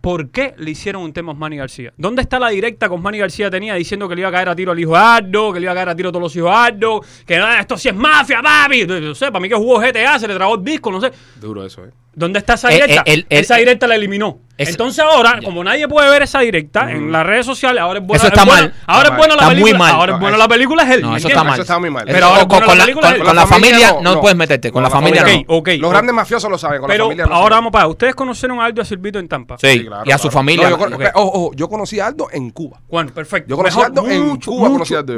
¿Por 0.02 0.32
qué 0.32 0.56
le 0.58 0.72
hicieron 0.72 1.04
un 1.04 1.14
tema 1.14 1.32
a 1.32 1.34
Osmani 1.34 1.58
García? 1.58 1.94
¿Dónde 1.98 2.24
está 2.24 2.40
la 2.40 2.50
directa 2.50 2.88
que 2.88 2.96
Osmani 2.96 3.20
García 3.20 3.50
tenía 3.52 3.76
diciendo 3.76 4.10
que 4.10 4.16
le 4.16 4.22
iba 4.22 4.30
a 4.30 4.32
caer 4.32 4.50
a 4.50 4.56
tiro 4.56 4.72
al 4.72 4.80
hijo 4.80 4.94
de 4.94 4.98
Aldo, 4.98 5.54
que 5.54 5.60
le 5.60 5.66
iba 5.66 5.72
a 5.72 5.76
caer 5.76 5.90
a 5.90 5.96
tiro 5.96 6.10
a 6.10 6.12
todos 6.12 6.24
los 6.24 6.36
hijos 6.36 6.50
de 6.50 6.56
Aldo, 6.56 7.02
que 7.26 7.38
ah, 7.38 7.60
esto 7.60 7.78
sí 7.78 7.90
es 7.90 7.96
mafia, 7.96 8.42
papi? 8.42 8.86
No 8.86 9.14
sé, 9.14 9.28
para 9.28 9.40
mí 9.40 9.50
que 9.50 9.56
jugó 9.56 9.80
GTA, 9.80 10.18
se 10.18 10.28
le 10.28 10.34
tragó 10.34 10.56
el 10.56 10.64
disco, 10.64 10.92
no 10.92 11.00
sé. 11.00 11.12
Duro 11.40 11.64
eso, 11.64 11.86
¿eh? 11.86 11.92
¿Dónde 12.16 12.40
está 12.40 12.54
esa 12.54 12.70
Eh, 12.70 12.74
directa? 12.76 13.02
eh, 13.02 13.14
el- 13.14 13.26
el- 13.30 13.40
esa 13.42 13.56
directa 13.56 13.88
la 13.88 13.96
eliminó. 13.96 14.40
Es- 14.56 14.70
Entonces 14.70 15.04
ahora, 15.04 15.40
Ya. 15.40 15.46
como 15.46 15.64
nadie 15.64 15.88
puede 15.88 16.08
ver 16.12 16.22
esa 16.22 16.42
directa 16.42 16.92
en 16.92 17.12
las 17.12 17.26
redes 17.26 17.44
sociales, 17.44 17.82
ahora 17.82 18.00
es 18.00 18.06
buena. 18.06 18.18
Eso 18.20 18.28
está 18.28 18.42
es 18.42 18.46
buena- 18.48 18.62
mal. 18.62 18.74
Ahora 18.86 19.02
Está 19.02 19.14
es 19.14 19.18
buena 19.18 19.36
la 19.36 19.42
mal. 19.42 19.52
Está 19.52 19.60
muy 19.60 19.64
película. 19.72 19.78
mal. 19.80 19.92
Ahora 19.96 20.12
es 20.14 20.16
No, 20.16 20.20
buena 20.22 20.38
eso- 20.38 20.44
la 20.44 20.48
película 20.54 20.84
es 20.84 20.90
él. 20.92 21.02
No, 21.02 21.10
¿me 21.12 21.18
eso 21.18 21.28
está 21.28 21.44
mal. 21.44 21.54
Eso 21.54 21.62
está 21.64 21.80
muy 21.80 21.90
mal. 21.90 22.04
Pero 22.06 22.26
ahora 22.28 22.40
con, 22.42 22.48
con 22.50 22.60
la 22.60 22.66
con 22.68 22.78
la, 22.78 22.84
película 22.86 23.08
con- 23.08 23.16
es- 23.22 23.24
con 23.28 23.36
la 23.36 23.48
familia 23.48 23.92
no, 23.94 24.14
no. 24.14 24.22
puedes 24.22 24.38
meterte. 24.38 24.68
Con, 24.70 24.74
Con 24.74 24.84
la 24.84 24.90
la 24.90 24.96
familia 24.96 25.22
familia 25.24 25.46
no. 25.50 25.82
Los 25.82 25.92
grandes 25.92 26.14
mafiosos 26.16 26.52
lo 26.52 26.58
saben, 26.60 26.82
con 26.82 26.88
Pero 26.88 27.06
la 27.06 27.08
familia 27.10 27.26
no 27.26 27.34
ahora 27.34 27.44
saben. 27.46 27.58
vamos 27.58 27.72
para. 27.72 27.88
¿Ustedes 27.88 28.14
conocieron 28.14 28.60
a 28.60 28.66
Aldo 28.66 28.82
a 28.84 28.86
Silvito 28.86 29.18
en 29.18 29.28
Tampa? 29.28 29.58
Sí, 29.58 29.68
Sí, 29.72 29.86
claro, 29.88 30.04
y 30.06 30.12
a 30.12 30.18
su 30.20 30.22
claro. 30.30 30.34
familia. 30.34 30.70
Yo, 30.70 30.76
ojo, 30.76 31.28
ojo, 31.48 31.52
yo 31.56 31.68
conocí 31.68 32.00
a 32.00 32.06
Aldo 32.08 32.28
en 32.32 32.52
Cuba. 32.52 32.80
Bueno, 32.92 33.12
perfecto. 33.12 33.50
Yo 33.50 33.58
conocí 33.58 33.82
a 33.82 33.86
Aldo 33.88 34.08
en 34.08 34.38
Cuba. 34.40 34.70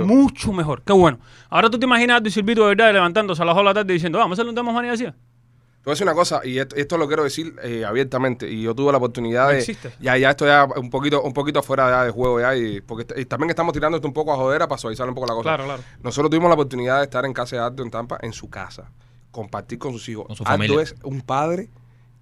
Mucho 0.05 0.53
mejor. 0.53 0.81
Qué 0.85 0.93
bueno. 0.93 1.19
Ahora 1.49 1.69
tú 1.69 1.77
te 1.77 1.85
imaginas 1.85 2.13
a 2.13 2.17
Aldo 2.17 2.29
y 2.29 2.31
Silvito 2.31 2.61
de 2.61 2.75
verdad 2.75 2.93
levantándose 2.93 3.41
a 3.41 3.45
las 3.45 3.53
2 3.53 3.61
de 3.63 3.65
la 3.65 3.73
tarde 3.73 3.91
diciendo, 3.93 4.17
vamos 4.17 4.31
a 4.31 4.33
hacerle 4.35 4.49
un 4.51 4.55
tema 4.55 4.69
a 4.69 4.71
Osmani 4.71 4.87
García. 4.87 5.13
Te 5.85 5.89
voy 5.89 5.91
a 5.91 5.93
decir 5.93 6.07
una 6.07 6.15
cosa, 6.15 6.41
y 6.43 6.57
esto, 6.57 6.75
esto 6.77 6.97
lo 6.97 7.05
quiero 7.05 7.23
decir 7.23 7.55
eh, 7.61 7.85
abiertamente, 7.85 8.49
y 8.49 8.63
yo 8.63 8.73
tuve 8.73 8.91
la 8.91 8.97
oportunidad 8.97 9.43
No 9.45 9.51
de... 9.51 9.59
existe. 9.59 9.91
Ya, 9.99 10.17
ya 10.17 10.31
esto 10.31 10.43
ya 10.47 10.65
un 10.77 10.89
poquito, 10.89 11.21
un 11.21 11.31
poquito 11.31 11.61
fuera 11.61 11.87
ya 11.91 12.03
de 12.05 12.09
juego 12.09 12.39
ya, 12.39 12.55
y 12.55 12.81
porque 12.81 13.05
y 13.21 13.25
también 13.25 13.51
estamos 13.51 13.71
tirando 13.71 13.97
esto 13.97 14.07
un 14.07 14.13
poco 14.15 14.33
a 14.33 14.35
jodera 14.35 14.67
para 14.67 14.79
suavizar 14.79 15.07
un 15.07 15.13
poco 15.13 15.27
la 15.27 15.33
cosa. 15.35 15.43
Claro, 15.43 15.65
claro. 15.65 15.83
Nosotros 16.01 16.31
tuvimos 16.31 16.49
la 16.49 16.55
oportunidad 16.55 16.97
de 16.97 17.03
estar 17.03 17.23
en 17.23 17.33
casa 17.33 17.55
de 17.57 17.61
Aldo 17.61 17.83
en 17.83 17.91
Tampa, 17.91 18.17
en 18.21 18.33
su 18.33 18.49
casa, 18.49 18.89
compartir 19.29 19.77
con 19.77 19.91
sus 19.93 20.09
hijos. 20.09 20.25
Con 20.25 20.35
su 20.35 20.43
Aldo 20.43 20.81
es 20.81 20.95
un 21.03 21.21
padre, 21.21 21.69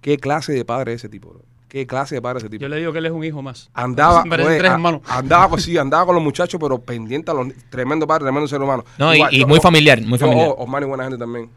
¿qué 0.02 0.18
clase 0.18 0.52
de 0.52 0.64
padre 0.66 0.92
es 0.92 1.00
ese 1.00 1.08
tipo? 1.08 1.30
bro? 1.30 1.40
¿Qué 1.68 1.86
clase 1.86 2.14
de 2.16 2.20
padre 2.22 2.38
es 2.40 2.44
ese 2.44 2.50
tipo? 2.50 2.60
Yo 2.62 2.68
le 2.68 2.76
digo 2.76 2.92
que 2.92 2.98
él 2.98 3.06
es 3.06 3.12
un 3.12 3.24
hijo 3.24 3.40
más. 3.40 3.70
Andaba, 3.72 4.22
oye, 4.30 4.58
tres 4.58 4.70
a- 4.70 4.74
hermanos. 4.74 5.00
andaba, 5.08 5.48
pues 5.48 5.62
sí, 5.64 5.78
andaba 5.78 6.04
con 6.04 6.14
los 6.14 6.22
muchachos, 6.22 6.60
pero 6.60 6.78
pendiente 6.82 7.30
a 7.30 7.34
los 7.34 7.48
tremendo 7.70 8.06
padre, 8.06 8.24
tremendo 8.24 8.46
ser 8.46 8.60
humano. 8.60 8.84
No, 8.98 9.12
y- 9.14 9.16
Igual, 9.16 9.34
y 9.34 9.38
yo- 9.40 9.46
muy 9.46 9.58
familiar, 9.60 10.02
muy 10.02 10.18
yo- 10.18 10.26
familiar. 10.26 10.48
o- 10.50 10.62
Osmani 10.64 10.84
buena 10.86 11.04
gente 11.04 11.16
también. 11.18 11.48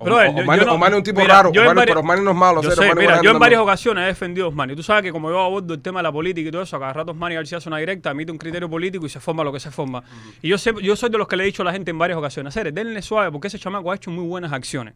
Brother, 0.00 0.28
o- 0.28 0.56
yo 0.56 0.66
no- 0.66 0.72
Osmani 0.74 0.92
es 0.94 0.98
un 0.98 1.02
tipo 1.04 1.20
mira, 1.20 1.34
raro, 1.34 1.50
pero 1.52 2.00
Osmani 2.00 2.22
no 2.22 2.30
es 2.32 2.36
malo. 2.36 2.62
Yo 2.62 2.70
sé, 2.72 2.94
mira, 2.94 3.22
yo 3.22 3.30
en 3.30 3.38
varias 3.38 3.60
ocasiones 3.60 4.04
he 4.04 4.06
defendido 4.08 4.46
a 4.46 4.48
Osmani. 4.50 4.74
Tú 4.74 4.82
sabes 4.82 5.02
que 5.04 5.12
como 5.12 5.30
yo 5.30 5.38
abordo 5.40 5.72
el 5.74 5.80
tema 5.80 6.00
de 6.00 6.02
la 6.04 6.12
política 6.12 6.48
y 6.48 6.52
todo 6.52 6.62
eso, 6.62 6.76
a 6.76 6.80
cada 6.80 6.92
rato 6.92 7.12
Osmani 7.12 7.36
García 7.36 7.58
hace 7.58 7.68
una 7.68 7.78
directa, 7.78 8.10
emite 8.10 8.32
un 8.32 8.38
criterio 8.38 8.68
político 8.68 9.06
y 9.06 9.08
se 9.08 9.20
forma 9.20 9.44
lo 9.44 9.52
que 9.52 9.60
se 9.60 9.70
forma. 9.70 10.02
Y 10.42 10.48
yo 10.48 10.58
sé, 10.58 10.72
yo 10.82 10.96
soy 10.96 11.10
de 11.10 11.18
los 11.18 11.28
que 11.28 11.36
le 11.36 11.44
he 11.44 11.46
dicho 11.46 11.62
a 11.62 11.64
la 11.64 11.72
gente 11.72 11.90
en 11.90 11.98
varias 11.98 12.18
ocasiones, 12.18 12.54
hacer, 12.56 12.72
denle 12.72 13.00
suave 13.02 13.30
porque 13.30 13.48
ese 13.48 13.58
chamaco 13.58 13.92
ha 13.92 13.94
hecho 13.94 14.10
muy 14.10 14.26
buenas 14.26 14.52
acciones. 14.52 14.94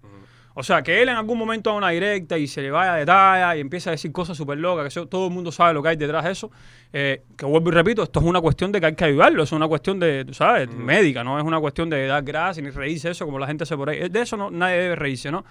O 0.60 0.64
sea, 0.64 0.82
que 0.82 1.00
él 1.00 1.08
en 1.08 1.14
algún 1.14 1.38
momento 1.38 1.70
haga 1.70 1.78
una 1.78 1.90
directa 1.90 2.36
y 2.36 2.48
se 2.48 2.60
le 2.62 2.72
vaya 2.72 2.94
de 2.94 3.06
talla 3.06 3.54
y 3.56 3.60
empieza 3.60 3.90
a 3.90 3.92
decir 3.92 4.10
cosas 4.10 4.36
súper 4.36 4.58
locas, 4.58 4.82
que 4.82 4.88
eso- 4.88 5.06
todo 5.06 5.28
el 5.28 5.32
mundo 5.32 5.52
sabe 5.52 5.72
lo 5.72 5.80
que 5.84 5.90
hay 5.90 5.96
detrás 5.96 6.24
de 6.24 6.32
eso. 6.32 6.50
Eh, 6.92 7.22
que 7.36 7.46
vuelvo 7.46 7.68
y 7.68 7.72
repito, 7.74 8.02
esto 8.02 8.18
es 8.18 8.26
una 8.26 8.40
cuestión 8.40 8.72
de 8.72 8.80
que 8.80 8.86
hay 8.86 8.94
que 8.96 9.04
ayudarlo, 9.04 9.44
es 9.44 9.52
una 9.52 9.68
cuestión 9.68 10.00
de, 10.00 10.24
tú 10.24 10.34
sabes, 10.34 10.68
médica, 10.68 11.22
no 11.22 11.38
es 11.38 11.44
una 11.44 11.60
cuestión 11.60 11.88
de 11.88 12.06
dar 12.08 12.24
gracias 12.24 12.64
ni 12.64 12.70
reírse 12.70 13.08
eso 13.10 13.24
como 13.24 13.38
la 13.38 13.46
gente 13.46 13.62
hace 13.62 13.76
por 13.76 13.88
ahí. 13.88 14.08
De 14.08 14.20
eso 14.20 14.36
no, 14.36 14.50
nadie 14.50 14.78
debe 14.78 14.96
reírse, 14.96 15.30
¿no? 15.30 15.44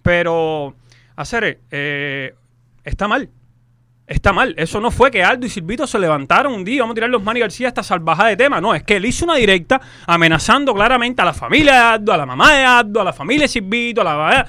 Pero, 0.00 0.76
hacer, 1.16 1.58
eh, 1.72 2.34
está 2.84 3.08
mal. 3.08 3.28
Está 4.06 4.32
mal. 4.32 4.54
Eso 4.58 4.80
no 4.80 4.90
fue 4.90 5.10
que 5.10 5.22
Aldo 5.22 5.46
y 5.46 5.48
Silvito 5.48 5.86
se 5.86 5.98
levantaron 5.98 6.52
un 6.52 6.64
día, 6.64 6.82
vamos 6.82 6.92
a 6.92 6.96
tirar 6.96 7.10
los 7.10 7.22
Manny 7.22 7.40
García 7.40 7.68
esta 7.68 7.82
salvajada 7.82 8.30
de 8.30 8.36
tema. 8.36 8.60
No, 8.60 8.74
es 8.74 8.82
que 8.82 8.96
él 8.96 9.06
hizo 9.06 9.24
una 9.24 9.36
directa 9.36 9.80
amenazando 10.06 10.74
claramente 10.74 11.22
a 11.22 11.24
la 11.24 11.34
familia 11.34 11.72
de 11.72 11.78
Aldo, 11.78 12.12
a 12.12 12.16
la 12.16 12.26
mamá 12.26 12.52
de 12.54 12.64
Aldo, 12.64 13.00
a 13.00 13.04
la 13.04 13.12
familia 13.12 13.44
de 13.44 13.48
Silvito, 13.48 14.00
a 14.00 14.04
la... 14.04 14.46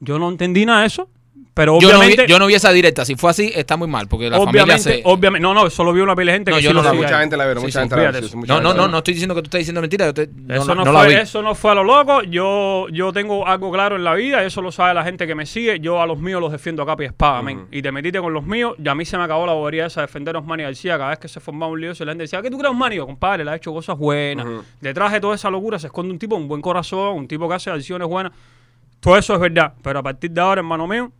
Yo 0.00 0.18
no 0.18 0.28
entendí 0.28 0.66
nada 0.66 0.80
de 0.80 0.86
eso, 0.88 1.08
pero 1.56 1.80
Yo 1.80 1.88
no, 1.90 1.94
vi, 2.00 2.04
obviamente... 2.08 2.26
yo 2.30 2.38
no 2.38 2.46
vi 2.48 2.54
esa 2.54 2.70
directa. 2.70 3.06
Si 3.06 3.14
fue 3.16 3.30
así, 3.30 3.50
está 3.54 3.78
muy 3.78 3.88
mal. 3.88 4.08
Porque 4.08 4.28
la 4.28 4.36
familia 4.36 4.64
obviamente, 4.64 4.96
se. 4.96 5.02
obviamente, 5.06 5.42
no, 5.42 5.54
no, 5.54 5.70
solo 5.70 5.90
vio 5.94 6.04
una 6.04 6.14
pila 6.14 6.32
de 6.32 6.36
gente 6.36 6.50
No, 6.50 6.58
que 6.58 6.62
yo 6.62 6.68
sí 6.68 6.76
no 6.76 6.82
lo 6.82 6.90
vi. 6.92 6.98
Mucha 6.98 7.18
gente 7.20 7.34
la 7.34 7.44
vieron, 7.46 7.62
Sí, 7.62 7.66
mucha 7.68 7.78
sí, 7.78 7.82
gente 7.88 7.96
la 7.96 8.10
vieron. 8.10 8.30
No, 8.46 8.60
no, 8.60 8.68
la 8.68 8.74
no, 8.82 8.88
no 8.88 8.98
estoy 8.98 9.14
diciendo 9.14 9.34
que 9.34 9.40
tú 9.40 9.46
estás 9.46 9.60
diciendo 9.60 9.80
mentira. 9.80 10.04
yo 10.04 10.12
te- 10.12 10.28
no, 10.34 10.54
Eso 10.54 10.74
no, 10.74 10.84
fue, 10.84 11.08
vi. 11.08 11.14
eso 11.14 11.40
no 11.40 11.54
fue 11.54 11.70
a 11.70 11.74
lo 11.76 11.84
loco. 11.84 12.22
Yo, 12.24 12.88
yo 12.92 13.10
tengo 13.14 13.46
algo 13.46 13.72
claro 13.72 13.96
en 13.96 14.04
la 14.04 14.12
vida, 14.12 14.44
eso 14.44 14.60
lo 14.60 14.70
sabe 14.70 14.92
la 14.92 15.02
gente 15.02 15.26
que 15.26 15.34
me 15.34 15.46
sigue. 15.46 15.80
Yo 15.80 16.02
a 16.02 16.06
los 16.06 16.18
míos 16.18 16.42
los 16.42 16.52
defiendo 16.52 16.82
a 16.82 16.86
capa 16.86 17.04
y 17.04 17.06
espada, 17.06 17.40
men. 17.40 17.68
Y 17.72 17.80
te 17.80 17.90
metiste 17.90 18.20
con 18.20 18.34
los 18.34 18.44
míos, 18.44 18.74
y 18.78 18.86
a 18.86 18.94
mí 18.94 19.06
se 19.06 19.16
me 19.16 19.24
acabó 19.24 19.46
la 19.46 19.54
bobería 19.54 19.86
esa 19.86 20.02
de 20.02 20.08
defender 20.08 20.36
a 20.36 20.40
Osmani 20.40 20.62
García. 20.64 20.98
Cada 20.98 21.08
vez 21.08 21.18
que 21.20 21.28
se 21.28 21.40
formaba 21.40 21.72
un 21.72 21.80
lío, 21.80 21.94
se 21.94 22.04
la 22.04 22.12
gente 22.12 22.24
decía, 22.24 22.42
¿qué 22.42 22.50
tú 22.50 22.58
crees, 22.58 22.70
Osmani? 22.72 22.96
Yo, 22.96 23.06
compadre, 23.06 23.46
le 23.46 23.50
ha 23.52 23.56
hecho 23.56 23.72
cosas 23.72 23.96
buenas. 23.96 24.46
Detrás 24.82 25.10
de 25.10 25.20
toda 25.20 25.34
esa 25.36 25.48
locura 25.48 25.78
se 25.78 25.86
esconde 25.86 26.12
un 26.12 26.18
tipo, 26.18 26.36
un 26.36 26.48
buen 26.48 26.60
corazón, 26.60 27.16
un 27.16 27.26
tipo 27.26 27.48
que 27.48 27.54
hace 27.54 27.70
acciones 27.70 28.06
buenas. 28.06 28.32
Todo 29.00 29.16
eso 29.16 29.32
es 29.32 29.40
verdad. 29.40 29.72
Pero 29.82 30.00
a 30.00 30.02
partir 30.02 30.30
de 30.30 30.40
ahora, 30.42 30.58
hermano 30.60 30.86
mío, 30.86 31.10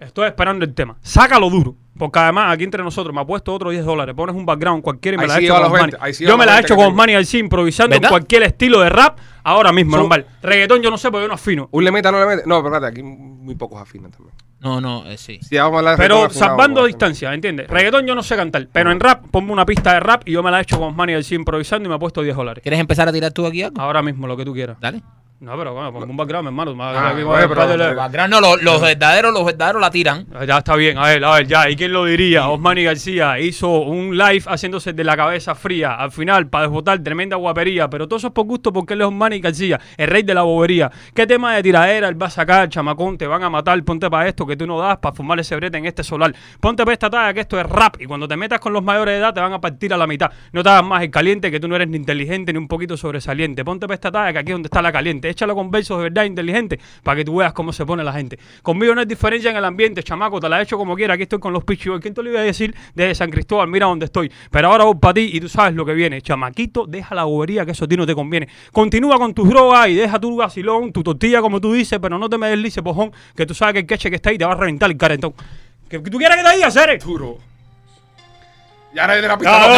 estoy 0.00 0.26
esperando 0.26 0.64
el 0.64 0.74
tema. 0.74 0.96
Sácalo 1.02 1.48
duro. 1.50 1.76
Porque 1.98 2.18
además, 2.18 2.54
aquí 2.54 2.64
entre 2.64 2.82
nosotros, 2.82 3.14
me 3.14 3.20
ha 3.20 3.26
puesto 3.26 3.52
otros 3.52 3.72
10 3.72 3.84
dólares. 3.84 4.14
Pones 4.14 4.34
un 4.34 4.46
background 4.46 4.82
cualquiera 4.82 5.16
y 5.16 5.18
me 5.18 5.24
Ahí 5.24 5.28
la 5.28 5.34
sí 5.36 5.40
he 5.42 5.44
hecho 5.44 5.52
con 5.54 5.62
los 5.62 5.68
Osmani. 5.72 5.90
20, 5.92 5.98
ahí 6.00 6.14
sí 6.14 6.24
Yo 6.24 6.38
me 6.38 6.46
la 6.46 6.52
he 6.52 6.54
20 6.54 6.66
hecho 6.66 6.76
con. 6.76 6.86
Osmani 6.86 7.12
García 7.12 7.40
improvisando 7.40 7.94
en 7.96 8.02
cualquier 8.02 8.42
estilo 8.44 8.80
de 8.80 8.88
rap. 8.88 9.18
Ahora 9.44 9.70
mismo, 9.72 9.92
Son- 9.92 10.00
normal. 10.00 10.26
Reggaetón 10.42 10.80
yo 10.82 10.90
no 10.90 10.96
sé 10.96 11.10
porque 11.10 11.24
yo 11.24 11.28
no 11.28 11.34
afino. 11.34 11.68
Un 11.72 11.84
le 11.84 11.90
meta, 11.92 12.10
no 12.10 12.18
le 12.20 12.26
mete. 12.26 12.42
No, 12.46 12.62
pero 12.62 12.74
espérate, 12.74 12.86
aquí 12.86 13.02
muy 13.02 13.54
pocos 13.54 13.80
afinan 13.82 14.10
también. 14.10 14.34
No, 14.60 14.80
no, 14.80 15.06
eh, 15.06 15.18
sí. 15.18 15.40
Vamos 15.58 15.84
a 15.86 15.96
Pero 15.96 16.24
afinado, 16.24 16.30
salvando 16.30 16.82
a- 16.82 16.86
distancia, 16.86 17.32
¿entiendes? 17.34 17.68
Reggaetón 17.68 18.06
yo 18.06 18.14
no 18.14 18.22
sé 18.22 18.34
cantar, 18.36 18.66
pero 18.72 18.92
en 18.92 19.00
rap, 19.00 19.26
ponme 19.30 19.52
una 19.52 19.66
pista 19.66 19.92
de 19.94 20.00
rap 20.00 20.22
y 20.26 20.32
yo 20.32 20.42
me 20.42 20.50
la 20.50 20.58
he 20.58 20.62
hecho 20.62 20.78
con 20.78 20.94
Manny 20.96 21.12
del 21.14 21.26
improvisando 21.30 21.86
y 21.86 21.90
me 21.90 21.96
ha 21.96 21.98
puesto 21.98 22.22
10 22.22 22.34
dólares. 22.36 22.62
¿Quieres 22.62 22.80
empezar 22.80 23.08
a 23.08 23.12
tirar 23.12 23.32
tú 23.32 23.44
aquí 23.46 23.62
algo? 23.62 23.80
Ahora 23.80 24.00
mismo, 24.02 24.26
lo 24.26 24.36
que 24.38 24.44
tú 24.46 24.54
quieras. 24.54 24.78
Dale. 24.80 25.02
No, 25.40 25.56
pero 25.56 25.72
bueno, 25.72 25.90
ponme 25.90 26.04
un 26.10 26.16
background, 26.18 26.48
hermano. 26.48 26.74
Ah, 26.82 27.12
oye, 27.14 27.48
pero- 27.48 27.62
pero- 27.94 28.28
No, 28.28 28.40
los, 28.42 28.62
los 28.62 28.80
verdaderos, 28.82 29.32
los 29.32 29.42
verdaderos 29.46 29.80
la 29.80 29.90
tiran. 29.90 30.26
Ya 30.46 30.58
está 30.58 30.76
bien, 30.76 30.98
a 30.98 31.04
ver, 31.06 31.24
a 31.24 31.32
ver, 31.36 31.46
ya. 31.46 31.70
¿Y 31.70 31.76
quién 31.76 31.94
lo 31.94 32.04
diría? 32.04 32.46
Osmani 32.50 32.84
García 32.84 33.38
hizo 33.40 33.70
un 33.80 34.18
live 34.18 34.42
haciéndose 34.46 34.92
de 34.92 35.02
la 35.02 35.16
cabeza 35.16 35.54
fría. 35.54 35.94
Al 35.94 36.12
final, 36.12 36.48
para 36.48 36.64
desbotar, 36.64 36.98
tremenda 36.98 37.36
guapería. 37.36 37.88
Pero 37.88 38.06
todo 38.06 38.18
eso 38.18 38.26
es 38.26 38.32
por 38.34 38.44
gusto 38.44 38.70
porque 38.70 38.92
él 38.92 39.00
es 39.00 39.06
Osmani 39.06 39.40
García, 39.40 39.80
el 39.96 40.08
rey 40.08 40.22
de 40.24 40.34
la 40.34 40.42
bobería. 40.42 40.90
¿Qué 41.14 41.26
tema 41.26 41.54
de 41.54 41.62
tiradera 41.62 42.08
él 42.08 42.20
va 42.20 42.26
a 42.26 42.30
sacar, 42.30 42.68
chamacón? 42.68 43.16
Te 43.16 43.26
van 43.26 43.42
a 43.42 43.48
matar. 43.48 43.82
Ponte 43.82 44.10
para 44.10 44.28
esto 44.28 44.46
que 44.46 44.56
tú 44.58 44.66
no 44.66 44.78
das 44.78 44.98
para 44.98 45.14
fumar 45.14 45.40
ese 45.40 45.56
brete 45.56 45.78
en 45.78 45.86
este 45.86 46.04
solar. 46.04 46.34
Ponte 46.60 46.84
para 46.84 46.92
esta 46.92 47.08
talla 47.08 47.32
que 47.32 47.40
esto 47.40 47.58
es 47.58 47.64
rap. 47.64 47.96
Y 47.98 48.04
cuando 48.04 48.28
te 48.28 48.36
metas 48.36 48.60
con 48.60 48.74
los 48.74 48.82
mayores 48.84 49.14
de 49.14 49.20
edad, 49.20 49.32
te 49.32 49.40
van 49.40 49.54
a 49.54 49.60
partir 49.60 49.94
a 49.94 49.96
la 49.96 50.06
mitad. 50.06 50.30
No 50.52 50.62
te 50.62 50.68
hagas 50.68 50.84
más 50.84 51.02
el 51.02 51.10
caliente 51.10 51.50
que 51.50 51.58
tú 51.58 51.66
no 51.66 51.76
eres 51.76 51.88
ni 51.88 51.96
inteligente 51.96 52.52
ni 52.52 52.58
un 52.58 52.68
poquito 52.68 52.94
sobresaliente. 52.98 53.64
Ponte 53.64 53.86
para 53.86 53.94
esta 53.94 54.10
talla 54.10 54.34
que 54.34 54.38
aquí 54.40 54.50
es 54.50 54.54
donde 54.54 54.66
está 54.66 54.82
la 54.82 54.92
caliente. 54.92 55.29
Échalo 55.30 55.54
con 55.54 55.70
versos 55.70 55.98
de 55.98 56.04
verdad 56.04 56.24
inteligente 56.24 56.78
para 57.02 57.16
que 57.16 57.24
tú 57.24 57.36
veas 57.36 57.52
cómo 57.52 57.72
se 57.72 57.84
pone 57.86 58.04
la 58.04 58.12
gente. 58.12 58.38
Conmigo 58.62 58.94
no 58.94 59.00
hay 59.00 59.06
diferencia 59.06 59.50
en 59.50 59.56
el 59.56 59.64
ambiente, 59.64 60.02
chamaco, 60.02 60.40
te 60.40 60.48
la 60.48 60.60
he 60.60 60.62
hecho 60.62 60.76
como 60.76 60.94
quiera. 60.94 61.14
Aquí 61.14 61.24
estoy 61.24 61.38
con 61.38 61.52
los 61.52 61.64
pichos. 61.64 62.00
¿Quién 62.00 62.14
te 62.14 62.22
lo 62.22 62.30
iba 62.30 62.40
a 62.40 62.42
decir 62.42 62.74
desde 62.94 63.14
San 63.14 63.30
Cristóbal? 63.30 63.68
Mira 63.68 63.86
dónde 63.86 64.06
estoy. 64.06 64.30
Pero 64.50 64.68
ahora 64.68 64.84
voy 64.84 64.96
para 64.96 65.14
ti 65.14 65.30
y 65.32 65.40
tú 65.40 65.48
sabes 65.48 65.74
lo 65.74 65.84
que 65.84 65.94
viene. 65.94 66.20
Chamaquito, 66.20 66.86
deja 66.86 67.14
la 67.14 67.24
bobería 67.24 67.64
que 67.64 67.72
eso 67.72 67.84
a 67.84 67.88
ti 67.88 67.96
no 67.96 68.06
te 68.06 68.14
conviene. 68.14 68.48
Continúa 68.72 69.18
con 69.18 69.34
tus 69.34 69.48
drogas 69.48 69.88
y 69.88 69.94
deja 69.94 70.18
tu 70.20 70.36
vacilón, 70.36 70.92
tu 70.92 71.02
tortilla 71.02 71.40
como 71.40 71.60
tú 71.60 71.72
dices, 71.72 71.98
pero 72.00 72.18
no 72.18 72.28
te 72.28 72.38
me 72.38 72.48
deslices, 72.48 72.82
pojón, 72.82 73.12
que 73.34 73.46
tú 73.46 73.54
sabes 73.54 73.74
que 73.74 73.80
el 73.80 73.86
queche 73.86 74.10
que 74.10 74.16
está 74.16 74.30
ahí 74.30 74.38
te 74.38 74.44
va 74.44 74.52
a 74.52 74.56
reventar 74.56 74.90
el 74.90 74.96
carentón. 74.96 75.34
¿Que 75.88 75.98
tú 75.98 76.18
quieres 76.18 76.36
que 76.36 76.44
te 76.44 76.56
diga, 76.56 76.70
Cere? 76.70 76.98
Duro. 76.98 77.49
Ya 78.94 79.06
nadie 79.06 79.22
de 79.22 79.28
la 79.28 79.38
pista. 79.38 79.58
no, 79.58 79.68
no, 79.68 79.74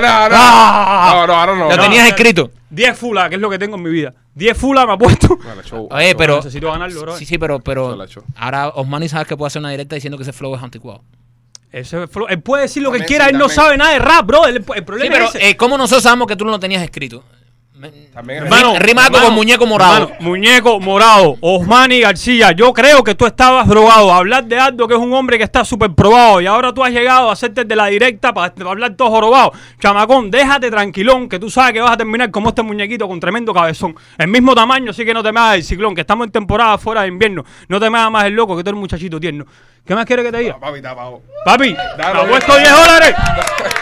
no, 0.00 0.28
no, 0.28 1.26
no 1.26 1.34
ahora. 1.34 1.46
Lo 1.54 1.76
no. 1.76 1.82
tenías 1.82 2.08
escrito. 2.08 2.50
10 2.70 2.98
fula, 2.98 3.28
que 3.28 3.36
es 3.36 3.40
lo 3.40 3.48
que 3.48 3.58
tengo 3.58 3.76
en 3.76 3.82
mi 3.82 3.90
vida. 3.90 4.12
10 4.34 4.56
fula 4.58 4.86
me 4.86 4.92
ha 4.94 4.98
puesto. 4.98 5.38
Oye, 5.90 6.14
pero. 6.14 6.36
necesito 6.36 6.70
ganarlo, 6.70 7.00
bro. 7.00 7.16
Sí, 7.16 7.24
sí, 7.24 7.38
pero. 7.38 7.60
Pero 7.60 7.96
ahora 8.36 8.68
Osmani 8.70 9.08
sabes 9.08 9.26
que 9.28 9.36
puede 9.36 9.48
hacer 9.48 9.60
una 9.60 9.70
directa 9.70 9.94
diciendo 9.94 10.16
que 10.16 10.22
ese 10.24 10.32
flow 10.32 10.54
es 10.56 10.62
anticuado. 10.62 11.02
Ese 11.72 12.06
flow- 12.08 12.26
él 12.28 12.40
puede 12.40 12.62
decir 12.64 12.82
lo 12.82 12.90
que 12.92 13.04
quiera, 13.04 13.26
sí, 13.26 13.30
él 13.32 13.38
no 13.38 13.48
sabe 13.48 13.76
nada 13.76 13.92
de 13.92 13.98
rap, 13.98 14.24
bro. 14.26 14.46
El, 14.46 14.64
Sí, 14.64 14.80
problema 14.82 15.12
pero 15.12 15.24
es 15.26 15.34
ese. 15.34 15.48
eh, 15.50 15.56
¿cómo 15.56 15.76
nosotros 15.76 16.02
sabemos 16.02 16.26
que 16.26 16.36
tú 16.36 16.44
no 16.44 16.50
lo 16.52 16.58
tenías 16.60 16.82
escrito? 16.82 17.22
También 18.14 18.44
Hermano, 18.44 18.74
rima 18.78 19.04
algo 19.04 19.20
con 19.20 19.34
muñeco 19.34 19.66
morado. 19.66 19.94
hermano, 20.04 20.16
muñeco 20.20 20.80
morado. 20.80 21.36
Osmani 21.42 22.00
García, 22.00 22.52
yo 22.52 22.72
creo 22.72 23.04
que 23.04 23.14
tú 23.14 23.26
estabas 23.26 23.68
drogado. 23.68 24.12
Hablar 24.14 24.44
de 24.44 24.58
Aldo, 24.58 24.88
que 24.88 24.94
es 24.94 25.00
un 25.00 25.12
hombre 25.12 25.36
que 25.36 25.44
está 25.44 25.62
súper 25.62 25.90
probado. 25.92 26.40
Y 26.40 26.46
ahora 26.46 26.72
tú 26.72 26.82
has 26.82 26.90
llegado 26.90 27.28
a 27.28 27.34
hacerte 27.34 27.64
de 27.66 27.76
la 27.76 27.86
directa 27.86 28.32
para 28.32 28.52
hablar 28.66 28.94
todo 28.94 29.10
jorobado. 29.10 29.52
Chamacón, 29.78 30.30
déjate 30.30 30.70
tranquilón, 30.70 31.28
que 31.28 31.38
tú 31.38 31.50
sabes 31.50 31.74
que 31.74 31.80
vas 31.82 31.92
a 31.92 31.96
terminar 31.98 32.30
como 32.30 32.48
este 32.48 32.62
muñequito 32.62 33.06
con 33.06 33.20
tremendo 33.20 33.52
cabezón. 33.52 33.94
El 34.16 34.28
mismo 34.28 34.54
tamaño, 34.54 34.92
así 34.92 35.04
que 35.04 35.12
no 35.12 35.22
te 35.22 35.30
me 35.30 35.40
hagas 35.40 35.56
el 35.56 35.64
ciclón, 35.64 35.94
que 35.94 36.00
estamos 36.00 36.26
en 36.26 36.32
temporada 36.32 36.78
fuera 36.78 37.02
de 37.02 37.08
invierno. 37.08 37.44
No 37.68 37.78
te 37.78 37.90
me 37.90 37.98
hagas 37.98 38.10
más 38.10 38.24
el 38.24 38.32
loco, 38.32 38.56
que 38.56 38.64
tú 38.64 38.70
eres 38.70 38.76
un 38.76 38.80
muchachito 38.80 39.20
tierno. 39.20 39.44
¿Qué 39.86 39.94
más 39.94 40.04
quieres 40.04 40.24
que 40.24 40.32
te 40.32 40.38
diga? 40.38 40.58
Papi, 40.58 40.78
está 40.78 40.90
abajo. 40.90 41.22
Papi, 41.44 41.76
me 41.96 42.02
ha 42.04 42.26
puesto 42.26 42.56
10 42.58 42.70
dólares. 42.72 43.14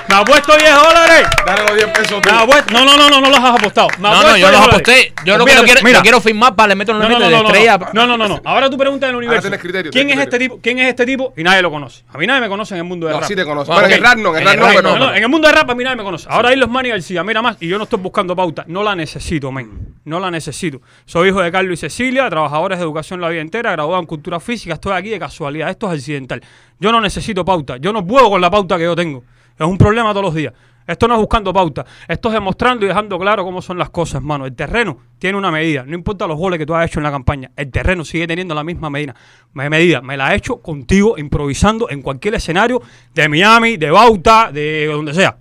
Me 0.06 0.14
ha 0.16 0.22
puesto 0.22 0.54
10 0.54 0.74
dólares. 0.74 1.26
Dale 1.46 1.62
los 1.62 1.74
10 1.76 1.86
pesos 1.98 2.20
tú. 2.20 2.30
Me 2.30 2.36
ha 2.38 2.44
puesto- 2.44 2.72
No, 2.74 2.84
no, 2.84 2.96
no, 2.98 3.08
no, 3.08 3.20
no 3.22 3.30
los 3.30 3.38
has 3.38 3.58
apostado. 3.58 3.83
No, 3.98 4.12
no, 4.22 4.28
yo 4.36 4.48
10 4.48 4.52
los 4.52 4.60
aposté. 4.60 5.12
Yo 5.24 5.38
lo 5.38 5.44
que 5.44 5.52
quiero, 5.52 5.80
mira. 5.82 6.02
quiero 6.02 6.20
firmar 6.20 6.54
para 6.54 6.68
le 6.68 6.74
meto 6.76 6.92
en 6.92 6.98
No, 6.98 7.08
no, 7.08 7.18
no, 7.18 7.24
de 7.24 7.30
no, 7.30 7.42
no, 7.42 7.48
estrella. 7.48 7.78
no, 7.92 8.06
no, 8.06 8.16
no, 8.16 8.28
no. 8.28 8.40
Ahora 8.44 8.68
tú 8.70 8.76
preguntas 8.76 9.08
en 9.08 9.16
el 9.16 9.16
universo. 9.16 9.48
¿Quién 9.90 10.10
es 10.10 10.18
este 10.18 10.38
tipo? 10.38 10.58
¿Quién 10.62 10.78
es 10.78 10.88
este 10.88 11.06
tipo? 11.06 11.32
Y 11.36 11.42
nadie 11.42 11.62
lo 11.62 11.70
conoce. 11.70 12.04
A 12.12 12.18
mí 12.18 12.26
nadie 12.26 12.40
me 12.42 12.48
conoce 12.48 12.74
en 12.74 12.78
el 12.78 12.84
mundo 12.84 13.08
No, 13.08 13.20
rap. 13.20 13.28
sí 13.28 13.34
te 13.36 13.44
conozco. 13.44 13.72
Bueno, 13.72 13.86
en 13.88 13.94
el 13.94 14.00
rap 14.00 14.18
no, 14.18 14.36
en 14.36 14.46
el 14.48 14.58
rap 14.58 14.82
no, 14.82 15.14
en 15.14 15.22
el 15.22 15.28
mundo 15.28 15.48
del 15.48 15.56
rap 15.56 15.70
a 15.70 15.74
mí 15.74 15.84
nadie 15.84 15.96
me 15.96 16.04
conoce. 16.04 16.26
Ahora 16.30 16.50
hay 16.50 16.56
los 16.56 16.68
Manny 16.68 16.88
García. 16.90 17.22
Mira 17.24 17.42
más, 17.42 17.56
y 17.60 17.68
yo 17.68 17.78
no 17.78 17.84
estoy 17.84 17.98
buscando 18.00 18.34
pauta. 18.34 18.64
No 18.68 18.82
la 18.82 18.94
necesito, 18.94 19.50
men. 19.52 19.94
No 20.04 20.20
la 20.20 20.30
necesito. 20.30 20.80
Soy 21.06 21.28
hijo 21.28 21.40
de 21.40 21.50
Carlos 21.50 21.74
y 21.74 21.76
Cecilia, 21.76 22.28
trabajadores 22.28 22.78
de 22.78 22.84
educación 22.84 23.20
la 23.20 23.28
vida 23.28 23.40
entera, 23.40 23.72
graduado 23.72 24.00
en 24.00 24.06
cultura 24.06 24.40
física. 24.40 24.74
Estoy 24.74 24.92
aquí 24.92 25.08
de 25.10 25.18
casualidad. 25.18 25.70
Esto 25.70 25.86
es 25.92 25.98
accidental. 25.98 26.42
Yo 26.78 26.92
no 26.92 27.00
necesito 27.00 27.44
pauta. 27.44 27.76
Yo 27.78 27.92
no 27.92 28.04
puedo 28.06 28.28
con 28.30 28.40
la 28.40 28.50
pauta 28.50 28.76
que 28.76 28.84
yo 28.84 28.94
tengo. 28.96 29.22
Es 29.58 29.66
un 29.66 29.78
problema 29.78 30.10
todos 30.10 30.24
los 30.26 30.34
días. 30.34 30.52
Esto 30.86 31.08
no 31.08 31.14
es 31.14 31.20
buscando 31.20 31.52
pauta. 31.52 31.84
Esto 32.06 32.28
es 32.28 32.34
demostrando 32.34 32.84
y 32.84 32.88
dejando 32.88 33.18
claro 33.18 33.42
cómo 33.44 33.62
son 33.62 33.78
las 33.78 33.90
cosas, 33.90 34.16
hermano. 34.16 34.44
El 34.46 34.54
terreno 34.54 34.98
tiene 35.18 35.38
una 35.38 35.50
medida. 35.50 35.84
No 35.86 35.94
importa 35.94 36.26
los 36.26 36.36
goles 36.36 36.58
que 36.58 36.66
tú 36.66 36.74
has 36.74 36.86
hecho 36.90 36.98
en 37.00 37.04
la 37.04 37.10
campaña. 37.10 37.50
El 37.56 37.70
terreno 37.70 38.04
sigue 38.04 38.26
teniendo 38.26 38.54
la 38.54 38.64
misma 38.64 38.90
medida. 38.90 39.14
Me- 39.54 39.70
medida. 39.70 40.00
Me 40.02 40.16
la 40.16 40.32
he 40.32 40.36
hecho 40.36 40.56
contigo 40.58 41.16
improvisando 41.18 41.88
en 41.88 42.02
cualquier 42.02 42.34
escenario 42.34 42.82
de 43.14 43.28
Miami, 43.28 43.76
de 43.76 43.90
Bauta, 43.90 44.50
de 44.52 44.86
donde 44.86 45.14
sea. 45.14 45.36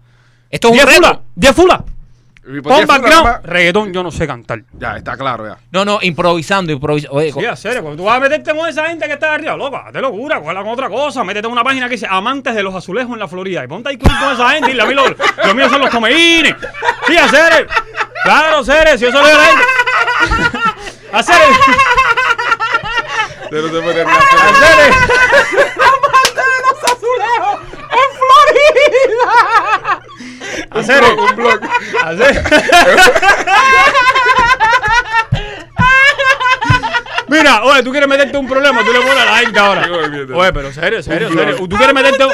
Esto 0.49 0.67
es 0.67 0.71
un 0.71 0.77
10 0.77 0.85
reto. 0.85 0.97
fula, 1.07 1.21
10 1.35 1.53
fula. 1.55 1.85
Pon 2.43 2.51
10 2.51 2.63
fulas 2.63 2.87
background, 2.87 3.45
reggaetón, 3.45 3.93
yo 3.93 4.03
no 4.03 4.11
sé 4.11 4.27
cantar. 4.27 4.63
Ya, 4.73 4.97
está 4.97 5.15
claro, 5.15 5.47
ya. 5.47 5.57
No, 5.71 5.85
no, 5.85 5.99
improvisando, 6.01 6.73
improvisando. 6.73 7.17
Oye, 7.17 7.31
Sí, 7.31 7.45
a 7.45 7.55
serio, 7.55 7.81
cuando 7.81 8.03
tú 8.03 8.05
vas 8.05 8.17
a 8.17 8.19
meterte 8.19 8.53
con 8.53 8.67
esa 8.67 8.87
gente 8.87 9.07
que 9.07 9.13
está 9.13 9.33
arriba, 9.33 9.55
loco, 9.55 9.81
de 9.93 10.01
locura, 10.01 10.41
cógela 10.41 10.61
con 10.61 10.71
otra 10.73 10.89
cosa, 10.89 11.23
métete 11.23 11.47
en 11.47 11.53
una 11.53 11.63
página 11.63 11.85
que 11.87 11.93
dice 11.93 12.07
amantes 12.09 12.53
de 12.53 12.61
los 12.61 12.75
azulejos 12.75 13.13
en 13.13 13.19
la 13.19 13.29
Florida 13.29 13.63
y 13.63 13.67
ponte 13.67 13.89
ahí 13.89 13.97
con 13.97 14.11
esa 14.11 14.49
gente 14.49 14.73
y 14.73 14.79
a 14.79 14.85
mí 14.85 14.93
lo, 14.93 15.05
lo 15.07 15.55
mío 15.55 15.69
son 15.69 15.79
los 15.81 15.89
tomeínes. 15.89 16.55
Sí, 17.07 17.15
a 17.15 17.29
serio. 17.29 17.67
Claro, 18.23 18.63
serio, 18.63 18.97
si 18.97 19.05
yo 19.05 19.11
soy 19.11 19.25
de 19.25 19.33
la 19.33 19.45
gente. 19.45 19.63
A 21.13 21.23
serio. 21.23 21.55
Pero 23.49 23.69
te 23.71 23.81
pones 23.81 24.05
A 24.05 24.53
serio. 24.55 25.82
A 30.69 30.83
serio. 30.83 31.15
Un 31.15 31.35
blog. 31.35 31.59
A 32.03 32.15
serio. 32.17 32.41
Mira, 37.27 37.63
oye, 37.63 37.83
tú 37.83 37.91
quieres 37.91 38.07
meterte 38.07 38.37
un 38.37 38.47
problema, 38.47 38.83
tú 38.83 38.93
le 38.93 38.99
pones 38.99 39.17
a 39.17 39.25
la 39.25 39.37
gente 39.37 39.59
ahora. 39.59 39.89
Oye, 40.35 40.53
pero 40.53 40.71
serio, 40.71 41.01
serio, 41.01 41.31
serio. 41.31 41.55
¿Tú 41.55 41.75
quieres 41.75 41.93
meterte 41.93 42.25
un... 42.25 42.31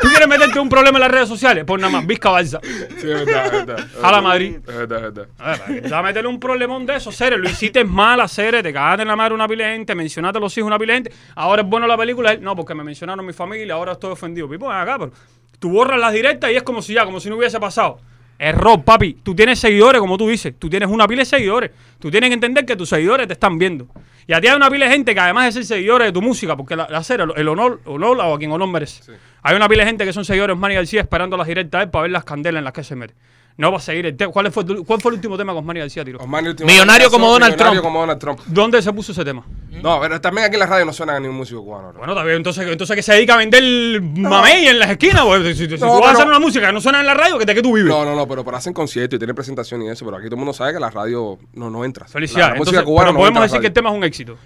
¿Tú 0.00 0.08
quieres 0.08 0.28
meterte 0.28 0.58
un 0.58 0.68
problema 0.68 0.98
en 0.98 1.02
las 1.02 1.10
redes 1.10 1.28
sociales? 1.28 1.64
Pon 1.64 1.80
nada 1.80 1.92
más, 1.92 2.06
Vizca 2.06 2.30
Balsa. 2.30 2.58
Sí, 2.62 3.10
es 3.10 3.24
verdad, 3.24 3.46
es 3.46 3.52
verdad. 3.52 3.86
Jala 4.02 4.20
Madrid. 4.20 4.56
Es 4.56 4.74
verdad, 4.74 4.98
es 4.98 5.02
verdad. 5.14 5.28
A 5.38 5.56
ver, 5.68 5.94
a 5.94 6.02
meterle 6.02 6.28
un 6.28 6.40
problemón 6.40 6.84
de 6.86 6.96
eso, 6.96 7.12
serio. 7.12 7.38
Lo 7.38 7.48
hiciste 7.48 7.84
mal 7.84 8.20
a 8.20 8.26
serio, 8.26 8.62
te 8.62 8.72
cagaste 8.72 9.02
en 9.02 9.08
la 9.08 9.16
madre 9.16 9.34
una 9.34 9.46
pila 9.46 9.66
de 9.66 9.72
gente, 9.74 9.94
mencionaste 9.94 10.38
a 10.38 10.40
los 10.40 10.56
hijos 10.56 10.66
una 10.66 10.78
pila 10.78 10.94
de 10.94 10.96
gente. 10.96 11.12
Ahora 11.36 11.62
es 11.62 11.68
bueno 11.68 11.86
la 11.86 11.96
película. 11.96 12.34
No, 12.36 12.56
porque 12.56 12.74
me 12.74 12.82
mencionaron 12.82 13.24
mi 13.24 13.32
familia, 13.32 13.74
ahora 13.74 13.92
estoy 13.92 14.12
ofendido. 14.12 14.48
Pipo, 14.48 14.68
ven 14.68 14.78
acá, 14.78 14.98
pero 14.98 15.12
tú 15.60 15.70
borras 15.70 16.00
las 16.00 16.12
directas 16.12 16.50
y 16.50 16.56
es 16.56 16.64
como 16.64 16.82
si 16.82 16.94
ya, 16.94 17.04
como 17.04 17.20
si 17.20 17.30
no 17.30 17.36
hubiese 17.36 17.60
pasado. 17.60 18.00
Error, 18.38 18.82
papi. 18.82 19.18
Tú 19.22 19.34
tienes 19.34 19.58
seguidores, 19.58 20.00
como 20.00 20.16
tú 20.16 20.26
dices. 20.26 20.54
Tú 20.58 20.70
tienes 20.70 20.88
una 20.88 21.06
pila 21.06 21.20
de 21.20 21.26
seguidores. 21.26 21.70
Tú 21.98 22.10
tienes 22.10 22.30
que 22.30 22.34
entender 22.34 22.64
que 22.64 22.74
tus 22.74 22.88
seguidores 22.88 23.26
te 23.26 23.34
están 23.34 23.58
viendo. 23.58 23.86
Y 24.26 24.32
a 24.32 24.40
ti 24.40 24.48
hay 24.48 24.56
una 24.56 24.70
pila 24.70 24.86
de 24.86 24.92
gente 24.92 25.12
que 25.12 25.20
además 25.20 25.44
de 25.44 25.52
ser 25.52 25.64
seguidores 25.66 26.08
de 26.08 26.12
tu 26.12 26.22
música, 26.22 26.56
porque 26.56 26.74
la, 26.74 26.88
la 26.88 27.02
serio, 27.02 27.34
el 27.36 27.48
honor, 27.48 27.82
honor 27.84 28.18
a 28.20 28.38
quien 28.38 28.50
honor 28.50 28.68
merece. 28.68 29.12
Hay 29.42 29.54
una 29.54 29.68
pila 29.68 29.82
de 29.82 29.90
gente 29.90 30.04
que 30.06 30.14
son 30.14 30.24
seguidores 30.24 30.56
Manny 30.56 30.74
García 30.74 31.02
esperando 31.02 31.36
las 31.36 31.46
directas 31.46 31.86
para 31.88 32.02
ver 32.02 32.12
las 32.12 32.24
candelas 32.24 32.60
en 32.60 32.64
las 32.64 32.72
que 32.72 32.82
se 32.82 32.96
mete. 32.96 33.14
No 33.56 33.70
va 33.70 33.76
a 33.76 33.80
seguir 33.80 34.06
el 34.06 34.16
tema. 34.16 34.32
¿Cuál 34.32 34.50
fue, 34.50 34.64
tu- 34.64 34.84
¿Cuál 34.86 35.00
fue 35.02 35.10
el 35.10 35.16
último 35.16 35.36
tema 35.36 35.52
con 35.52 35.64
Manny 35.66 35.80
García, 35.80 36.02
Tiro? 36.04 36.18
Osmani, 36.18 36.48
último 36.48 36.66
Millonario 36.70 37.10
como 37.10 37.28
Donald 37.30 37.52
millonario 37.52 37.80
Trump. 37.82 37.84
como 37.84 38.00
Donald 38.00 38.18
Trump. 38.18 38.40
¿Dónde 38.46 38.80
se 38.80 38.90
puso 38.92 39.12
ese 39.12 39.22
tema? 39.24 39.44
No, 39.82 40.00
pero 40.00 40.18
también 40.20 40.46
aquí 40.46 40.54
en 40.54 40.60
la 40.60 40.66
radio 40.66 40.84
no 40.86 40.92
suena 40.94 41.16
a 41.16 41.20
ningún 41.20 41.36
músico 41.36 41.62
cubano. 41.62 41.92
Bueno, 41.92 42.12
está 42.14 42.24
bien, 42.24 42.36
entonces, 42.38 42.66
entonces 42.66 42.96
que 42.96 43.02
se 43.02 43.12
dedica 43.12 43.34
a 43.34 43.36
vender 43.36 44.00
mamey 44.00 44.66
en 44.68 44.78
las 44.78 44.90
esquinas, 44.90 45.22
pues, 45.24 45.56
si, 45.58 45.68
No, 45.68 45.76
tú 45.76 46.00
vas 46.00 46.08
a 46.08 46.12
hacer 46.12 46.26
una 46.26 46.38
música 46.38 46.66
que 46.68 46.72
no 46.72 46.80
suena 46.80 47.00
en 47.00 47.06
la 47.06 47.14
radio, 47.14 47.36
¿de 47.38 47.54
qué 47.54 47.62
tú 47.62 47.74
vives? 47.74 47.90
No, 47.90 48.04
no, 48.04 48.14
no, 48.14 48.26
pero, 48.26 48.44
pero 48.44 48.56
hacen 48.56 48.72
conciertos 48.72 49.16
y 49.16 49.18
tienen 49.18 49.36
presentación 49.36 49.82
y 49.82 49.88
eso, 49.90 50.04
pero 50.06 50.16
aquí 50.16 50.26
todo 50.26 50.36
el 50.36 50.38
mundo 50.40 50.52
sabe 50.54 50.72
que 50.72 50.80
la 50.80 50.90
radio 50.90 51.38
no, 51.52 51.68
no 51.70 51.84
entra. 51.84 52.06
Felicidades. 52.06 52.48
La, 52.48 52.52
la 52.54 52.58
música 52.58 52.78
Entonces, 52.78 52.86
cubana 52.86 53.06
pero 53.08 53.12
no 53.12 53.18
podemos 53.18 53.28
entra 53.30 53.40
a 53.40 53.46
decir 53.46 53.60
que 53.60 53.66
el 53.66 53.72
tema 53.74 53.90
es 53.90 53.96
un 53.96 54.04
éxito. 54.04 54.36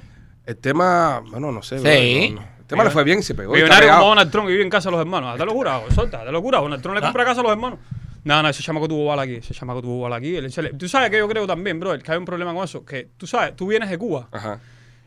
El 0.47 0.57
tema, 0.57 1.23
bueno, 1.31 1.53
no 1.53 1.62
sé. 1.62 1.79
bro, 1.79 1.90
Sí. 1.90 2.31
no, 2.35 2.40
no. 2.40 2.47
El 2.59 2.64
tema 2.67 2.85
le 2.85 2.90
fue 2.90 3.05
bien 3.05 3.19
y 3.19 3.23
se 3.23 3.35
pegó. 3.35 3.55
está 3.55 3.64
Millonario 3.67 3.90
como 3.95 4.09
Donald 4.09 4.31
Trump 4.31 4.49
y 4.49 4.53
vive 4.53 4.64
en 4.64 4.71
casa 4.71 4.88
de 4.88 4.93
los 4.97 5.01
hermanos. 5.01 5.37
¿Te 5.38 5.45
locura? 5.45 5.81
Solta, 5.95 6.25
de 6.25 6.33
locura. 6.33 6.59
Donald 6.61 6.83
Trump 6.83 6.95
le 6.97 7.03
compra 7.03 7.25
casa 7.25 7.40
a 7.40 7.43
los 7.45 7.53
hermanos. 7.53 7.79
No, 8.25 8.43
no, 8.43 8.49
ese 8.49 8.63
chamaco 8.63 8.89
tuvo 8.89 9.07
bala 9.07 9.23
aquí. 9.23 9.35
Ese 9.35 9.53
chamaco 9.55 9.83
tuvo 9.83 10.01
bala 10.03 10.17
aquí. 10.17 10.35
Él- 10.37 10.51
le- 10.57 10.73
Tú 10.73 10.89
sabes 10.89 11.11
que 11.11 11.19
yo 11.19 11.29
creo 11.29 11.47
también, 11.47 11.79
bro, 11.79 11.99
que 11.99 12.11
hay 12.13 12.19
un 12.19 12.25
problema 12.25 12.55
con 12.55 12.65
eso. 12.65 12.85
Que 12.85 13.09
tú 13.17 13.27
sabes, 13.27 13.55
tú 13.55 13.67
vienes 13.67 13.91
de 13.91 13.99
Cuba 13.99 14.29
Ajá. 14.33 14.61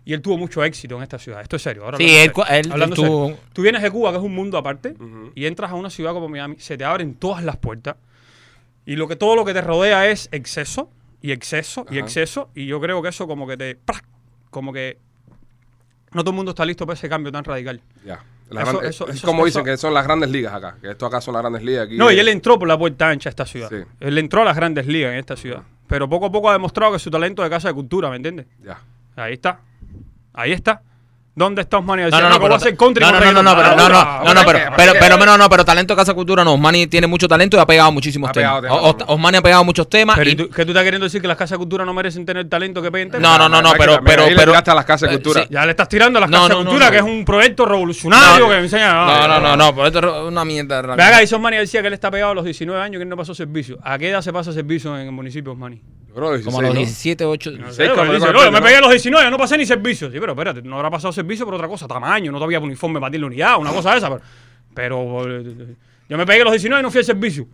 y 0.05 0.13
él 0.13 0.21
tuvo 0.21 0.37
mucho 0.37 0.63
éxito 0.63 0.95
en 0.97 1.03
esta 1.03 1.17
ciudad. 1.17 1.41
Esto 1.41 1.55
es 1.55 1.61
serio. 1.63 1.83
Ahora 1.85 1.97
Sí, 1.97 2.05
él 2.05 2.31
serio. 2.33 2.45
él 2.49 2.71
Hablando 2.71 2.95
tuvo- 2.95 3.27
serio. 3.29 3.39
Tú 3.53 3.61
vienes 3.63 3.81
de 3.81 3.89
Cuba, 3.91 4.11
que 4.11 4.17
es 4.17 4.23
un 4.23 4.35
mundo 4.35 4.57
aparte, 4.57 4.95
y 5.35 5.45
entras 5.45 5.71
a 5.71 5.75
una 5.75 5.89
ciudad 5.89 6.13
como 6.13 6.29
Miami, 6.29 6.55
se 6.59 6.77
te 6.77 6.85
abren 6.85 7.15
todas 7.15 7.43
las 7.43 7.57
puertas. 7.57 7.95
Y 8.85 8.95
lo 8.95 9.07
que 9.07 9.15
todo 9.15 9.35
lo 9.35 9.43
que 9.45 9.53
te 9.53 9.61
rodea 9.61 10.07
es 10.09 10.29
exceso, 10.31 10.89
y 11.21 11.31
exceso, 11.31 11.85
y 11.89 11.97
Ajá. 11.97 12.05
exceso. 12.05 12.49
Y 12.53 12.67
yo 12.67 12.79
creo 12.79 13.01
que 13.01 13.09
eso 13.09 13.27
como 13.27 13.47
que 13.47 13.57
te. 13.57 13.75
¡prac! 13.75 14.05
Como 14.51 14.71
que. 14.71 14.97
No 16.13 16.21
todo 16.21 16.29
el 16.31 16.35
mundo 16.37 16.51
está 16.51 16.63
listo 16.65 16.85
para 16.85 16.93
ese 16.95 17.09
cambio 17.09 17.31
tan 17.31 17.43
radical. 17.43 17.81
Ya. 18.05 18.13
La 18.13 18.21
Eso- 18.83 19.07
como 19.25 19.45
dicen 19.45 19.63
que 19.65 19.75
son 19.77 19.93
las 19.93 20.05
grandes 20.05 20.29
ligas 20.29 20.53
acá. 20.53 20.75
Que 20.81 20.91
esto 20.91 21.05
acá 21.05 21.19
son 21.21 21.33
las 21.33 21.41
grandes 21.43 21.63
ligas. 21.63 21.85
Aquí 21.87 21.97
No, 21.97 22.11
y 22.11 22.19
él 22.19 22.27
entró 22.29 22.57
por 22.57 22.67
la 22.67 22.77
puerta 22.77 23.09
ancha 23.09 23.29
a 23.29 23.31
esta 23.31 23.45
ciudad. 23.45 23.69
Sí. 23.69 23.83
Él 23.99 24.17
entró 24.17 24.41
a 24.41 24.45
las 24.45 24.55
grandes 24.55 24.87
ligas 24.87 25.11
en 25.13 25.19
esta 25.19 25.35
ciudad. 25.35 25.63
Pero 25.87 26.09
poco 26.09 26.27
a 26.27 26.31
poco 26.31 26.49
ha 26.49 26.53
demostrado 26.53 26.93
que 26.93 26.99
su 26.99 27.09
talento 27.11 27.43
de 27.43 27.49
casa 27.49 27.67
de 27.69 27.73
cultura, 27.73 28.09
¿me 28.09 28.17
entiendes? 28.17 28.45
Ya. 28.63 28.79
Ahí 29.15 29.33
está. 29.33 29.59
Ahí 30.33 30.51
está. 30.51 30.81
¿Dónde 31.37 31.61
está 31.61 31.77
Osmani? 31.77 32.01
No, 32.09 32.09
no, 32.19 32.39
no, 32.39 32.53
a 32.53 32.57
hacer 32.57 32.75
country 32.75 33.05
no, 33.05 33.11
no, 33.11 33.19
no, 33.19 33.31
no, 33.31 33.43
no, 33.43 33.55
pero, 33.55 33.75
no, 33.75 33.89
no, 33.89 33.97
Ah, 33.99 34.21
no, 34.25 34.33
no, 34.33 34.41
pero, 34.43 34.57
pero, 34.75 34.93
¿Para 34.93 34.99
pero, 34.99 35.17
no, 35.23 35.37
no, 35.37 35.47
pero 35.51 35.63
talento 35.63 35.95
Casa 35.95 36.15
Cultura 36.15 36.43
no. 36.43 36.55
Osmani 36.55 36.87
tiene 36.87 37.05
mucho 37.05 37.27
talento 37.27 37.55
y 37.57 37.59
ha 37.59 37.65
pegado 37.67 37.91
muchísimos 37.91 38.31
temas. 38.31 38.63
Osmani 39.05 39.37
ha 39.37 39.41
pegado 39.43 39.63
muchos 39.63 39.87
temas. 39.87 40.17
Pero 40.17 40.31
y- 40.31 40.33
¿y 40.33 40.35
tú- 40.35 40.49
¿qué 40.49 40.65
tú 40.65 40.71
estás 40.71 40.83
queriendo 40.83 41.03
decir 41.05 41.21
que 41.21 41.27
las 41.27 41.37
casas 41.37 41.59
cultura 41.59 41.85
no 41.85 41.93
merecen 41.93 42.25
tener 42.25 42.49
talento 42.49 42.81
que 42.81 42.91
peguen 42.91 43.11
temas? 43.11 43.21
No, 43.21 43.37
no, 43.37 43.47
no, 43.47 43.61
no, 43.61 43.73
pero, 43.77 43.99
pero, 44.03 44.23
pero. 44.35 44.45
tiraste 44.51 44.71
a 44.71 44.73
las 44.73 44.85
casas 44.85 45.09
Eh, 45.11 45.13
cultura. 45.13 45.45
Ya 45.47 45.63
le 45.63 45.71
estás 45.71 45.87
tirando 45.87 46.17
a 46.17 46.21
las 46.21 46.31
casas 46.31 46.55
cultura, 46.55 46.89
que 46.89 46.97
es 46.97 47.03
un 47.03 47.23
proyecto 47.23 47.65
revolucionario 47.65 48.49
que 48.49 48.55
enseña. 48.57 48.93
No, 49.05 49.27
no, 49.27 49.39
no, 49.39 49.55
no, 49.55 49.75
pero 49.75 49.87
esto 49.87 49.99
es 49.99 50.27
una 50.31 50.43
mierda. 50.43 50.81
Ve 50.95 51.03
acá, 51.03 51.19
dice 51.19 51.35
Osmani 51.35 51.57
decía 51.57 51.81
que 51.81 51.87
él 51.87 51.93
está 51.93 52.09
pegado 52.09 52.31
a 52.31 52.35
los 52.35 52.45
19 52.45 52.81
años 52.81 52.97
que 52.97 53.03
él 53.03 53.09
no 53.09 53.15
pasó 53.15 53.35
servicio. 53.35 53.77
¿A 53.83 53.99
qué 53.99 54.09
edad 54.09 54.21
se 54.21 54.33
pasa 54.33 54.51
servicio 54.51 54.97
en 54.97 55.05
el 55.05 55.11
municipio, 55.11 55.51
Osmani? 55.51 55.79
Yo 56.17 56.23
creo 56.25 56.37
que 56.39 56.43
Como 56.45 56.57
a 56.57 56.61
16, 56.61 56.63
los 56.63 56.73
¿no? 56.73 56.79
17, 56.79 57.25
8. 57.25 57.51
No 57.51 57.71
sé, 57.71 57.89
como 57.89 58.01
pero 58.01 58.13
dice, 58.15 58.33
"No, 58.33 58.51
me 58.51 58.59
¿no? 58.59 58.65
pegué 58.65 58.75
a 58.77 58.81
los 58.81 58.89
19, 58.89 59.29
no 59.29 59.37
pasé 59.37 59.55
ni 59.55 59.67
servicio. 59.67 60.09
Sí, 60.11 60.17
pero 60.19 60.31
espérate, 60.31 60.63
no 60.63 60.77
habrá 60.77 60.89
pasado 60.89 61.13
servicio 61.13 61.45
por 61.45 61.53
otra 61.53 61.67
cosa, 61.67 61.87
tamaño, 61.87 62.31
no 62.31 62.39
te 62.39 62.43
había 62.43 62.59
uniforme 62.59 62.99
para 62.99 63.11
ti 63.11 63.19
la 63.19 63.27
unidad, 63.27 63.59
una 63.59 63.71
cosa 63.71 63.91
de 63.91 63.97
esa. 63.99 64.09
Pero, 64.09 64.21
pero, 64.73 65.43
yo 66.09 66.17
me 66.17 66.25
pegué 66.25 66.41
a 66.41 66.45
los 66.45 66.53
19 66.53 66.79
y 66.79 66.83
no 66.83 66.89
fui 66.89 66.97
al 66.99 67.05
servicio. 67.05 67.47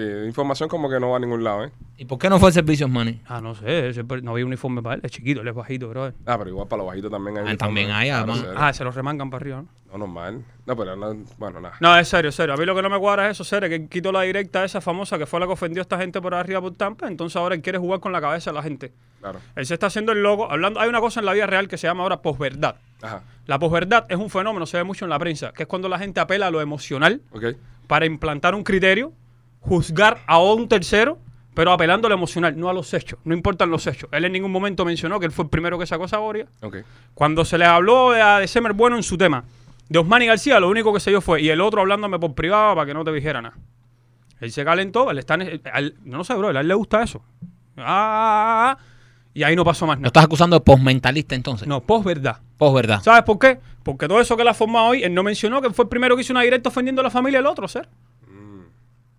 Sí, 0.00 0.26
información 0.26 0.68
como 0.70 0.88
que 0.88 0.98
no 0.98 1.10
va 1.10 1.16
a 1.18 1.20
ningún 1.20 1.44
lado, 1.44 1.64
¿eh? 1.64 1.70
¿Y 1.98 2.06
por 2.06 2.18
qué 2.18 2.30
no 2.30 2.38
fue 2.38 2.48
el 2.48 2.54
servicio, 2.54 2.86
Osmani? 2.86 3.20
Ah, 3.26 3.40
no 3.42 3.54
sé, 3.54 3.90
ese 3.90 4.02
per- 4.02 4.22
no 4.22 4.30
había 4.30 4.46
uniforme 4.46 4.80
para 4.82 4.94
él, 4.94 5.00
es 5.04 5.10
chiquito, 5.10 5.42
él 5.42 5.48
es 5.48 5.54
bajito, 5.54 5.88
bro. 5.90 6.06
Ah, 6.24 6.38
pero 6.38 6.48
igual 6.48 6.66
para 6.68 6.78
los 6.78 6.86
bajitos 6.86 7.10
también 7.10 7.36
hay. 7.38 7.44
Ah, 7.52 7.56
también 7.58 7.90
hay, 7.90 8.08
además. 8.08 8.44
Ah, 8.56 8.72
se 8.72 8.82
los 8.82 8.94
remangan 8.94 9.28
para 9.28 9.42
arriba, 9.42 9.56
¿no? 9.62 9.68
No, 9.92 9.98
normal. 9.98 10.42
No, 10.66 10.76
pero 10.76 10.94
no, 10.96 11.14
bueno, 11.36 11.60
nada. 11.60 11.74
No, 11.80 11.94
es 11.98 12.06
serio, 12.08 12.30
serio. 12.32 12.54
A 12.54 12.56
mí 12.56 12.64
lo 12.64 12.74
que 12.76 12.80
no 12.82 12.88
me 12.88 12.98
cuadra 12.98 13.26
es 13.26 13.32
eso, 13.32 13.44
serio, 13.44 13.68
que 13.68 13.74
él 13.74 13.88
quitó 13.88 14.12
la 14.12 14.22
directa 14.22 14.64
esa 14.64 14.80
famosa 14.80 15.18
que 15.18 15.26
fue 15.26 15.38
la 15.40 15.46
que 15.46 15.52
ofendió 15.52 15.80
a 15.80 15.82
esta 15.82 15.98
gente 15.98 16.20
por 16.22 16.32
arriba 16.34 16.60
por 16.60 16.74
Tampa, 16.76 17.08
entonces 17.08 17.36
ahora 17.36 17.54
él 17.56 17.60
quiere 17.60 17.78
jugar 17.78 18.00
con 18.00 18.12
la 18.12 18.20
cabeza 18.20 18.50
de 18.52 18.54
la 18.54 18.62
gente. 18.62 18.92
Claro. 19.20 19.40
Él 19.56 19.66
se 19.66 19.74
está 19.74 19.88
haciendo 19.88 20.12
el 20.12 20.22
loco, 20.22 20.50
hablando, 20.50 20.80
hay 20.80 20.88
una 20.88 21.00
cosa 21.00 21.20
en 21.20 21.26
la 21.26 21.32
vida 21.34 21.46
real 21.46 21.68
que 21.68 21.76
se 21.76 21.86
llama 21.88 22.04
ahora 22.04 22.22
posverdad. 22.22 22.76
Ajá. 23.02 23.22
La 23.46 23.58
posverdad 23.58 24.06
es 24.08 24.16
un 24.16 24.30
fenómeno, 24.30 24.64
se 24.64 24.76
ve 24.78 24.84
mucho 24.84 25.04
en 25.04 25.10
la 25.10 25.18
prensa, 25.18 25.52
que 25.52 25.64
es 25.64 25.68
cuando 25.68 25.88
la 25.88 25.98
gente 25.98 26.20
apela 26.20 26.46
a 26.46 26.50
lo 26.50 26.60
emocional 26.62 27.20
Ok. 27.32 27.46
para 27.88 28.06
implantar 28.06 28.54
un 28.54 28.62
criterio, 28.62 29.12
juzgar 29.60 30.18
a 30.26 30.38
un 30.38 30.68
tercero, 30.68 31.18
pero 31.54 31.72
apelando 31.72 32.06
a 32.06 32.08
lo 32.10 32.14
emocional, 32.14 32.58
no 32.58 32.68
a 32.68 32.72
los 32.72 32.92
hechos. 32.94 33.18
No 33.24 33.34
importan 33.34 33.70
los 33.70 33.86
hechos. 33.86 34.08
Él 34.12 34.24
en 34.24 34.32
ningún 34.32 34.50
momento 34.52 34.84
mencionó 34.84 35.20
que 35.20 35.26
él 35.26 35.32
fue 35.32 35.44
el 35.44 35.50
primero 35.50 35.78
que 35.78 35.86
sacó 35.86 36.04
esa 36.06 36.18
boria. 36.18 36.46
Ok. 36.62 36.78
Cuando 37.14 37.44
se 37.44 37.58
le 37.58 37.64
habló 37.66 38.12
de, 38.12 38.22
de 38.40 38.48
Semer 38.48 38.72
Bueno 38.72 38.96
en 38.96 39.02
su 39.02 39.18
tema, 39.18 39.44
de 39.88 39.98
Osmani 39.98 40.26
García, 40.26 40.60
lo 40.60 40.68
único 40.68 40.92
que 40.94 41.00
se 41.00 41.10
dio 41.10 41.20
fue, 41.20 41.42
y 41.42 41.48
el 41.50 41.60
otro 41.60 41.80
hablándome 41.80 42.18
por 42.18 42.34
privado 42.34 42.74
para 42.74 42.86
que 42.86 42.94
no 42.94 43.04
te 43.04 43.12
dijera 43.12 43.42
nada. 43.42 43.56
Él 44.40 44.52
se 44.52 44.64
calentó, 44.64 45.10
él 45.10 45.18
está 45.18 45.34
en- 45.34 45.42
él- 45.42 45.62
él- 45.74 45.94
no 46.04 46.18
lo 46.18 46.24
sé, 46.24 46.34
bro, 46.34 46.48
a 46.48 46.60
él 46.60 46.68
le 46.68 46.74
gusta 46.74 47.02
eso. 47.02 47.20
Ah, 47.76 47.82
ah, 47.84 48.76
ah, 48.78 48.84
y 49.34 49.42
ahí 49.42 49.54
no 49.56 49.64
pasó 49.64 49.86
más 49.86 49.96
Lo 49.96 50.02
nada. 50.02 50.08
estás 50.08 50.24
acusando 50.24 50.56
de 50.56 50.60
posmentalista 50.60 51.34
entonces. 51.34 51.66
No, 51.68 51.80
posverdad. 51.80 52.38
Pos, 52.56 52.72
¿verdad? 52.74 53.02
¿Sabes 53.02 53.22
por 53.24 53.38
qué? 53.38 53.58
Porque 53.82 54.06
todo 54.08 54.20
eso 54.20 54.36
que 54.36 54.42
él 54.42 54.48
ha 54.48 54.54
formado 54.54 54.86
hoy, 54.88 55.02
él 55.02 55.12
no 55.14 55.22
mencionó 55.22 55.60
que 55.60 55.70
fue 55.70 55.84
el 55.84 55.88
primero 55.88 56.14
que 56.16 56.22
hizo 56.22 56.32
una 56.32 56.42
directa 56.42 56.68
ofendiendo 56.68 57.00
a 57.00 57.04
la 57.04 57.10
familia 57.10 57.38
del 57.38 57.46
otro, 57.46 57.66
ser. 57.68 57.88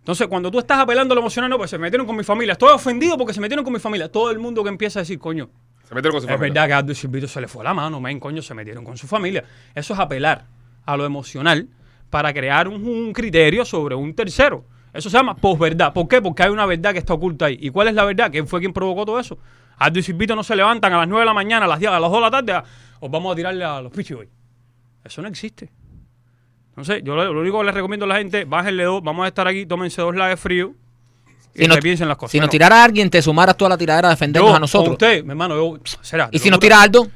Entonces, 0.01 0.27
cuando 0.27 0.49
tú 0.51 0.59
estás 0.59 0.79
apelando 0.79 1.13
a 1.13 1.15
lo 1.15 1.21
emocional, 1.21 1.49
no, 1.49 1.57
pues 1.57 1.69
se 1.69 1.77
metieron 1.77 2.05
con 2.07 2.15
mi 2.17 2.23
familia. 2.23 2.53
Estoy 2.53 2.71
ofendido 2.73 3.17
porque 3.17 3.33
se 3.33 3.39
metieron 3.39 3.63
con 3.63 3.71
mi 3.73 3.79
familia. 3.79 4.11
Todo 4.11 4.31
el 4.31 4.39
mundo 4.39 4.63
que 4.63 4.69
empieza 4.69 4.99
a 4.99 5.03
decir, 5.03 5.19
coño, 5.19 5.49
Se 5.87 5.93
metieron 5.93 6.13
con 6.13 6.21
su 6.21 6.27
es 6.27 6.33
familia. 6.33 6.53
verdad 6.53 6.67
que 6.67 6.73
a 6.73 6.77
Aldo 6.77 6.91
y 6.91 6.95
Silvito 6.95 7.27
se 7.27 7.39
le 7.39 7.47
fue 7.47 7.63
la 7.63 7.73
mano, 7.73 7.99
men, 8.01 8.19
coño, 8.19 8.41
se 8.41 8.53
metieron 8.55 8.83
con 8.83 8.97
su 8.97 9.05
familia. 9.07 9.43
Eso 9.75 9.93
es 9.93 9.99
apelar 9.99 10.45
a 10.85 10.97
lo 10.97 11.05
emocional 11.05 11.67
para 12.09 12.33
crear 12.33 12.67
un, 12.67 12.83
un 12.85 13.13
criterio 13.13 13.63
sobre 13.63 13.93
un 13.95 14.13
tercero. 14.15 14.65
Eso 14.91 15.09
se 15.09 15.17
llama 15.17 15.35
posverdad. 15.35 15.93
¿Por 15.93 16.07
qué? 16.07 16.19
Porque 16.21 16.43
hay 16.43 16.49
una 16.49 16.65
verdad 16.65 16.93
que 16.93 16.99
está 16.99 17.13
oculta 17.13 17.45
ahí. 17.45 17.57
¿Y 17.61 17.69
cuál 17.69 17.87
es 17.87 17.93
la 17.93 18.03
verdad? 18.03 18.29
¿Quién 18.31 18.47
fue 18.47 18.59
quien 18.59 18.73
provocó 18.73 19.05
todo 19.05 19.19
eso? 19.19 19.37
Aldo 19.77 19.99
y 19.99 20.03
Silvito 20.03 20.35
no 20.35 20.43
se 20.43 20.55
levantan 20.55 20.91
a 20.93 20.97
las 20.97 21.07
9 21.07 21.21
de 21.21 21.25
la 21.27 21.33
mañana, 21.33 21.65
a 21.65 21.69
las 21.69 21.79
10, 21.79 21.91
a 21.91 21.99
las 21.99 22.09
2 22.09 22.17
de 22.19 22.21
la 22.21 22.31
tarde, 22.31 22.51
a- 22.53 22.63
os 22.99 23.09
vamos 23.11 23.31
a 23.31 23.35
tirarle 23.35 23.63
a 23.63 23.81
los 23.81 23.91
pichis 23.91 24.17
hoy. 24.17 24.29
Eso 25.03 25.21
no 25.21 25.27
existe. 25.27 25.69
Entonces, 26.71 27.01
yo 27.03 27.15
lo, 27.15 27.33
lo 27.33 27.41
único 27.41 27.59
que 27.59 27.65
les 27.65 27.73
recomiendo 27.75 28.05
a 28.05 28.09
la 28.09 28.15
gente, 28.17 28.45
bájenle 28.45 28.83
dos, 28.83 29.03
vamos 29.03 29.25
a 29.25 29.27
estar 29.27 29.47
aquí, 29.47 29.65
tómense 29.65 30.01
dos 30.01 30.15
laves 30.15 30.39
frío 30.39 30.73
y 31.53 31.63
Si 31.63 31.67
nos, 31.67 31.77
piensen 31.79 32.07
las 32.07 32.15
cosas. 32.17 32.31
si 32.31 32.37
nos 32.39 32.43
Bueno, 32.45 32.51
tirara 32.51 32.81
a 32.81 32.83
alguien, 32.85 33.09
te 33.09 33.21
sumaras 33.21 33.57
tú 33.57 33.65
a 33.65 33.69
la 33.69 33.77
tiradera 33.77 34.07
a 34.07 34.11
defendernos 34.11 34.51
yo, 34.51 34.55
a 34.55 34.59
nosotros. 34.59 34.85
con 34.85 34.93
usted, 34.93 35.23
mi 35.23 35.31
hermano, 35.31 35.55
yo, 35.55 35.79
será. 36.01 36.29
Y 36.31 36.39
si 36.39 36.49
nos 36.49 36.59
tira 36.59 36.81
Aldo, 36.81 37.09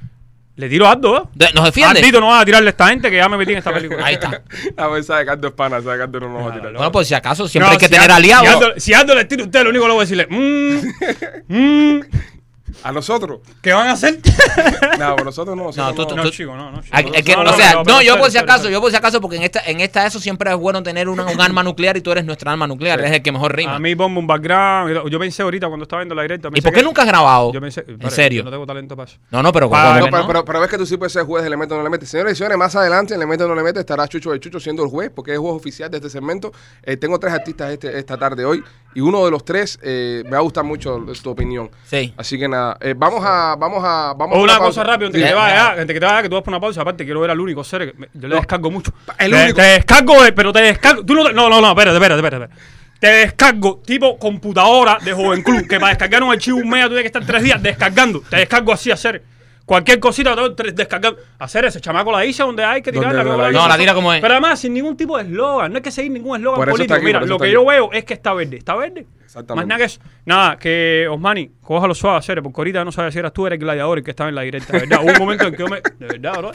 Le 0.58 0.70
tiro 0.70 0.86
a 0.88 0.91
Aldo, 0.91 1.18
¿eh? 1.18 1.22
de- 1.34 1.51
nos 1.53 1.66
defiende. 1.66 1.99
Aldito 1.99 2.20
no 2.22 2.28
va 2.28 2.39
a 2.41 2.45
tirarle 2.45 2.68
a 2.68 2.72
esta 2.72 2.88
gente 2.89 3.10
que 3.12 3.18
ya 3.18 3.28
me 3.30 3.36
metí 3.38 3.51
en 3.53 3.58
esta 3.60 3.74
película. 3.74 4.06
Ahí 4.06 4.14
está. 4.16 4.41
A 4.78 4.88
ver, 4.89 5.03
sabe 5.03 5.26
que 5.26 5.32
Aldo 5.32 5.47
es 5.49 5.53
pana, 5.53 5.82
sabe 5.82 5.97
que 5.97 6.03
Aldo 6.03 6.20
no 6.22 6.30
nos 6.30 6.43
va 6.45 6.49
a 6.49 6.53
tirar. 6.53 6.74
Bueno, 6.74 6.91
pues 6.91 7.08
si 7.10 7.14
acaso, 7.14 7.47
siempre 7.47 7.68
No, 7.68 7.72
hay 7.74 7.78
que 7.78 7.88
si 7.88 7.91
tener 7.93 8.10
aliados. 8.12 8.47
Si 8.47 8.53
Aldo, 8.56 8.74
si 8.80 8.93
Aldo 8.93 9.16
le 9.16 9.26
tira 9.26 9.43
a 9.43 9.45
usted, 9.45 9.64
lo 9.64 9.70
único 9.70 9.84
que 9.84 9.88
le 9.88 9.93
voy 9.93 10.01
a 10.01 10.06
decirle, 10.06 10.28
mmm, 10.30 11.56
mmm, 11.58 11.99
A 12.84 12.91
nosotros. 12.91 13.39
¿qué 13.61 13.73
van 13.73 13.88
a 13.88 13.91
hacer? 13.93 14.19
No, 14.99 15.13
pero 15.15 15.26
nosotros 15.26 15.55
no. 15.57 15.71
No, 15.76 15.93
tú- 15.93 16.15
no. 16.15 16.23
no, 16.23 16.30
chico, 16.30 16.55
no, 16.55 16.71
no. 16.71 16.82
chico. 16.82 16.95
Que- 17.23 17.36
No, 17.36 17.41
o 17.43 17.53
sea, 17.53 17.71
no, 17.73 17.78
no, 17.80 17.84
pero 17.84 18.01
yo 18.01 18.17
por 18.17 18.32
si 18.32 18.38
acaso, 18.38 18.69
yo 18.69 18.80
por 18.80 18.89
si 18.91 18.95
acaso, 18.97 19.19
porque 19.19 19.36
en 19.38 19.43
esta, 19.43 19.59
en 19.65 19.82
esta 19.82 20.05
eso 20.05 20.19
siempre 20.19 20.49
es 20.51 20.57
bueno 20.57 20.82
tener 20.84 21.09
una- 21.09 21.26
un 21.26 21.41
arma 21.41 21.63
nuclear 21.63 21.97
y 21.97 22.01
tú 22.01 22.11
eres 22.11 22.23
nuestra 22.26 22.51
arma 22.51 22.65
nuclear, 22.67 22.99
eres 22.99 23.11
el 23.11 23.21
que 23.21 23.32
mejor 23.32 23.55
rima. 23.55 23.76
A 23.76 23.80
mí 23.80 23.95
ponme 23.95 24.19
un 24.19 24.28
background. 24.28 25.09
Yo 25.09 25.19
pensé 25.19 25.41
ahorita 25.43 25.67
cuando 25.67 25.84
estaba 25.84 26.01
viendo 26.01 26.15
la 26.15 26.21
directa. 26.21 26.49
¿Y 26.53 26.61
por 26.61 26.71
qué 26.71 26.80
que- 26.80 26.84
nunca 26.84 27.01
has 27.01 27.07
grabado? 27.07 27.51
Yo 27.51 27.59
pensé, 27.59 27.84
en 27.88 27.97
pare, 27.99 28.15
serio. 28.15 28.39
Yo 28.39 28.45
no 28.45 28.51
tengo 28.51 28.65
talento 28.65 28.95
para 28.95 29.09
eso. 29.09 29.19
No, 29.32 29.43
no, 29.43 29.51
pero 29.51 29.69
Pa- 29.69 29.82
¿cómo 29.84 29.99
No, 29.99 30.05
que 30.05 30.11
pero, 30.11 30.21
no? 30.23 30.28
pero, 30.28 30.45
pero 30.45 30.59
ves 30.61 30.69
que 30.69 30.78
tú 30.78 30.86
sí 30.86 30.97
puedes 30.97 31.11
ser 31.13 31.23
juez, 31.26 31.47
le 31.49 31.57
mete 31.57 31.73
o 31.73 31.78
no 31.78 31.84
le 31.84 31.89
mete. 31.89 32.05
Señores 32.05 32.34
y 32.34 32.36
señores, 32.38 32.57
más 32.57 32.76
adelante, 32.76 33.17
le 33.17 33.26
mete 33.26 33.43
o 33.43 33.47
no 33.47 33.55
le 33.55 33.63
mete, 33.63 33.80
estará 33.82 34.07
Chucho 34.07 34.32
de 34.32 34.39
Chucho 34.39 34.59
siendo 34.59 34.84
el 34.84 34.89
juez, 34.89 35.11
porque 35.13 35.34
es 35.34 35.39
juez 35.39 35.53
oficial 35.53 35.89
de 35.91 35.97
este 35.97 36.09
segmento. 36.09 36.51
Eh, 36.84 36.97
tengo 36.97 37.19
tres 37.19 37.34
artistas 37.34 37.71
este, 37.71 37.97
esta 37.97 38.17
tarde 38.17 38.45
hoy, 38.45 38.63
y 38.93 39.01
uno 39.01 39.26
de 39.26 39.32
los 39.32 39.43
tres 39.43 39.78
eh, 39.82 40.21
me 40.26 40.32
va 40.32 40.38
a 40.38 40.41
gustar 40.41 40.63
mucho 40.63 41.03
tu 41.21 41.30
opinión. 41.30 41.69
Sí. 41.86 42.13
Así 42.17 42.38
que 42.39 42.47
nada, 42.47 42.64
eh, 42.82 42.93
vamos 42.97 43.22
a, 43.26 43.55
vamos 43.57 43.84
a, 43.84 44.13
vamos 44.18 44.38
O 44.38 44.41
a 44.41 44.43
una 44.43 44.57
cosa 44.57 44.84
rápida, 44.84 45.07
antes 45.07 45.22
que 45.22 45.28
te 45.28 45.34
vayas, 45.34 45.70
antes 45.80 45.88
que 45.93 45.99
te 45.99 46.05
vayas, 46.05 46.22
que 46.24 46.30
tú 46.30 46.36
vas 46.36 46.43
por 46.43 46.51
una 46.53 46.59
pausa. 46.61 46.82
Aparte, 46.82 47.03
quiero 47.05 47.20
ver 47.20 47.32
al 47.32 47.39
único 47.39 47.63
ser. 47.63 47.91
que 47.91 47.97
me- 47.99 48.07
Yo 48.13 48.28
le 48.28 48.30
No. 48.30 48.36
descargo 48.36 48.72
mucho. 48.72 48.91
El 49.18 49.32
Te- 49.32 49.43
único. 49.43 49.55
Te 49.57 49.61
descargo, 49.63 50.24
de- 50.24 50.34
pero 50.34 50.51
te 50.53 50.61
descargo. 50.61 51.05
Tú 51.05 51.13
no, 51.16 51.24
no, 51.32 51.49
no, 51.49 51.61
no, 51.61 51.70
espérate, 51.70 51.95
espérate, 51.97 52.20
espérate. 52.22 52.43
espérate. 52.45 52.76
Te 52.99 53.07
descargo 53.07 53.82
tipo 53.86 54.18
computadora 54.18 54.97
de 55.03 55.11
Joven 55.13 55.43
Club, 55.43 55.68
que 55.68 55.80
para 55.80 55.89
descargar 55.89 56.24
un 56.24 56.32
archivo 56.32 56.57
un 56.57 56.70
mega 56.70 56.86
tú 56.86 56.89
tienes 56.95 57.03
que 57.03 57.07
estar 57.18 57.26
tres 57.26 57.43
días 57.43 57.61
descargando. 57.61 58.22
Te 58.30 58.38
descargo 58.38 58.72
así, 58.74 58.89
hacer. 58.89 59.22
Cualquier 59.66 59.99
cosita, 59.99 60.36
descargando. 60.74 61.20
Hacer 61.39 61.66
ese 61.66 61.82
chamaco 61.82 62.11
la 62.11 62.20
dice 62.20 62.43
donde 62.43 62.63
hay 62.63 62.84
que 62.84 62.91
tirarla. 62.91 63.24
no 63.24 63.36
la. 63.38 63.51
No, 63.51 63.68
la 63.68 63.78
tira 63.78 63.95
como 63.95 64.13
es. 64.13 64.22
Pero 64.22 64.36
además, 64.36 64.59
sin 64.59 64.74
ningún 64.74 64.95
tipo 64.95 65.18
de 65.18 65.24
eslogan. 65.24 65.72
No 65.72 65.78
hay 65.78 65.82
que 65.82 65.91
seguir 65.91 66.11
ningún 66.11 66.38
eslogan 66.38 66.70
político. 66.70 66.93
aquí, 66.93 67.05
Mira, 67.05 67.22
lo 67.22 67.39
que 67.39 67.51
yo 67.51 67.66
veo 67.66 67.91
es 67.91 68.05
que 68.05 68.13
está 68.13 68.34
verde. 68.34 68.57
¿Está 68.57 68.76
verde? 68.76 69.07
Exactamente. 69.24 69.66
Más 69.66 69.68
nada 69.68 69.80
que 69.80 69.86
eso. 69.86 69.99
Nada, 70.26 70.59
que 70.59 71.07
Osmani, 71.09 71.51
cójalo 71.61 71.95
suave, 71.95 72.20
hacer, 72.20 72.43
porque 72.43 72.61
ahorita 72.61 72.86
no 72.86 72.91
sabes 72.91 73.13
si 73.13 73.20
eras 73.20 73.34
tú, 73.34 73.47
eres 73.47 73.57
el 73.57 73.63
gladiador 73.63 73.97
el 73.97 74.03
que 74.03 74.11
estaba 74.11 74.30
en 74.30 74.36
la 74.36 74.43
directa. 74.43 74.74
Verdad, 74.74 74.99
hubo 75.01 75.11
un 75.11 75.18
momento 75.18 75.47
en 75.47 75.55
que 75.55 75.59
yo 75.59 75.68
me. 75.68 75.78
De 75.78 76.05
verdad, 76.05 76.38
bro. 76.38 76.51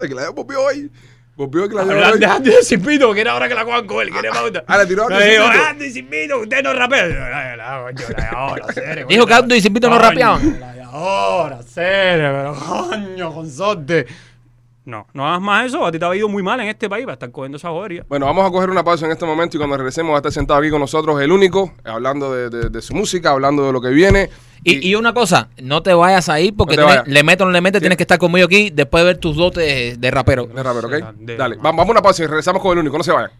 El 0.00 0.14
la 0.14 0.30
volvió 0.30 0.62
hoy. 0.62 0.90
Volvió 1.36 1.68
que 1.68 1.74
la 1.74 1.82
Hablar 1.82 2.12
hoy. 2.12 2.20
de 2.20 2.26
Andy 2.26 2.50
de 2.50 2.62
Silvito, 2.62 3.12
que 3.12 3.20
era 3.20 3.32
ahora 3.32 3.48
que 3.48 3.54
la 3.54 3.64
cojan 3.64 3.86
con 3.86 4.00
él, 4.02 4.12
que 4.12 4.18
era 4.20 4.30
pauta. 4.32 4.64
Ah, 4.68 4.78
le 4.78 4.86
tiró 4.86 5.02
a 5.02 5.06
Andy 5.06 5.20
Silvito. 5.24 5.68
Andy 5.68 5.90
Silvito, 5.90 6.38
usted 6.40 6.62
no 6.62 6.72
rapea. 6.74 7.06
Dijo 7.08 9.06
coño, 9.08 9.26
que 9.26 9.34
Aldo 9.34 9.54
y 9.56 9.60
Silvito 9.60 9.90
no 9.90 9.98
rapeaban. 9.98 10.56
Gladiador, 10.56 11.64
serio, 11.64 12.30
pero 12.32 12.54
coño, 12.54 13.34
consorte. 13.34 14.06
No, 14.86 15.06
no 15.14 15.26
hagas 15.26 15.40
más 15.40 15.66
eso, 15.66 15.84
a 15.86 15.90
ti 15.90 15.98
te 15.98 16.04
ha 16.04 16.14
ido 16.14 16.28
muy 16.28 16.42
mal 16.42 16.60
en 16.60 16.68
este 16.68 16.90
país 16.90 17.04
para 17.06 17.14
estar 17.14 17.30
cogiendo 17.30 17.56
esa 17.56 17.70
jodería. 17.70 18.04
Bueno, 18.06 18.26
vamos 18.26 18.46
a 18.46 18.50
coger 18.50 18.68
una 18.68 18.84
pausa 18.84 19.06
en 19.06 19.12
este 19.12 19.24
momento 19.24 19.56
y 19.56 19.58
cuando 19.58 19.78
regresemos 19.78 20.10
va 20.12 20.16
a 20.16 20.18
estar 20.18 20.32
sentado 20.32 20.60
aquí 20.60 20.68
con 20.68 20.80
nosotros 20.80 21.18
el 21.22 21.32
único, 21.32 21.72
hablando 21.84 22.34
de, 22.34 22.50
de- 22.50 22.68
de 22.68 22.82
su 22.82 22.94
música, 22.94 23.30
hablando 23.30 23.64
de 23.66 23.72
lo 23.72 23.80
que 23.80 23.88
viene. 23.88 24.28
Y, 24.62 24.86
y 24.86 24.94
una 24.94 25.14
cosa, 25.14 25.48
no 25.62 25.82
te 25.82 25.94
vayas 25.94 26.28
a 26.28 26.38
ir 26.40 26.54
porque 26.54 26.76
No 26.76 26.86
tienes- 26.86 27.08
le 27.08 27.22
meto 27.22 27.44
o 27.44 27.46
no 27.46 27.52
le 27.52 27.62
metes, 27.62 27.78
Sí. 27.78 27.82
tienes 27.84 27.96
que 27.96 28.02
estar 28.04 28.18
conmigo 28.18 28.44
aquí 28.46 28.68
después 28.70 29.02
de 29.02 29.06
ver 29.06 29.16
tus 29.18 29.36
dotes 29.36 29.98
de 29.98 30.10
rapero. 30.10 30.46
de 30.46 30.62
rapero, 30.62 30.88
¿ok? 30.88 31.14
De- 31.18 31.36
Dale, 31.36 31.56
vamos 31.62 31.86
a 31.86 31.90
una 31.90 32.02
pausa 32.02 32.22
y 32.22 32.26
regresamos 32.26 32.60
con 32.60 32.72
el 32.72 32.78
único, 32.80 32.98
no 32.98 33.04
se 33.04 33.12
vayan. 33.12 33.30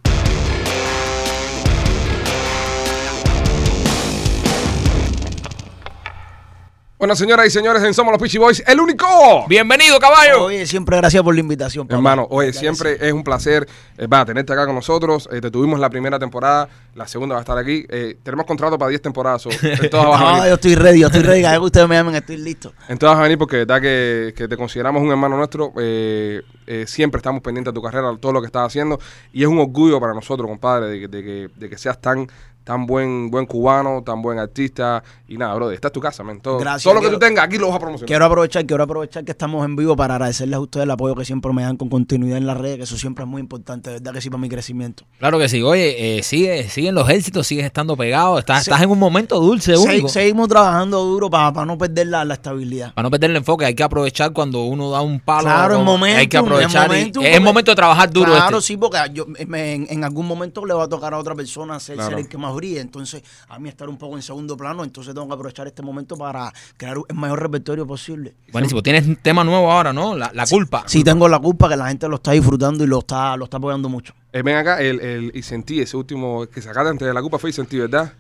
Bueno, 7.05 7.17
señoras 7.17 7.47
y 7.47 7.51
señores, 7.51 7.83
en 7.83 7.93
Somos 7.93 8.13
los 8.13 8.19
Peachy 8.19 8.39
Boys, 8.39 8.65
el 8.67 8.81
único. 8.81 9.47
Bienvenido, 9.47 9.99
caballo. 9.99 10.45
Oye, 10.45 10.67
siempre 10.67 10.97
gracias 10.97 11.23
por 11.23 11.35
la 11.35 11.41
invitación. 11.41 11.87
papá. 11.87 11.97
Hermano, 11.97 12.27
oye, 12.31 12.51
siempre 12.55 12.97
es 12.99 13.13
un 13.13 13.23
placer 13.23 13.69
eh, 13.99 14.07
va, 14.07 14.25
tenerte 14.25 14.55
acá 14.55 14.65
con 14.65 14.75
nosotros. 14.75 15.29
Eh, 15.31 15.43
te 15.43 15.51
tuvimos 15.51 15.79
la 15.79 15.91
primera 15.91 16.19
temporada, 16.19 16.67
la 16.95 17.07
segunda 17.07 17.35
va 17.35 17.41
a 17.41 17.43
estar 17.43 17.59
aquí. 17.59 17.85
Eh, 17.91 18.17
tenemos 18.23 18.47
contrato 18.47 18.79
para 18.79 18.89
10 18.89 19.03
temporadas. 19.03 19.43
so, 19.43 19.51
No, 19.93 20.47
yo 20.47 20.55
estoy 20.55 20.77
ready, 20.77 21.01
yo 21.01 21.09
estoy 21.09 21.21
ready. 21.21 21.43
Que 21.43 21.59
ustedes 21.59 21.87
me 21.87 21.95
llamen, 21.95 22.15
estoy 22.15 22.39
listo. 22.39 22.73
En 22.89 22.97
todas 22.97 23.17
vas 23.17 23.21
a 23.21 23.23
venir 23.25 23.37
porque 23.37 23.57
de 23.57 23.65
verdad 23.67 23.83
que, 23.83 24.33
que 24.35 24.49
te 24.49 24.57
consideramos 24.57 25.03
un 25.03 25.11
hermano 25.11 25.37
nuestro. 25.37 25.75
eh, 25.77 26.41
eh, 26.67 26.87
siempre 26.87 27.19
estamos 27.19 27.43
pendientes 27.43 27.73
de 27.73 27.79
tu 27.79 27.83
carrera, 27.83 28.17
todo 28.19 28.33
lo 28.33 28.41
que 28.41 28.47
estás 28.47 28.67
haciendo. 28.67 28.99
Y 29.33 29.43
es 29.43 29.49
un 29.49 29.59
orgullo 29.59 30.01
para 30.01 30.15
nosotros, 30.15 30.49
compadre, 30.49 30.87
de 30.89 31.01
que, 31.01 31.09
de 31.09 31.23
que, 31.23 31.49
de 31.55 31.69
que 31.69 31.77
seas 31.77 32.01
tan 32.01 32.27
tan 32.65 32.87
buen 32.87 33.31
buen 33.31 33.47
cubano, 33.47 34.03
tan 34.05 34.21
buen 34.23 34.39
artista. 34.39 35.03
Y 35.29 35.37
nada, 35.39 35.55
bro, 35.55 35.71
esta 35.71 35.89
es 35.89 35.93
tu 35.93 36.01
casa, 36.01 36.23
men. 36.25 36.41
Todo, 36.41 36.59
Gracias, 36.59 36.83
todo 36.85 36.95
lo 36.95 37.01
que 37.01 37.07
quiero- 37.07 37.19
tú 37.19 37.27
tengas 37.27 37.45
aquí 37.45 37.59
lo 37.59 37.69
vas 37.69 37.77
a 37.77 37.81
promocionar. 37.81 38.07
Quiero 38.07 38.25
aprovechar, 38.25 38.67
quiero 38.67 38.83
aprovechar 38.85 39.25
que 39.25 39.33
estamos 39.33 39.65
en 39.65 39.77
vivo 39.77 39.95
para 39.97 40.15
agradecerles 40.15 40.57
a 40.57 40.61
ustedes 40.61 40.85
el 40.85 40.91
apoyo 40.91 41.15
que 41.15 41.25
siempre 41.25 41.53
me 41.53 41.63
dan 41.63 41.77
con 41.77 41.89
continuidad 41.89 42.39
en 42.39 42.47
las 42.47 42.57
redes, 42.57 42.77
que 42.79 42.83
eso 42.85 42.97
siempre 42.97 43.25
es 43.25 43.31
muy 43.31 43.41
importante, 43.41 43.91
de 43.91 43.97
verdad 43.97 44.13
que 44.13 44.21
sí 44.21 44.31
para 44.31 44.41
mi 44.41 44.49
crecimiento. 44.49 45.05
Claro 45.19 45.39
que 45.39 45.49
sí. 45.49 45.63
Oye, 45.63 46.19
eh, 46.19 46.23
sigue, 46.23 46.69
siguen 46.69 46.95
los 46.95 47.09
éxitos, 47.11 47.47
sigues 47.47 47.65
estando 47.65 47.97
pegado. 47.97 48.39
Estás, 48.39 48.65
Sí. 48.65 48.71
estás 48.71 48.83
en 48.83 48.91
un 48.91 48.99
momento 48.99 49.41
dulce, 49.41 49.77
Se- 49.77 49.83
único. 49.83 50.09
seguimos 50.09 50.49
trabajando 50.49 51.05
duro 51.05 51.29
para, 51.31 51.65
no 51.65 51.77
perder 51.79 52.07
la, 52.09 52.25
la 52.25 52.35
estabilidad. 52.35 52.95
Para 52.95 53.05
no 53.07 53.11
perder 53.11 53.31
el 53.31 53.37
enfoque, 53.37 53.65
hay 53.67 53.75
que 53.75 53.83
aprovechar 53.83 54.33
cuando 54.33 54.63
uno 54.65 54.91
da 54.91 55.01
un 55.03 55.21
palo. 55.21 55.43
Claro, 55.45 55.75
en 55.75 55.81
como- 55.81 55.93
momentum, 55.93 56.19
Hay 56.21 56.27
que 56.29 56.37
aprovechar. 56.37 56.91
y- 56.95 57.13
es 57.25 57.37
el 57.37 57.41
momento 57.43 57.71
de 57.71 57.77
trabajar 57.77 58.11
duro. 58.11 58.33
Claro, 58.33 58.59
este. 58.59 58.69
sí, 58.69 58.77
porque 58.77 58.99
yo, 59.13 59.27
me- 59.47 59.75
en, 59.75 59.87
en 59.91 60.05
algún 60.05 60.27
momento 60.27 60.65
le 60.65 60.75
va 60.75 60.85
a 60.85 60.89
tocar 60.89 61.13
a 61.15 61.19
otra 61.19 61.35
persona 61.35 61.79
ser, 61.81 61.97
Claro. 61.97 62.11
ser 62.11 62.19
el 62.21 62.29
que 62.29 62.39
más 62.39 62.54
brille. 62.55 62.81
Entonces, 62.81 63.23
a 63.49 63.59
mí 63.59 63.69
estar 63.69 63.89
un 63.89 63.97
poco 63.97 64.17
en 64.17 64.23
segundo 64.23 64.57
plano, 64.57 64.85
entonces 64.85 65.15
tengo 65.15 65.27
que 65.27 65.35
aprovechar 65.35 65.67
este 65.67 65.83
momento 65.83 66.17
para 66.17 66.53
crear 66.77 66.97
el 67.09 67.15
mayor 67.15 67.43
repertorio 67.43 67.87
posible. 67.87 68.35
Buenísimo. 68.53 68.83
Tienes 68.83 69.07
un 69.07 69.17
tema 69.17 69.45
nuevo 69.45 69.71
ahora, 69.71 69.93
¿no? 69.93 70.17
La, 70.17 70.31
la 70.35 70.47
culpa. 70.47 70.85
Sí, 70.87 71.05
tengo 71.05 71.29
la 71.29 71.39
culpa 71.39 71.69
que 71.69 71.77
la 71.77 71.89
gente 71.89 72.09
lo 72.09 72.17
está 72.17 72.33
disfrutando 72.33 72.85
y 72.85 72.87
lo 72.87 73.01
está, 73.01 73.37
lo 73.37 73.45
está 73.45 73.57
apoyando 73.57 73.89
mucho. 73.89 74.15
Eh, 74.33 74.43
ven 74.43 74.57
acá, 74.57 74.81
el, 74.81 75.01
el, 75.01 75.33
y 75.35 75.43
sentí 75.43 75.81
ese 75.81 75.97
último 75.97 76.47
que 76.47 76.61
sacaste 76.61 76.91
antes 76.91 77.07
de 77.07 77.15
la 77.15 77.23
Copa 77.23 77.39
fue 77.39 77.51
y 77.51 77.53
sentí, 77.53 77.79
¿verdad? 77.79 78.13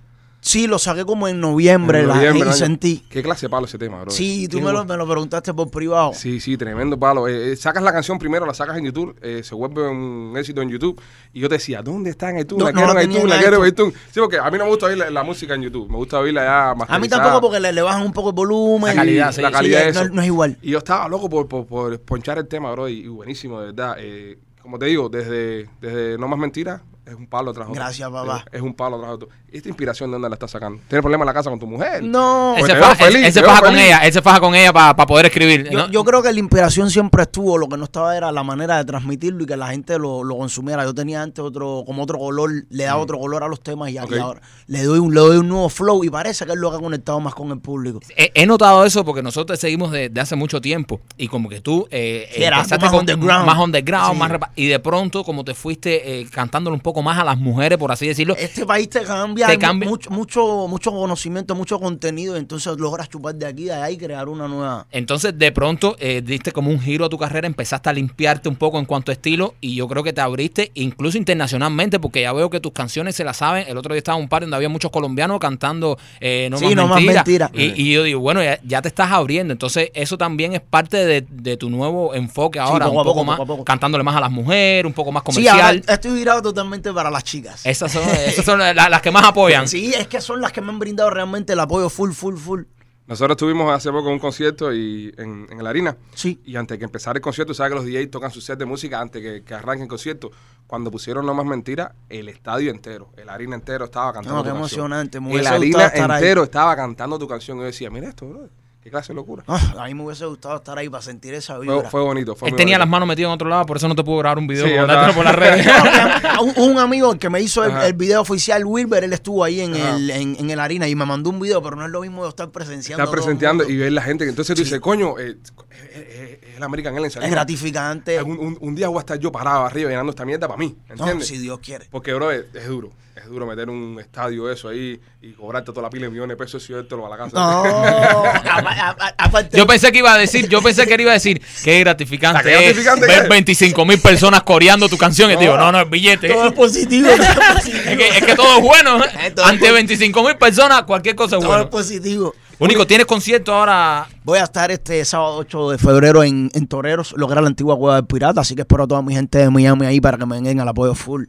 Sí, 0.45 0.66
lo 0.66 0.78
saqué 0.78 1.07
como 1.07 1.26
en 1.26 1.40
noviembre, 1.40 2.01
En 2.01 2.09
la- 2.09 2.49
y 2.51 2.53
sentí. 2.53 3.03
Qué 3.09 3.22
clase 3.22 3.47
de 3.47 3.51
palo 3.51 3.64
ese 3.64 3.78
tema, 3.78 4.03
bro. 4.03 4.11
Sí, 4.11 4.47
tú 4.47 4.61
me 4.61 4.72
lo, 4.72 4.84
me 4.84 4.95
lo 4.95 5.09
preguntaste 5.09 5.55
por 5.55 5.70
privado. 5.70 6.12
Sí, 6.12 6.38
sí, 6.38 6.59
tremendo 6.59 6.99
palo. 6.99 7.26
Eh, 7.26 7.53
eh, 7.53 7.57
sacas 7.57 7.82
la 7.82 7.90
canción 7.95 8.18
primero, 8.18 8.45
la 8.45 8.53
sacas 8.53 8.76
en 8.76 8.84
YouTube, 8.84 9.16
eh, 9.22 9.40
se 9.42 9.55
vuelve 9.55 9.88
un 9.88 10.34
éxito 10.36 10.61
en 10.61 10.68
YouTube. 10.68 11.01
Y 11.32 11.40
yo 11.40 11.49
te 11.49 11.55
decía, 11.55 11.80
¿dónde 11.80 12.11
está 12.11 12.28
en 12.28 12.40
iTunes? 12.40 12.59
No, 12.62 12.66
la 12.66 12.72
no 12.72 12.76
quiero 12.86 13.01
en 13.01 13.11
iTunes, 13.11 13.28
la 13.30 13.38
quiero 13.38 13.62
en 13.64 13.68
iTunes. 13.70 13.95
Sí, 14.12 14.20
porque 14.20 14.36
a 14.38 14.51
mí 14.51 14.59
no 14.59 14.64
me 14.64 14.70
gusta 14.70 14.84
oír 14.84 14.99
la, 14.99 15.11
la 15.11 15.22
música 15.22 15.55
en 15.55 15.62
YouTube, 15.62 15.88
me 15.88 15.97
gusta 15.97 16.18
oírla 16.18 16.45
ya 16.45 16.70
A 16.95 16.99
mí 16.99 17.09
tampoco 17.09 17.40
porque 17.40 17.59
le, 17.61 17.72
le 17.72 17.80
bajan 17.80 18.03
un 18.03 18.12
poco 18.12 18.28
el 18.28 18.34
volumen. 18.34 18.95
La 18.95 19.01
calidad, 19.03 19.30
y- 19.30 19.34
sí. 19.36 19.40
la 19.40 19.51
calidad 19.51 19.84
no, 19.95 20.01
eso. 20.03 20.09
no 20.12 20.20
es 20.20 20.26
igual. 20.26 20.59
Y 20.61 20.72
yo 20.72 20.78
estaba 20.78 21.09
loco 21.09 21.30
por, 21.30 21.49
por, 21.49 21.64
por 21.66 21.99
ponchar 22.03 22.36
el 22.36 22.47
tema, 22.49 22.70
bro, 22.72 22.86
y, 22.86 22.99
y 23.01 23.09
buenísimo, 23.09 23.61
de 23.61 23.66
verdad. 23.68 23.97
Eh, 23.99 24.38
como 24.61 24.78
te 24.78 24.84
digo, 24.86 25.09
desde, 25.09 25.70
desde 25.80 26.18
No 26.18 26.28
Más 26.28 26.38
Mentiras, 26.38 26.82
es 27.07 27.14
un 27.14 27.26
palo 27.26 27.50
otro. 27.50 27.66
Gracias, 27.70 28.09
papá. 28.11 28.44
Es, 28.50 28.55
es 28.55 28.62
un 28.62 28.74
palo 28.74 28.96
otro. 29.11 29.28
¿Esta 29.52 29.68
inspiración 29.68 30.11
de 30.11 30.14
dónde 30.14 30.28
la 30.28 30.34
estás 30.34 30.50
sacando? 30.50 30.80
¿Tienes 30.88 31.02
problemas 31.02 31.24
en 31.24 31.26
la 31.26 31.34
casa 31.34 31.48
con 31.50 31.59
tu 31.61 31.66
mujer? 31.66 32.02
No, 32.02 32.55
Él 32.57 32.61
Pues 32.61 32.70
se 32.72 32.74
te 32.74 32.80
faja, 32.80 32.94
veo 32.94 33.07
feliz, 33.07 33.18
él- 33.20 33.24
él 33.26 33.32
se 33.32 33.42
faja 33.42 33.61
con 33.61 33.76
ella, 33.78 33.98
él 33.98 34.12
se 34.12 34.22
faja 34.22 34.40
con 34.40 34.55
ella 34.55 34.72
para 34.72 34.96
poder 35.07 35.26
escribir. 35.26 35.70
Yo, 35.70 35.78
¿no? 35.78 35.90
yo 35.90 36.02
creo 36.05 36.22
que 36.22 36.32
la 36.32 36.40
inspiración 36.40 36.90
siempre 36.90 37.22
estuvo, 37.22 37.57
lo 37.57 37.68
que 37.68 37.76
no 37.76 37.84
estaba 37.84 38.16
era 38.16 38.32
la 38.32 38.42
manera 38.42 38.78
de 38.78 38.84
transmitirlo 38.84 39.44
y 39.44 39.46
que 39.46 39.57
la 39.57 39.68
gente 39.68 39.98
lo, 39.98 40.24
lo 40.24 40.36
consumiera. 40.36 40.82
Yo 40.84 40.92
tenía 40.94 41.22
antes 41.22 41.44
otro, 41.44 41.84
como 41.86 42.02
otro 42.02 42.18
color, 42.18 42.50
le 42.68 42.84
daba 42.84 43.00
otro 43.00 43.18
color 43.18 43.44
a 43.44 43.48
los 43.48 43.61
temas 43.62 43.90
y, 43.90 43.98
Ok. 43.98 44.12
y 44.12 44.18
ahora 44.18 44.40
le 44.66 44.82
doy, 44.82 44.98
un, 44.98 45.14
le 45.14 45.20
doy 45.20 45.36
un 45.36 45.48
nuevo 45.48 45.68
flow 45.68 46.02
y 46.05 46.11
parece 46.11 46.44
que 46.46 46.52
es 46.52 46.59
lo 46.59 46.70
que 46.70 46.78
ha 46.78 46.80
conectado 46.80 47.20
más 47.20 47.34
con 47.34 47.50
el 47.52 47.61
público. 47.61 48.00
He, 48.16 48.32
he 48.34 48.46
notado 48.46 48.84
eso 48.84 49.05
porque 49.05 49.22
nosotros 49.22 49.59
te 49.59 49.66
seguimos 49.66 49.92
de, 49.92 50.09
de 50.09 50.20
hace 50.20 50.34
mucho 50.36 50.61
tiempo 50.61 51.00
y 51.16 51.28
como 51.28 51.48
que 51.48 51.61
tú 51.61 51.86
eh, 51.92 52.28
Sí, 52.34 52.42
empezaste 52.42 52.78
más 52.86 52.90
con- 52.90 53.00
underground. 53.00 53.46
más 53.46 53.59
underground, 53.59 54.12
Sí. 54.14 54.18
más 54.18 54.50
y 54.57 54.66
de 54.66 54.80
pronto 54.80 55.22
como 55.22 55.44
te 55.44 55.55
fuiste 55.55 56.20
eh, 56.22 56.26
cantándole 56.28 56.74
un 56.74 56.80
poco 56.80 56.93
más 57.03 57.18
a 57.18 57.24
las 57.24 57.38
mujeres, 57.38 57.78
por 57.78 57.90
así 57.92 58.07
decirlo, 58.07 58.36
Este 58.38 58.64
país 58.66 58.88
te 58.88 59.03
cambia, 59.03 59.47
Te 59.47 59.59
cambia. 59.59 59.88
Mucho, 59.88 60.11
mucho, 60.11 60.66
mucho 60.68 60.90
conocimiento, 60.92 61.55
mucho 61.55 61.78
contenido, 61.80 62.36
entonces 62.36 62.76
logras 62.78 63.09
chupar 63.09 63.34
de 63.34 63.47
aquí, 63.47 63.64
de 63.64 63.72
allá 63.72 63.90
y 63.90 63.97
crear 63.97 64.28
una 64.28 64.49
nueva. 64.49 64.86
Entonces, 64.90 65.38
de 65.38 65.53
pronto, 65.53 65.97
eh, 65.99 66.22
diste 66.24 66.53
como 66.53 66.70
un 66.70 66.80
giro 66.80 67.05
a 67.05 67.09
tu 67.09 67.18
carrera, 67.18 67.47
empezaste 67.47 67.88
a 67.90 67.92
limpiarte 67.92 68.49
un 68.49 68.57
poco 68.57 68.78
en 68.78 68.84
cuanto 68.84 69.11
a 69.11 69.14
estilo 69.14 69.55
y 69.61 69.74
yo 69.74 69.88
creo 69.88 70.03
que 70.03 70.12
te 70.12 70.20
abriste 70.20 70.70
incluso 70.74 71.18
internacionalmente 71.18 71.99
porque 72.01 72.22
ya 72.22 72.32
veo 72.32 72.51
que 72.51 72.61
tus 72.61 72.72
canciones 72.72 73.14
se 73.16 73.24
las 73.24 73.36
saben. 73.38 73.66
El 73.68 73.76
otro 73.76 73.92
día 73.95 73.99
estaba 73.99 74.16
en 74.18 74.24
un 74.24 74.28
par 74.28 74.42
donde 74.42 74.57
había 74.57 74.68
muchos 74.68 74.90
colombianos 74.90 75.38
cantando 75.38 75.99
eh, 76.20 76.49
No 76.51 76.59
Sí, 76.59 76.66
Más 76.66 76.74
No 76.74 76.88
Más 76.88 77.03
Mentira. 77.03 77.51
Y, 77.55 77.82
y 77.82 77.92
yo 77.92 78.03
digo, 78.03 78.20
bueno, 78.20 78.42
ya, 78.42 78.59
ya 78.64 78.80
te 78.82 78.88
estás 78.88 79.11
abriendo. 79.12 79.53
Entonces, 79.53 79.90
eso 79.95 80.16
también 80.18 80.53
es 80.55 80.61
parte 80.61 81.05
de, 81.05 81.26
de 81.28 81.57
tu 81.57 81.70
nuevo 81.70 82.14
enfoque 82.14 82.59
ahora, 82.59 82.86
poco 82.86 82.99
un 82.99 83.05
poco 83.05 83.14
poco, 83.14 83.24
más, 83.24 83.36
poco 83.36 83.47
poco. 83.55 83.64
cantándole 83.64 84.05
más 84.05 84.16
a 84.16 84.20
las 84.20 84.30
mujeres, 84.30 84.84
un 84.86 84.92
poco 84.92 85.12
más 85.12 85.22
Sí, 85.30 85.49
ahora 85.49 85.62
comercial. 85.68 85.95
estoy 85.95 86.12
virado 86.12 86.42
totalmente 86.42 86.84
para 86.93 87.11
las 87.11 87.24
chicas. 87.24 87.64
Esas 87.64 87.93
son, 87.93 88.03
esas 88.09 88.45
son 88.45 88.59
la- 88.59 88.72
las 88.74 89.01
que 89.03 89.11
más 89.11 89.24
apoyan. 89.24 89.66
Sí, 89.68 89.93
es 89.97 90.07
que 90.09 90.20
son 90.20 90.41
las 90.41 90.53
que 90.53 90.61
me 90.61 90.70
han 90.70 90.78
brindado 90.78 91.11
realmente 91.11 91.53
el 91.55 91.61
apoyo 91.61 91.89
full, 91.89 92.12
full, 92.12 92.37
full. 92.37 92.62
Nosotros 93.07 93.35
estuvimos 93.35 93.70
hace 93.70 93.91
poco 93.93 94.07
en 94.09 94.14
un 94.14 94.18
concierto 94.18 94.72
y 94.72 95.12
en, 95.18 95.47
en 95.51 95.62
la 95.62 95.68
harina. 95.68 95.95
Sí. 96.14 96.41
Y 96.47 96.57
antes 96.57 96.78
que 96.78 96.85
empezara 96.85 97.18
el 97.18 97.20
concierto, 97.22 97.53
sabes 97.53 97.72
que 97.72 97.76
los 97.76 97.85
DJs 97.85 98.11
tocan 98.11 98.30
su 98.30 98.41
set 98.41 98.59
de 98.59 98.64
música 98.64 98.99
antes 98.99 99.20
que, 99.20 99.43
que 99.45 99.53
arranque 99.55 99.82
el 99.82 99.89
concierto. 99.91 100.30
Cuando 100.66 100.91
pusieron 100.91 101.26
No 101.26 101.35
Más 101.35 101.45
Mentira, 101.45 101.95
el 102.09 102.30
estadio 102.30 102.70
entero, 102.70 103.11
el 103.18 103.28
harina 103.28 103.57
entero 103.57 103.85
estaba 103.85 104.11
cantando 104.14 104.39
No, 104.39 104.43
tu 104.43 104.45
qué 104.49 104.59
canción. 104.59 104.80
emocionante, 104.87 105.20
me 105.20 105.26
El 105.28 105.32
hubiese 105.35 105.49
harina 105.51 105.66
gustado 105.66 105.87
estar 105.95 106.11
ahí. 106.12 106.16
entero 106.22 106.45
estaba 106.45 106.76
cantando 106.76 107.18
tu 107.18 107.28
canción. 107.28 107.59
Y 107.59 107.61
yo 107.61 107.66
decía, 107.66 107.91
mira 107.91 108.09
esto, 108.09 108.26
bro. 108.26 108.49
Qué 108.85 108.91
clase 108.91 109.09
de 109.09 109.14
locura. 109.16 109.43
Ah, 109.49 109.76
a 109.78 109.87
mí 109.87 109.95
me 109.95 110.03
hubiese 110.05 110.26
gustado 110.26 110.57
estar 110.57 110.76
ahí 110.78 110.91
para 110.91 111.03
sentir 111.03 111.32
esa 111.32 111.59
vibra. 111.59 111.80
Fue, 111.80 111.91
fue 111.91 112.03
bonito. 112.03 112.37
Fue 112.37 112.51
Él 112.51 112.55
tenía 112.55 112.76
las 112.78 112.87
manos 112.87 113.09
metidas 113.09 113.28
en 113.30 113.32
otro 113.32 113.49
lado, 113.49 113.64
por 113.64 113.78
eso 113.78 113.89
no 113.89 113.95
te 113.95 114.05
pudo 114.05 114.18
grabar 114.18 114.37
un 114.37 114.47
video 114.47 114.66
Sí, 114.66 114.74
por 115.14 115.24
las 115.24 115.35
redes. 115.35 115.66
No, 116.35 116.43
un, 116.62 116.72
un 116.72 116.78
amigo 116.78 117.18
que 117.18 117.30
me 117.30 117.41
hizo 117.41 117.64
el, 117.64 117.95
video 117.95 118.20
oficial, 118.20 118.62
Wilber, 118.66 119.03
él 119.05 119.14
estuvo 119.14 119.43
ahí 119.43 119.62
en 119.62 119.74
Ajá. 119.74 119.97
el, 119.97 120.11
en, 120.11 120.37
en 120.39 120.51
el 120.51 120.61
harina 120.61 120.87
y 120.87 120.95
me 120.95 121.07
mandó 121.07 121.30
un 121.30 121.41
video, 121.41 121.62
pero 121.62 121.76
no 121.76 121.87
es 121.87 121.91
lo 121.91 122.03
mismo 122.03 122.24
de 122.24 122.28
estar 122.28 122.51
presenciando. 122.51 123.03
Estar 123.05 123.26
mundo. 123.57 123.64
y 123.66 123.76
ver 123.78 123.91
la 123.93 124.03
gente. 124.03 124.28
Entonces 124.28 124.55
tú 124.55 124.59
Sí. 124.61 124.64
dices, 124.64 124.80
coño, 124.80 125.18
eh, 125.18 125.39
es, 125.41 125.53
es- 125.97 126.43
es 126.43 126.57
el 126.59 126.62
American 126.62 126.93
Airlines. 126.93 127.16
Es 127.16 127.30
gratificante. 127.30 128.22
Un, 128.22 128.39
un- 128.39 128.59
un 128.61 128.74
día 128.74 128.89
voy 128.89 128.99
a 128.99 129.01
estar 129.01 129.18
yo 129.18 129.32
parado 129.32 129.64
arriba 129.64 129.89
llenando 129.89 130.11
esta 130.11 130.26
mierda 130.26 130.47
para 130.47 130.59
mí. 130.59 130.76
No, 130.89 130.95
¿Entiendes? 130.95 131.28
si 131.28 131.39
Dios 131.39 131.59
quiere. 131.61 131.87
Porque, 131.91 132.12
bro, 132.12 132.30
es, 132.30 132.45
es 132.53 132.68
duro. 132.68 132.91
Es 133.16 133.26
duro 133.28 133.46
meter 133.46 133.70
un 133.70 133.96
estadio 134.00 134.50
eso 134.50 134.68
ahí 134.68 135.00
y 135.22 135.32
cobrarte 135.34 135.70
toda 135.70 135.82
la 135.82 135.90
pila 135.90 136.06
de 136.06 136.10
millones 136.10 136.36
de 136.36 136.44
pesos 136.44 136.64
y 136.64 136.68
llevártelo 136.72 137.06
a 137.06 137.10
la 137.10 137.16
casa. 137.16 137.30
No, 137.36 137.62
a- 137.64 138.58
a- 138.58 138.90
a- 138.90 139.14
aparte. 139.18 139.56
Yo 139.56 139.66
pensé 139.68 139.92
que 139.92 139.98
iba 139.98 140.12
a 140.12 140.18
decir, 140.18 140.48
yo 140.48 140.60
pensé 140.60 140.84
que 140.84 140.94
él 140.94 141.02
iba 141.02 141.12
a 141.12 141.14
decir, 141.14 141.40
qué 141.62 141.78
gratificante, 141.78 142.42
¿Qué 142.42 142.70
es 142.70 142.84
ver 143.00 143.22
qué? 143.22 143.28
25 143.28 143.84
mil 143.84 144.00
personas 144.00 144.42
coreando 144.42 144.88
tu 144.88 144.98
canción. 144.98 145.30
Y 145.30 145.34
No. 145.34 145.40
digo, 145.40 145.56
no, 145.56 145.70
no, 145.70 145.80
es 145.82 145.88
billete. 145.90 146.28
todo 146.28 146.46
es 146.48 146.52
positivo. 146.54 147.08
todo 147.08 147.22
es 147.22 147.36
positivo. 147.54 147.84
Es 147.90 147.96
que, 147.98 148.08
es 148.18 148.24
que 148.24 148.34
todo 148.34 148.56
es 148.58 148.62
bueno. 148.62 149.04
¿eh? 149.04 149.30
Todo 149.30 149.44
es 149.46 149.50
Ante 149.52 149.68
po- 149.68 149.74
25 149.74 150.24
mil 150.24 150.36
personas, 150.36 150.82
cualquier 150.82 151.14
cosa 151.14 151.36
es 151.36 151.42
Todo 151.42 151.52
es 151.52 151.56
bueno. 151.58 151.70
positivo. 151.70 152.34
Único, 152.58 152.84
¿tienes 152.86 153.06
concierto 153.06 153.54
ahora? 153.54 154.08
Voy 154.24 154.38
a 154.38 154.44
estar 154.44 154.70
este 154.72 155.04
sábado 155.04 155.36
8 155.36 155.70
de 155.70 155.78
febrero 155.78 156.24
en, 156.24 156.50
en 156.52 156.66
Toreros, 156.66 157.14
lo 157.16 157.26
que 157.28 157.32
era 157.32 157.42
la 157.42 157.48
antigua 157.48 157.76
Cueva 157.76 157.96
del 157.96 158.06
Pirata, 158.06 158.40
así 158.40 158.54
que 158.56 158.62
espero 158.62 158.84
a 158.84 158.86
toda 158.88 159.02
mi 159.02 159.14
gente 159.14 159.38
de 159.38 159.50
Miami 159.50 159.86
ahí 159.86 160.00
para 160.00 160.16
que 160.18 160.26
me 160.26 160.40
den 160.40 160.58
al 160.60 160.68
apoyo 160.68 160.94
full. 160.94 161.24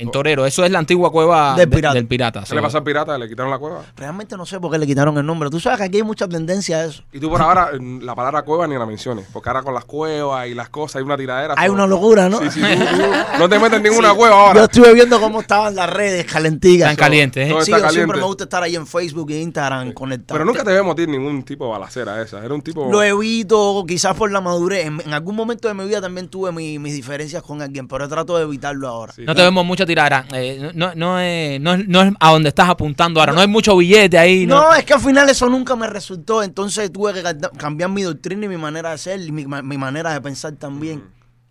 En 0.00 0.10
Torero. 0.10 0.46
Eso 0.46 0.64
es 0.64 0.70
la 0.70 0.78
antigua 0.78 1.10
cueva 1.12 1.54
Del 1.56 1.68
de- 1.70 1.76
pirata. 1.76 1.94
del 1.94 2.06
pirata. 2.06 2.44
¿Qué 2.48 2.54
le 2.54 2.62
pasó 2.62 2.78
al 2.78 2.84
pirata? 2.84 3.16
¿Le 3.18 3.28
quitaron 3.28 3.50
la 3.50 3.58
cueva? 3.58 3.82
Realmente 3.96 4.36
no 4.36 4.46
sé 4.46 4.58
por 4.60 4.70
qué 4.72 4.78
le 4.78 4.86
quitaron 4.86 5.16
el 5.18 5.26
nombre. 5.26 5.50
Tú 5.50 5.60
sabes 5.60 5.78
que 5.78 5.84
aquí 5.84 5.96
hay 5.98 6.02
mucha 6.02 6.26
tendencia 6.28 6.78
a 6.78 6.84
eso. 6.86 7.02
Y 7.12 7.20
tú 7.20 7.28
por 7.30 7.40
ahora 7.42 7.70
la 7.78 8.14
palabra 8.14 8.42
cueva 8.42 8.66
ni 8.66 8.76
la 8.76 8.86
menciones. 8.86 9.26
Porque 9.32 9.48
ahora 9.48 9.62
con 9.62 9.74
las 9.74 9.84
cuevas 9.84 10.46
y 10.48 10.54
las 10.54 10.68
cosas 10.70 10.96
hay 10.96 11.02
una 11.02 11.16
tiradera. 11.16 11.54
Hay 11.56 11.68
una 11.68 11.86
locura, 11.86 12.28
¿no? 12.28 12.38
Sí, 12.40 12.50
sí, 12.50 12.60
tú- 12.60 12.66
tú 12.96 13.02
no 13.38 13.48
te 13.48 13.58
metes 13.58 13.76
en 13.78 13.82
ninguna 13.82 14.10
Sí. 14.10 14.16
cueva 14.16 14.36
ahora. 14.40 14.54
Yo 14.60 14.64
estuve 14.64 14.94
viendo 14.94 15.20
cómo 15.20 15.40
estaban 15.40 15.74
las 15.74 15.90
redes 15.90 16.24
calentigas. 16.24 16.88
Tan 16.88 16.96
caliente, 16.96 17.42
¿eh? 17.42 17.54
Sí, 17.62 17.72
siempre 17.90 18.18
me 18.18 18.24
gusta 18.26 18.44
estar 18.44 18.62
ahí 18.62 18.76
en 18.76 18.86
Facebook 18.86 19.30
e 19.30 19.40
Instagram 19.40 19.92
conectado. 19.92 20.34
Pero 20.38 20.44
nunca 20.44 20.64
te 20.64 20.70
vemos 20.72 20.96
ir 20.98 21.08
ningún 21.08 21.42
tipo 21.42 21.66
de 21.66 21.72
balacera 21.72 22.20
esa. 22.22 22.44
Era 22.44 22.54
un 22.54 22.62
tipo... 22.62 22.90
Lo 22.90 23.02
evito, 23.02 23.84
quizás 23.86 24.14
por 24.16 24.30
la 24.32 24.40
madurez. 24.40 24.86
En, 24.86 25.00
en 25.00 25.12
algún 25.12 25.36
momento 25.36 25.68
de 25.68 25.74
mi 25.74 25.84
vida 25.86 26.00
también 26.00 26.28
tuve 26.28 26.52
mi- 26.52 26.78
mis 26.78 26.94
diferencias 26.94 27.42
con 27.42 27.62
alguien, 27.62 27.86
pero 27.88 28.08
trato 28.08 28.36
de 28.36 28.44
evitarlo 28.44 28.88
ahora. 28.88 29.12
Sí. 29.12 29.22
No 29.26 29.34
te 29.34 29.42
vemos 29.42 29.64
tiradera. 29.90 30.24
Eh, 30.32 30.70
no, 30.74 30.94
no, 30.94 31.20
es, 31.20 31.60
no, 31.60 31.74
es, 31.74 31.86
no 31.88 32.02
es 32.02 32.12
a 32.18 32.32
donde 32.32 32.48
estás 32.48 32.68
apuntando 32.68 33.20
ahora. 33.20 33.32
No 33.32 33.40
hay 33.40 33.48
mucho 33.48 33.76
billete 33.76 34.18
ahí. 34.18 34.46
No, 34.46 34.62
No, 34.62 34.74
es 34.74 34.84
que 34.84 34.94
al 34.94 35.00
final 35.00 35.28
eso 35.28 35.48
nunca 35.48 35.76
me 35.76 35.86
resultó. 35.86 36.42
Entonces 36.42 36.92
tuve 36.92 37.12
que 37.12 37.22
ca- 37.22 37.36
cambiar 37.56 37.90
mi 37.90 38.02
doctrina 38.02 38.46
y 38.46 38.48
mi 38.48 38.56
manera 38.56 38.90
de 38.90 38.98
ser 38.98 39.20
y 39.20 39.32
mi, 39.32 39.46
ma- 39.46 39.62
mi 39.62 39.76
manera 39.78 40.12
de 40.12 40.20
pensar 40.20 40.52
también. 40.54 41.02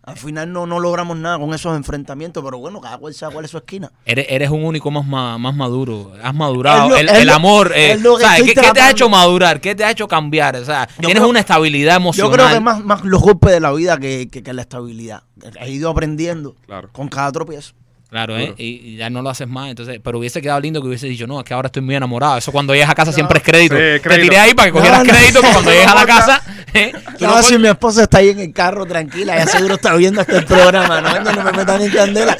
Al 0.02 0.16
final 0.16 0.50
no, 0.50 0.66
no 0.66 0.80
logramos 0.80 1.14
nada 1.18 1.38
con 1.38 1.52
esos 1.52 1.76
enfrentamientos, 1.76 2.42
pero 2.42 2.58
bueno, 2.58 2.80
cada 2.80 2.96
cual 2.96 3.12
sabe 3.12 3.34
cuál 3.34 3.44
es 3.44 3.50
su 3.50 3.58
esquina. 3.58 3.92
Eres, 4.06 4.26
eres 4.30 4.48
un 4.50 4.64
único 4.64 4.90
más, 4.90 5.06
más 5.38 5.54
maduro. 5.54 6.12
Has 6.22 6.34
madurado. 6.34 6.88
Lo- 6.88 6.96
el, 6.96 7.08
es 7.10 7.18
el 7.18 7.26
lo- 7.28 7.34
amor. 7.34 7.72
eh, 7.76 7.92
es 7.92 8.00
lo 8.00 8.16
que 8.16 8.22
¿sabes? 8.24 8.40
estoy 8.40 8.54
¿Qué, 8.54 8.60
qué 8.62 8.72
te 8.72 8.80
ha 8.80 8.90
hecho 8.90 9.10
madurar? 9.10 9.60
¿Qué 9.60 9.74
te 9.74 9.84
ha 9.84 9.90
hecho 9.90 10.08
cambiar? 10.08 10.56
O 10.56 10.64
sea, 10.64 10.88
Yo 10.88 11.00
tienes 11.02 11.16
creo- 11.16 11.28
una 11.28 11.40
estabilidad 11.40 11.92
Yo 11.96 11.96
emocional. 11.98 12.32
creo 12.34 12.48
que 12.48 12.60
más, 12.60 12.82
más 12.82 13.04
los 13.04 13.20
golpes 13.20 13.52
de 13.52 13.60
la 13.60 13.72
vida 13.72 13.98
que, 13.98 14.28
que, 14.32 14.42
que 14.42 14.52
la 14.54 14.62
estabilidad. 14.62 15.22
He 15.60 15.70
ido 15.70 15.90
aprendiendo 15.90 16.56
Claro. 16.66 16.88
con 16.92 17.08
cada 17.08 17.30
tropiezo. 17.30 17.74
Claro, 18.10 18.36
¿eh? 18.36 18.52
Y, 18.58 18.64
y 18.94 18.96
ya 18.96 19.08
no 19.08 19.22
lo 19.22 19.30
haces 19.30 19.46
más. 19.48 19.70
Entonces, 19.70 20.00
pero 20.02 20.18
hubiese 20.18 20.42
quedado 20.42 20.58
lindo 20.60 20.82
que 20.82 20.88
hubiese 20.88 21.06
dicho, 21.06 21.26
no, 21.28 21.38
es 21.38 21.44
que 21.44 21.54
ahora 21.54 21.66
estoy 21.66 21.80
muy 21.82 21.94
enamorado. 21.94 22.36
Eso 22.38 22.50
cuando 22.50 22.74
llegas 22.74 22.90
a 22.90 22.94
casa 22.94 23.12
siempre 23.12 23.38
es 23.38 23.44
crédito. 23.44 23.76
Sí, 23.76 23.80
Te 23.80 24.00
crédito. 24.00 24.22
tiré 24.24 24.38
ahí 24.38 24.52
para 24.54 24.66
que 24.66 24.72
cogieras 24.72 24.98
No, 24.98 25.04
no. 25.04 25.12
crédito 25.12 25.40
cuando 25.40 25.70
llegues 25.70 25.86
a 25.86 25.94
la 25.94 26.06
casa. 26.06 26.42
¿eh? 26.74 26.92
No, 27.20 27.36
no 27.36 27.42
si 27.44 27.56
mi 27.58 27.68
esposa 27.68 28.02
está 28.02 28.18
ahí 28.18 28.30
en 28.30 28.40
el 28.40 28.52
carro 28.52 28.84
tranquila, 28.84 29.36
ya 29.36 29.46
seguro 29.46 29.74
está 29.74 29.94
viendo 29.94 30.20
este 30.22 30.42
programa, 30.42 31.00
¿no? 31.00 31.20
No 31.32 31.44
me 31.44 31.52
metan 31.52 31.80
en 31.82 31.90
candela. 31.92 32.36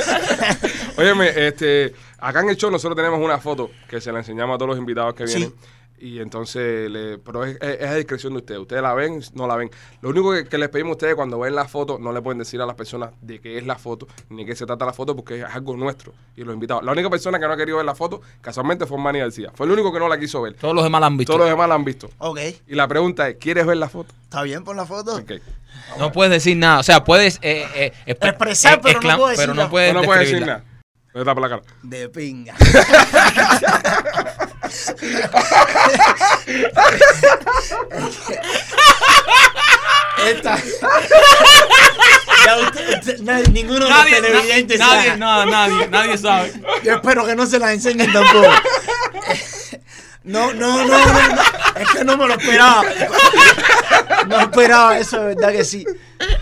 Óyeme, 0.97 1.29
este, 1.37 1.95
acá 2.19 2.41
en 2.41 2.51
el 2.51 2.57
show 2.57 2.71
nosotros 2.71 2.97
tenemos 2.97 3.21
una 3.21 3.39
foto 3.39 3.71
que 3.89 4.01
se 4.01 4.11
la 4.13 4.19
enseñamos 4.19 4.57
a 4.57 4.59
todos 4.59 4.71
los 4.71 4.79
invitados 4.79 5.15
que 5.15 5.27
Sí. 5.29 5.53
Y 6.03 6.19
entonces, 6.21 6.91
le, 6.91 7.19
pero 7.19 7.45
es, 7.45 7.59
es- 7.61 7.81
es 7.81 7.87
a 7.87 7.95
discreción 7.95 8.33
de 8.33 8.39
ustedes. 8.39 8.61
Ustedes 8.61 8.81
la 8.83 8.95
ven, 8.95 9.21
no 9.35 9.47
la 9.47 9.55
ven. 9.57 9.71
Lo 10.01 10.09
único 10.09 10.33
que, 10.33 10.47
que 10.47 10.57
les 10.57 10.71
pedimos 10.71 10.93
a 10.93 10.93
ustedes 10.93 11.15
cuando 11.15 11.39
ven 11.39 11.55
la 11.55 11.67
foto, 11.69 11.99
no 11.99 12.11
le 12.11 12.23
pueden 12.23 12.39
decir 12.39 12.59
a 12.63 12.65
las 12.67 12.75
personas 12.75 13.11
de 13.21 13.39
qué 13.39 13.59
es 13.59 13.67
la 13.67 13.77
foto, 13.77 14.09
ni 14.31 14.47
qué 14.47 14.57
se 14.57 14.65
trata 14.65 14.87
la 14.87 14.95
foto, 14.95 15.15
porque 15.15 15.41
es 15.41 15.45
algo 15.45 15.77
nuestro. 15.77 16.15
Y 16.37 16.43
los 16.45 16.55
invitados. 16.55 16.83
La 16.85 16.93
única 16.93 17.11
persona 17.11 17.39
que 17.39 17.47
no 17.47 17.53
ha 17.53 17.57
querido 17.59 17.77
ver 17.77 17.85
la 17.87 17.95
foto, 17.95 18.23
casualmente, 18.41 18.87
fue 18.87 18.97
Manny 18.97 19.19
García. 19.19 19.51
Fue 19.55 19.67
el 19.67 19.73
único 19.73 19.93
que 19.93 19.99
no 19.99 20.09
la 20.09 20.19
quiso 20.19 20.41
ver. 20.41 20.55
Todos 20.55 20.75
los 20.75 20.85
demás 20.85 21.03
la 21.03 21.07
han 21.09 21.19
visto. 21.19 21.33
Todos 21.35 21.41
los 21.45 21.51
demás 21.51 21.69
la 21.69 21.75
han 21.75 21.85
visto. 21.85 22.09
Ok, 22.19 22.41
Y 22.67 22.75
la 22.75 22.89
pregunta 22.89 23.29
es, 23.29 23.37
¿quieres 23.37 23.67
ver 23.67 23.77
la 23.77 23.89
foto? 23.91 24.15
¿está 24.23 24.43
bien 24.43 24.65
por 24.65 24.75
la 24.77 24.87
foto? 24.87 25.17
Ok. 25.17 25.33
No 25.99 26.13
puedes 26.13 26.31
decir 26.33 26.57
nada. 26.57 26.79
O 26.79 26.83
sea, 26.83 27.05
puedes 27.05 27.39
eh, 27.43 27.67
eh, 27.75 27.93
expre- 28.07 28.29
Expresar, 28.31 28.81
pero 28.81 29.01
no 29.03 29.27
decir 29.27 29.43
pero 29.43 29.53
no 29.55 29.59
nada. 29.59 29.71
puedes 29.71 29.93
no 29.93 30.03
puedes 30.03 30.31
decir 30.31 30.47
nada. 30.47 30.65
Me 31.13 31.25
tapa 31.25 31.41
la 31.41 31.49
cara. 31.49 31.63
De 31.83 32.09
pinga. 32.09 32.55
Esta. 40.27 40.57
Ya 42.45 42.57
usted- 42.59 42.99
usted- 42.99 43.19
nadie- 43.21 43.49
ninguno 43.53 43.75
de 43.87 43.91
los 43.91 43.91
Nadie, 43.91 44.21
televidentes 44.21 44.79
na- 44.79 44.87
nadie, 44.87 45.07
sabe. 45.09 45.19
no, 45.19 45.47
nadie, 45.47 45.89
nadie 45.89 46.19
sabe. 46.19 46.53
Yo 46.85 46.95
espero 46.95 47.27
que 47.27 47.35
no 47.37 47.47
se 47.47 47.59
las 47.59 47.71
enseñen 47.73 48.13
tampoco. 48.13 48.49
No, 50.25 50.53
no, 50.53 50.85
no, 50.85 50.99
no, 50.99 51.29
no. 51.35 51.43
Es 51.77 51.91
que 51.91 52.05
no 52.05 52.17
me 52.17 52.27
lo 52.27 52.35
esperaba. 52.35 52.83
No 54.27 54.41
esperaba 54.41 54.99
eso, 54.99 55.19
de 55.21 55.35
verdad 55.35 55.53
que 55.53 55.65
sí. 55.65 55.85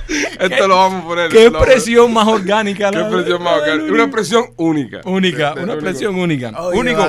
Esto 0.40 0.68
lo 0.68 0.76
vamos 0.76 1.02
a 1.04 1.06
poner. 1.06 1.30
Qué 1.30 1.46
expresión 1.46 2.12
más 2.12 2.26
orgánica. 2.26 2.90
Qué 2.90 2.96
la 2.96 3.02
expresión 3.02 3.42
más. 3.42 3.60
Una 3.90 4.02
expresión 4.04 4.44
única. 4.56 5.00
Única, 5.04 5.50
De- 5.50 5.56
de- 5.56 5.64
una 5.64 5.74
expresión 5.74 6.14
única. 6.14 6.52
Oye, 6.60 6.78
Único. 6.78 7.02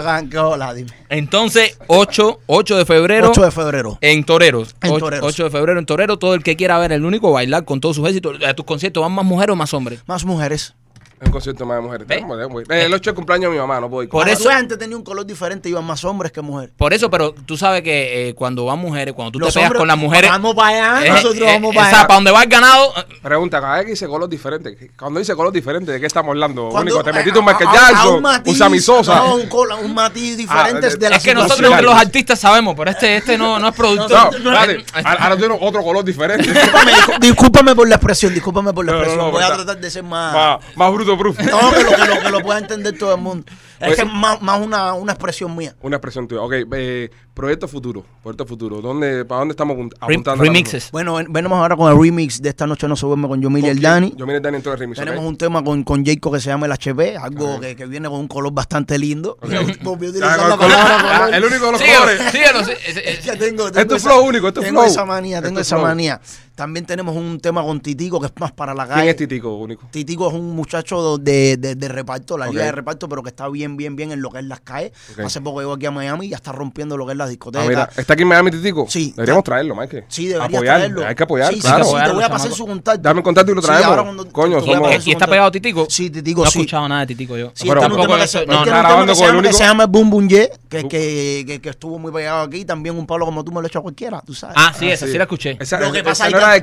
Entonces, 1.10 1.78
8, 1.88 2.40
8 2.46 2.78
de 2.78 2.86
febrero. 2.86 3.30
8 3.30 3.42
de 3.46 3.52
febrero. 3.52 3.98
En 4.02 4.24
Toreros. 4.24 4.76
En 4.82 4.92
8, 4.92 5.00
Toreros. 5.00 5.38
de 5.38 5.50
febrero 5.50 5.80
en 5.80 5.86
Torero. 5.86 6.20
Todo 6.20 6.34
el 6.34 6.44
que 6.44 6.56
quiera 6.56 6.78
ver 6.78 6.92
el 6.92 7.06
único 7.06 7.32
bailar 7.32 7.66
con 7.66 7.80
todos 7.80 7.96
sus 7.96 8.08
éxitos. 8.08 8.38
¿A 8.46 8.54
tus 8.54 8.66
conciertos 8.66 9.02
van 9.02 9.12
más 9.14 9.26
mujeres 9.26 9.54
o 9.54 9.56
más 9.56 9.74
hombres? 9.74 10.02
Más 10.06 10.26
mujeres. 10.26 10.76
Es 11.22 11.26
un 11.26 11.32
concierto 11.32 11.66
más 11.66 11.78
de 11.78 11.82
mujeres. 11.82 12.08
Tenemos- 12.08 12.40
Eh, 12.70 12.86
El 12.86 12.94
8 12.94 13.10
de 13.12 13.16
cumpleaños 13.16 13.50
de 13.52 13.56
mi 13.56 13.60
mamá, 13.60 13.80
no 13.82 13.90
puedo 13.90 14.04
ir. 14.04 14.10
Por 14.10 14.30
eso- 14.30 14.44
tú 14.44 14.50
antes 14.50 14.78
tenía 14.78 14.96
un 14.96 15.04
color 15.04 15.26
diferente, 15.26 15.68
iban 15.68 15.84
más 15.84 16.04
hombres 16.06 16.32
que 16.32 16.42
mujeres. 16.42 16.74
Por 16.78 16.94
eso, 16.94 17.10
pero 17.10 17.34
tú 17.46 17.58
sabes 17.58 17.82
que 17.82 18.30
eh, 18.30 18.34
cuando 18.36 18.64
van 18.66 18.80
mujeres, 18.80 19.14
cuando 19.14 19.32
tú 19.32 19.40
Los 19.40 19.50
te 19.50 19.56
pegas 19.56 19.68
hombres- 19.68 19.80
con 19.80 19.88
las 19.90 19.98
mujeres. 19.98 20.30
Vamos 20.32 20.56
para 20.56 20.96
allá, 20.96 21.06
eh, 21.06 21.10
nosotros 21.10 21.36
eh, 21.42 21.54
vamos 21.54 21.76
para 21.76 21.88
o 21.88 21.90
sea, 21.90 22.00
allá. 22.00 22.08
para 22.08 22.16
donde 22.16 22.32
va 22.32 22.44
el 22.44 22.50
ganado. 22.50 22.94
Pregunta, 23.22 23.60
cada 23.60 23.76
vez 23.76 23.86
que 23.86 23.92
dice 23.92 24.08
color 24.08 24.30
diferente. 24.30 24.92
Cuando 24.98 25.20
dice 25.20 25.36
color 25.36 25.52
diferente, 25.52 25.92
¿de 25.92 26.00
qué 26.00 26.06
estamos 26.06 26.30
hablando? 26.30 26.70
Cuando- 26.70 26.94
Único, 26.94 27.04
te 27.04 27.12
metiste 27.14 27.38
un 27.40 27.46
Michael 27.46 27.70
Jackson, 27.74 28.16
un, 28.16 28.22
matiz, 28.22 28.58
Sammy 28.58 28.80
Sosa. 28.80 29.16
No, 29.16 29.36
un, 29.36 29.48
cola- 29.48 29.76
un 29.76 29.94
matiz 29.94 30.38
diferente 30.38 30.88
Ah, 30.88 30.96
de 30.98 31.10
la 31.10 31.16
Es 31.18 31.24
que 31.24 31.34
nosotros 31.36 31.82
los 31.82 31.96
artistas 31.96 32.40
sabemos, 32.40 32.76
pero 32.78 32.92
este, 32.92 33.18
este 33.18 33.38
no, 33.38 33.60
no 33.60 33.68
es 33.68 33.76
productor. 33.76 34.30
No. 34.40 34.52
Ahora 34.52 34.78
ahora 35.20 35.38
tiene 35.38 35.58
otro 35.60 35.84
color 35.84 36.04
diferente. 36.06 36.50
Discúlpame, 36.50 36.92
discú- 36.94 37.20
discúlpame 37.20 37.76
por 37.76 37.90
la 37.90 37.96
expresión, 37.96 38.34
discúlpame 38.34 38.72
por 38.74 38.86
la 38.86 38.94
No, 38.94 38.98
no, 39.00 39.04
expresión. 39.04 39.26
no, 39.26 39.32
Voy 39.32 39.44
a 39.44 39.54
tratar 39.54 39.78
de 39.80 39.92
ser 39.92 40.04
más. 40.04 40.34
más, 40.34 40.60
más 40.76 40.92
bruto 40.94 41.09
No, 41.44 41.72
que 41.72 41.84
que, 41.96 42.08
lo, 42.08 42.20
que 42.22 42.30
lo 42.30 42.42
pueda 42.42 42.60
entender 42.60 42.98
todo 42.98 43.14
el 43.16 43.22
mundo. 43.22 43.46
Es 43.80 43.86
Pues- 43.88 43.96
que 43.96 44.02
es 44.04 44.14
más, 44.14 44.42
más 44.42 44.60
una, 44.60 44.94
una 44.94 45.14
expresión 45.14 45.56
mía. 45.56 45.74
Una 45.82 45.96
expresión 45.96 46.28
tuya. 46.28 46.42
Ok, 46.42 46.54
eh, 46.74 47.10
proyecto 47.34 47.68
futuro. 47.68 48.04
Proyecto 48.22 48.46
futuro. 48.46 48.82
¿Dónde, 48.82 49.24
¿Para 49.24 49.40
dónde 49.40 49.54
estamos 49.54 49.78
apuntando? 50.00 50.44
remixes. 50.44 50.92
Bueno, 50.92 51.16
ven- 51.16 51.32
venimos 51.32 51.58
ahora 51.58 51.78
con 51.78 51.90
el 51.92 51.98
remix 51.98 52.42
de 52.42 52.50
Esta 52.50 52.68
Noche 52.68 52.88
No 52.90 52.96
Se 52.98 53.06
Duerme 53.06 53.28
con 53.30 53.42
Yomil 53.42 53.60
y 53.60 53.62
¿Con 53.62 53.70
el 53.72 53.78
quién? 53.80 53.84
Dani. 53.92 54.14
Yo 54.18 54.26
mire 54.26 54.38
el 54.38 54.44
Dani 54.44 54.58
en 54.58 54.64
todo 54.64 54.74
el 54.74 54.80
remix. 54.82 55.00
Tenemos 55.00 55.24
un 55.24 55.38
tema 55.38 55.64
con, 55.64 55.84
con 55.84 56.06
Jacob 56.06 56.34
que 56.34 56.42
se 56.42 56.50
llama 56.50 56.66
el 56.66 56.74
HP, 56.74 57.16
algo 57.18 57.60
que, 57.62 57.76
que 57.78 57.86
viene 57.86 58.10
con 58.10 58.20
un 58.20 58.28
color 58.28 58.52
bastante 58.52 58.98
lindo. 59.00 59.38
La 59.42 59.58
palabra 59.58 60.56
ah, 60.60 61.20
color. 61.22 61.34
el 61.36 61.44
único 61.46 61.66
de 61.68 61.72
los 61.72 61.82
colores. 61.82 62.32
síguelo, 62.32 62.64
sí, 62.66 62.72
es- 62.86 62.98
es- 62.98 63.24
Ya 63.24 63.38
tengo, 63.38 63.68
Es 63.68 63.72
tengo 63.72 63.88
tu 63.88 63.96
esa- 63.96 64.10
flow 64.10 64.26
único, 64.26 64.48
es 64.50 64.54
tu 64.54 64.62
tengo 64.62 64.82
flow. 64.82 64.92
esa 64.92 65.06
manía, 65.06 65.42
tengo 65.42 65.60
esa 65.60 65.76
flow. 65.78 65.88
manía. 65.88 66.20
También 66.56 66.86
tenemos 66.86 67.16
un 67.16 67.40
tema 67.40 67.64
con 67.64 67.80
Titico 67.80 68.20
que 68.20 68.26
es 68.26 68.34
más 68.38 68.52
para 68.52 68.74
la 68.74 68.84
¿Quién 68.86 68.98
calle. 68.98 69.10
es 69.12 69.16
Titico, 69.16 69.56
único? 69.56 69.88
Titico 69.92 70.28
es 70.28 70.34
un 70.34 70.54
muchacho 70.56 71.18
de, 71.18 71.56
de- 71.56 71.76
de 71.76 71.88
reparto, 71.88 72.38
la 72.38 72.48
liga 72.48 72.66
de 72.66 72.72
reparto, 72.74 73.08
pero 73.08 73.24
que 73.24 73.30
está 73.30 73.48
bien, 73.48 73.69
bien, 73.78 73.96
bien 73.96 74.12
en 74.12 74.22
lo 74.22 74.30
que 74.30 74.40
es 74.40 74.46
las 74.46 74.60
calles. 74.62 74.92
Ok. 75.14 75.20
Hace 75.26 75.42
poco 75.42 75.60
llegó 75.60 75.74
aquí 75.74 75.86
a 75.86 75.92
Miami 75.92 76.28
y 76.28 76.30
ya 76.30 76.36
está 76.38 76.52
rompiendo 76.52 76.98
lo 76.98 77.06
que 77.06 77.12
es 77.14 77.18
las 77.18 77.28
Ah, 77.28 77.30
discotecas. 77.30 77.68
mira, 77.68 77.90
¿está 77.96 78.14
aquí 78.14 78.22
en 78.24 78.28
Miami 78.30 78.52
Titico? 78.52 78.86
Sí. 78.90 79.14
Deberíamos 79.16 79.44
traerlo, 79.44 79.76
Mike. 79.76 80.06
Sí, 80.08 80.28
deberías 80.28 80.50
Apoyar, 80.58 80.78
traerlo. 80.78 81.06
Hay 81.06 81.16
que 81.16 81.24
apoyar, 81.24 81.54
sí, 81.54 81.60
claro. 81.62 81.84
Sí, 81.86 81.92
sí, 81.98 82.04
te 82.06 82.12
voy 82.12 82.24
a 82.24 82.30
pasar 82.30 82.52
su 82.52 82.66
contacto. 82.68 83.02
Dame 83.02 83.20
el 83.20 83.24
contacto 83.24 83.52
y 83.52 83.56
lo 83.56 83.62
Sí, 83.62 83.68
traemos. 83.68 83.88
ahora 83.88 84.04
cuando- 84.04 84.30
Coño, 84.32 84.60
somos- 84.62 85.08
¿Y 85.08 85.12
está 85.12 85.28
pegado 85.28 85.52
Titico? 85.52 85.88
Sí, 85.90 86.10
Titico, 86.10 86.42
No 86.42 86.48
he 86.48 86.52
sí. 86.52 86.60
escuchado 86.60 86.88
nada 86.88 87.02
de 87.02 87.08
Titico 87.08 87.38
yo. 87.38 87.52
Sí, 87.54 87.68
Pero 87.68 87.82
está 87.82 87.86
en 87.86 87.92
un 88.00 88.02
tema 88.08 88.20
que 88.20 88.28
se- 88.28 88.46
llama- 89.64 89.86
Boom 89.86 90.10
Boom 90.10 90.30
Ye, 90.30 90.50
que, 90.70 91.60
estuvo 91.64 92.00
muy 92.00 92.12
pegado 92.12 92.42
aquí. 92.42 92.66
También 92.66 92.98
un 92.98 93.06
palo 93.06 93.26
como 93.26 93.44
tú 93.44 93.52
me 93.52 93.62
lo 93.62 93.66
he 93.66 93.68
hecho 93.68 93.80
a 93.80 93.82
cualquiera, 93.82 94.22
tú 94.26 94.34
sabes. 94.34 94.56
Ah, 94.58 94.74
sí, 94.78 94.90
esa 94.90 95.08
sí 95.08 95.18
la 95.18 95.24
escuché. 95.24 95.58
Lo 95.80 95.92
que 95.92 96.04
pasa 96.04 96.28
es 96.28 96.34
no 96.34 96.40
que 96.40 96.56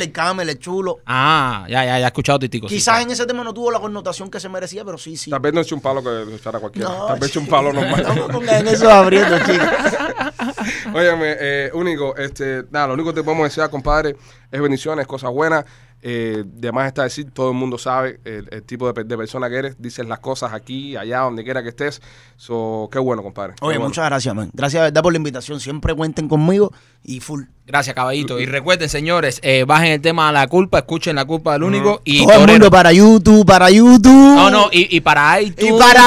El 0.00 0.12
Camel 0.12 0.48
es 0.48 0.58
chulo. 0.58 0.98
Ah, 1.06 1.66
ya, 1.68 1.84
ya, 1.84 1.98
ya 1.98 2.04
he 2.04 2.06
escuchado 2.06 2.38
Titico. 2.38 2.68
sí, 2.68 2.76
Quizás 2.76 2.98
sí. 2.98 3.02
en 3.04 3.10
ese 3.10 3.26
tema 3.26 3.44
no 3.44 3.52
tuvo 3.52 3.70
la 3.70 3.78
connotación 3.80 4.30
que 4.30 4.40
se 4.40 4.48
merecía, 4.48 4.84
pero 4.84 4.98
sí, 4.98 5.16
sí. 5.16 5.30
Tal 5.30 5.40
vez 5.40 5.52
no 5.52 5.60
es 5.70 5.76
un 5.76 5.80
palo 5.80 6.02
que 6.02 6.08
lo 6.08 6.34
echara 6.36 6.58
cualquiera. 6.58 6.88
No, 6.88 7.06
Tal 7.06 7.18
vez 7.20 7.36
un 7.36 7.46
palo 7.46 7.72
No 7.72 7.80
me 7.80 7.90
normal. 7.90 8.26
pongan 8.32 8.66
en 8.66 8.68
eso 8.68 8.90
abriendo, 8.90 9.38
chicos. 9.38 9.68
Óyeme, 10.94 11.36
eh, 11.38 11.70
único, 11.74 12.16
este, 12.16 12.64
nada, 12.70 12.88
lo 12.88 12.94
único 12.94 13.10
que 13.10 13.20
te 13.20 13.24
podemos 13.24 13.44
desear, 13.44 13.70
compadre, 13.70 14.16
es 14.50 14.60
bendiciones, 14.60 15.06
cosas 15.06 15.30
buenas. 15.30 15.64
Eh, 16.02 16.44
de 16.46 16.72
más 16.72 16.86
está 16.86 17.02
decir, 17.02 17.30
todo 17.30 17.50
el 17.50 17.56
mundo 17.58 17.76
sabe 17.76 18.20
el, 18.24 18.48
el 18.50 18.62
tipo 18.62 18.90
de, 18.90 19.04
de 19.04 19.16
persona 19.18 19.50
que 19.50 19.56
eres. 19.56 19.76
Dices 19.80 20.06
las 20.06 20.18
cosas 20.20 20.52
aquí, 20.54 20.96
allá, 20.96 21.20
donde 21.20 21.44
quiera 21.44 21.62
que 21.62 21.68
estés. 21.68 22.00
So, 22.36 22.88
qué 22.90 22.98
bueno, 22.98 23.22
compadre. 23.22 23.54
Oye, 23.60 23.76
bueno. 23.76 23.88
muchas 23.90 24.06
gracias, 24.06 24.34
man. 24.34 24.50
Gracias 24.54 24.80
de 24.80 24.84
verdad 24.86 25.02
por 25.02 25.12
la 25.12 25.18
invitación. 25.18 25.60
Siempre 25.60 25.94
cuenten 25.94 26.26
conmigo 26.28 26.72
y 27.04 27.20
full. 27.20 27.42
Gracias, 27.70 27.94
caballito. 27.94 28.40
Y 28.40 28.46
recuerden, 28.46 28.88
señores, 28.88 29.38
eh, 29.44 29.64
bajen 29.64 29.92
el 29.92 30.00
tema 30.00 30.28
a 30.28 30.32
la 30.32 30.48
culpa, 30.48 30.78
escuchen 30.78 31.14
la 31.14 31.24
culpa 31.24 31.52
del 31.52 31.62
único 31.62 32.02
y 32.04 32.26
Todo 32.26 32.44
el 32.44 32.50
mundo 32.50 32.68
para 32.68 32.92
YouTube, 32.92 33.46
para 33.46 33.70
YouTube. 33.70 34.34
No, 34.34 34.50
no, 34.50 34.68
y, 34.72 34.96
y 34.96 35.00
para 35.00 35.40
iTunes. 35.40 35.74
Y 35.76 35.78
para 35.78 36.02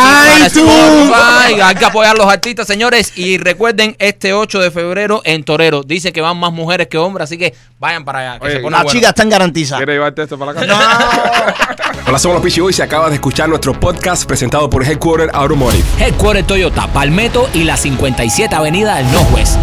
iTunes. 0.46 0.58
Spotify. 0.58 1.62
Hay 1.62 1.76
que 1.76 1.86
apoyar 1.86 2.16
a 2.16 2.18
los 2.18 2.28
artistas, 2.28 2.68
señores. 2.68 3.14
Y 3.18 3.38
recuerden, 3.38 3.96
este 4.00 4.34
8 4.34 4.60
de 4.60 4.72
febrero 4.72 5.22
en 5.24 5.46
Torero. 5.46 5.84
Dice 5.84 6.12
que 6.12 6.20
van 6.20 6.38
más 6.38 6.52
mujeres 6.52 6.88
que 6.88 6.98
hombres, 6.98 7.24
así 7.30 7.38
que 7.38 7.54
vayan 7.80 8.04
para 8.04 8.20
allá. 8.20 8.40
Que 8.40 8.46
Oye, 8.48 8.56
se 8.56 8.60
pone 8.60 8.72
Las 8.76 8.84
bueno. 8.84 9.00
chicas 9.00 9.10
están 9.12 9.30
garantizadas. 9.30 9.80
¿Quieres 9.80 9.96
llevarte 9.96 10.24
esto 10.24 10.38
para 10.38 10.52
la 10.52 10.60
casa? 10.60 11.56
Hola, 12.08 12.20
somos 12.20 12.36
los 12.36 12.44
Pichi 12.44 12.60
y 12.78 12.82
acabas 12.82 13.10
de 13.12 13.16
escuchar 13.16 13.48
nuestro 13.48 13.80
podcast 13.80 14.26
presentado 14.26 14.70
por 14.70 14.84
Headquarter 14.84 15.30
Automotive. 15.32 15.84
Headquarter 15.98 16.46
Toyota, 16.46 16.88
Palmetto 16.88 17.50
y 17.54 17.64
la 17.64 17.78
57 17.78 18.54
Avenida 18.54 18.98
del 18.98 19.10
Northwest. 19.14 19.58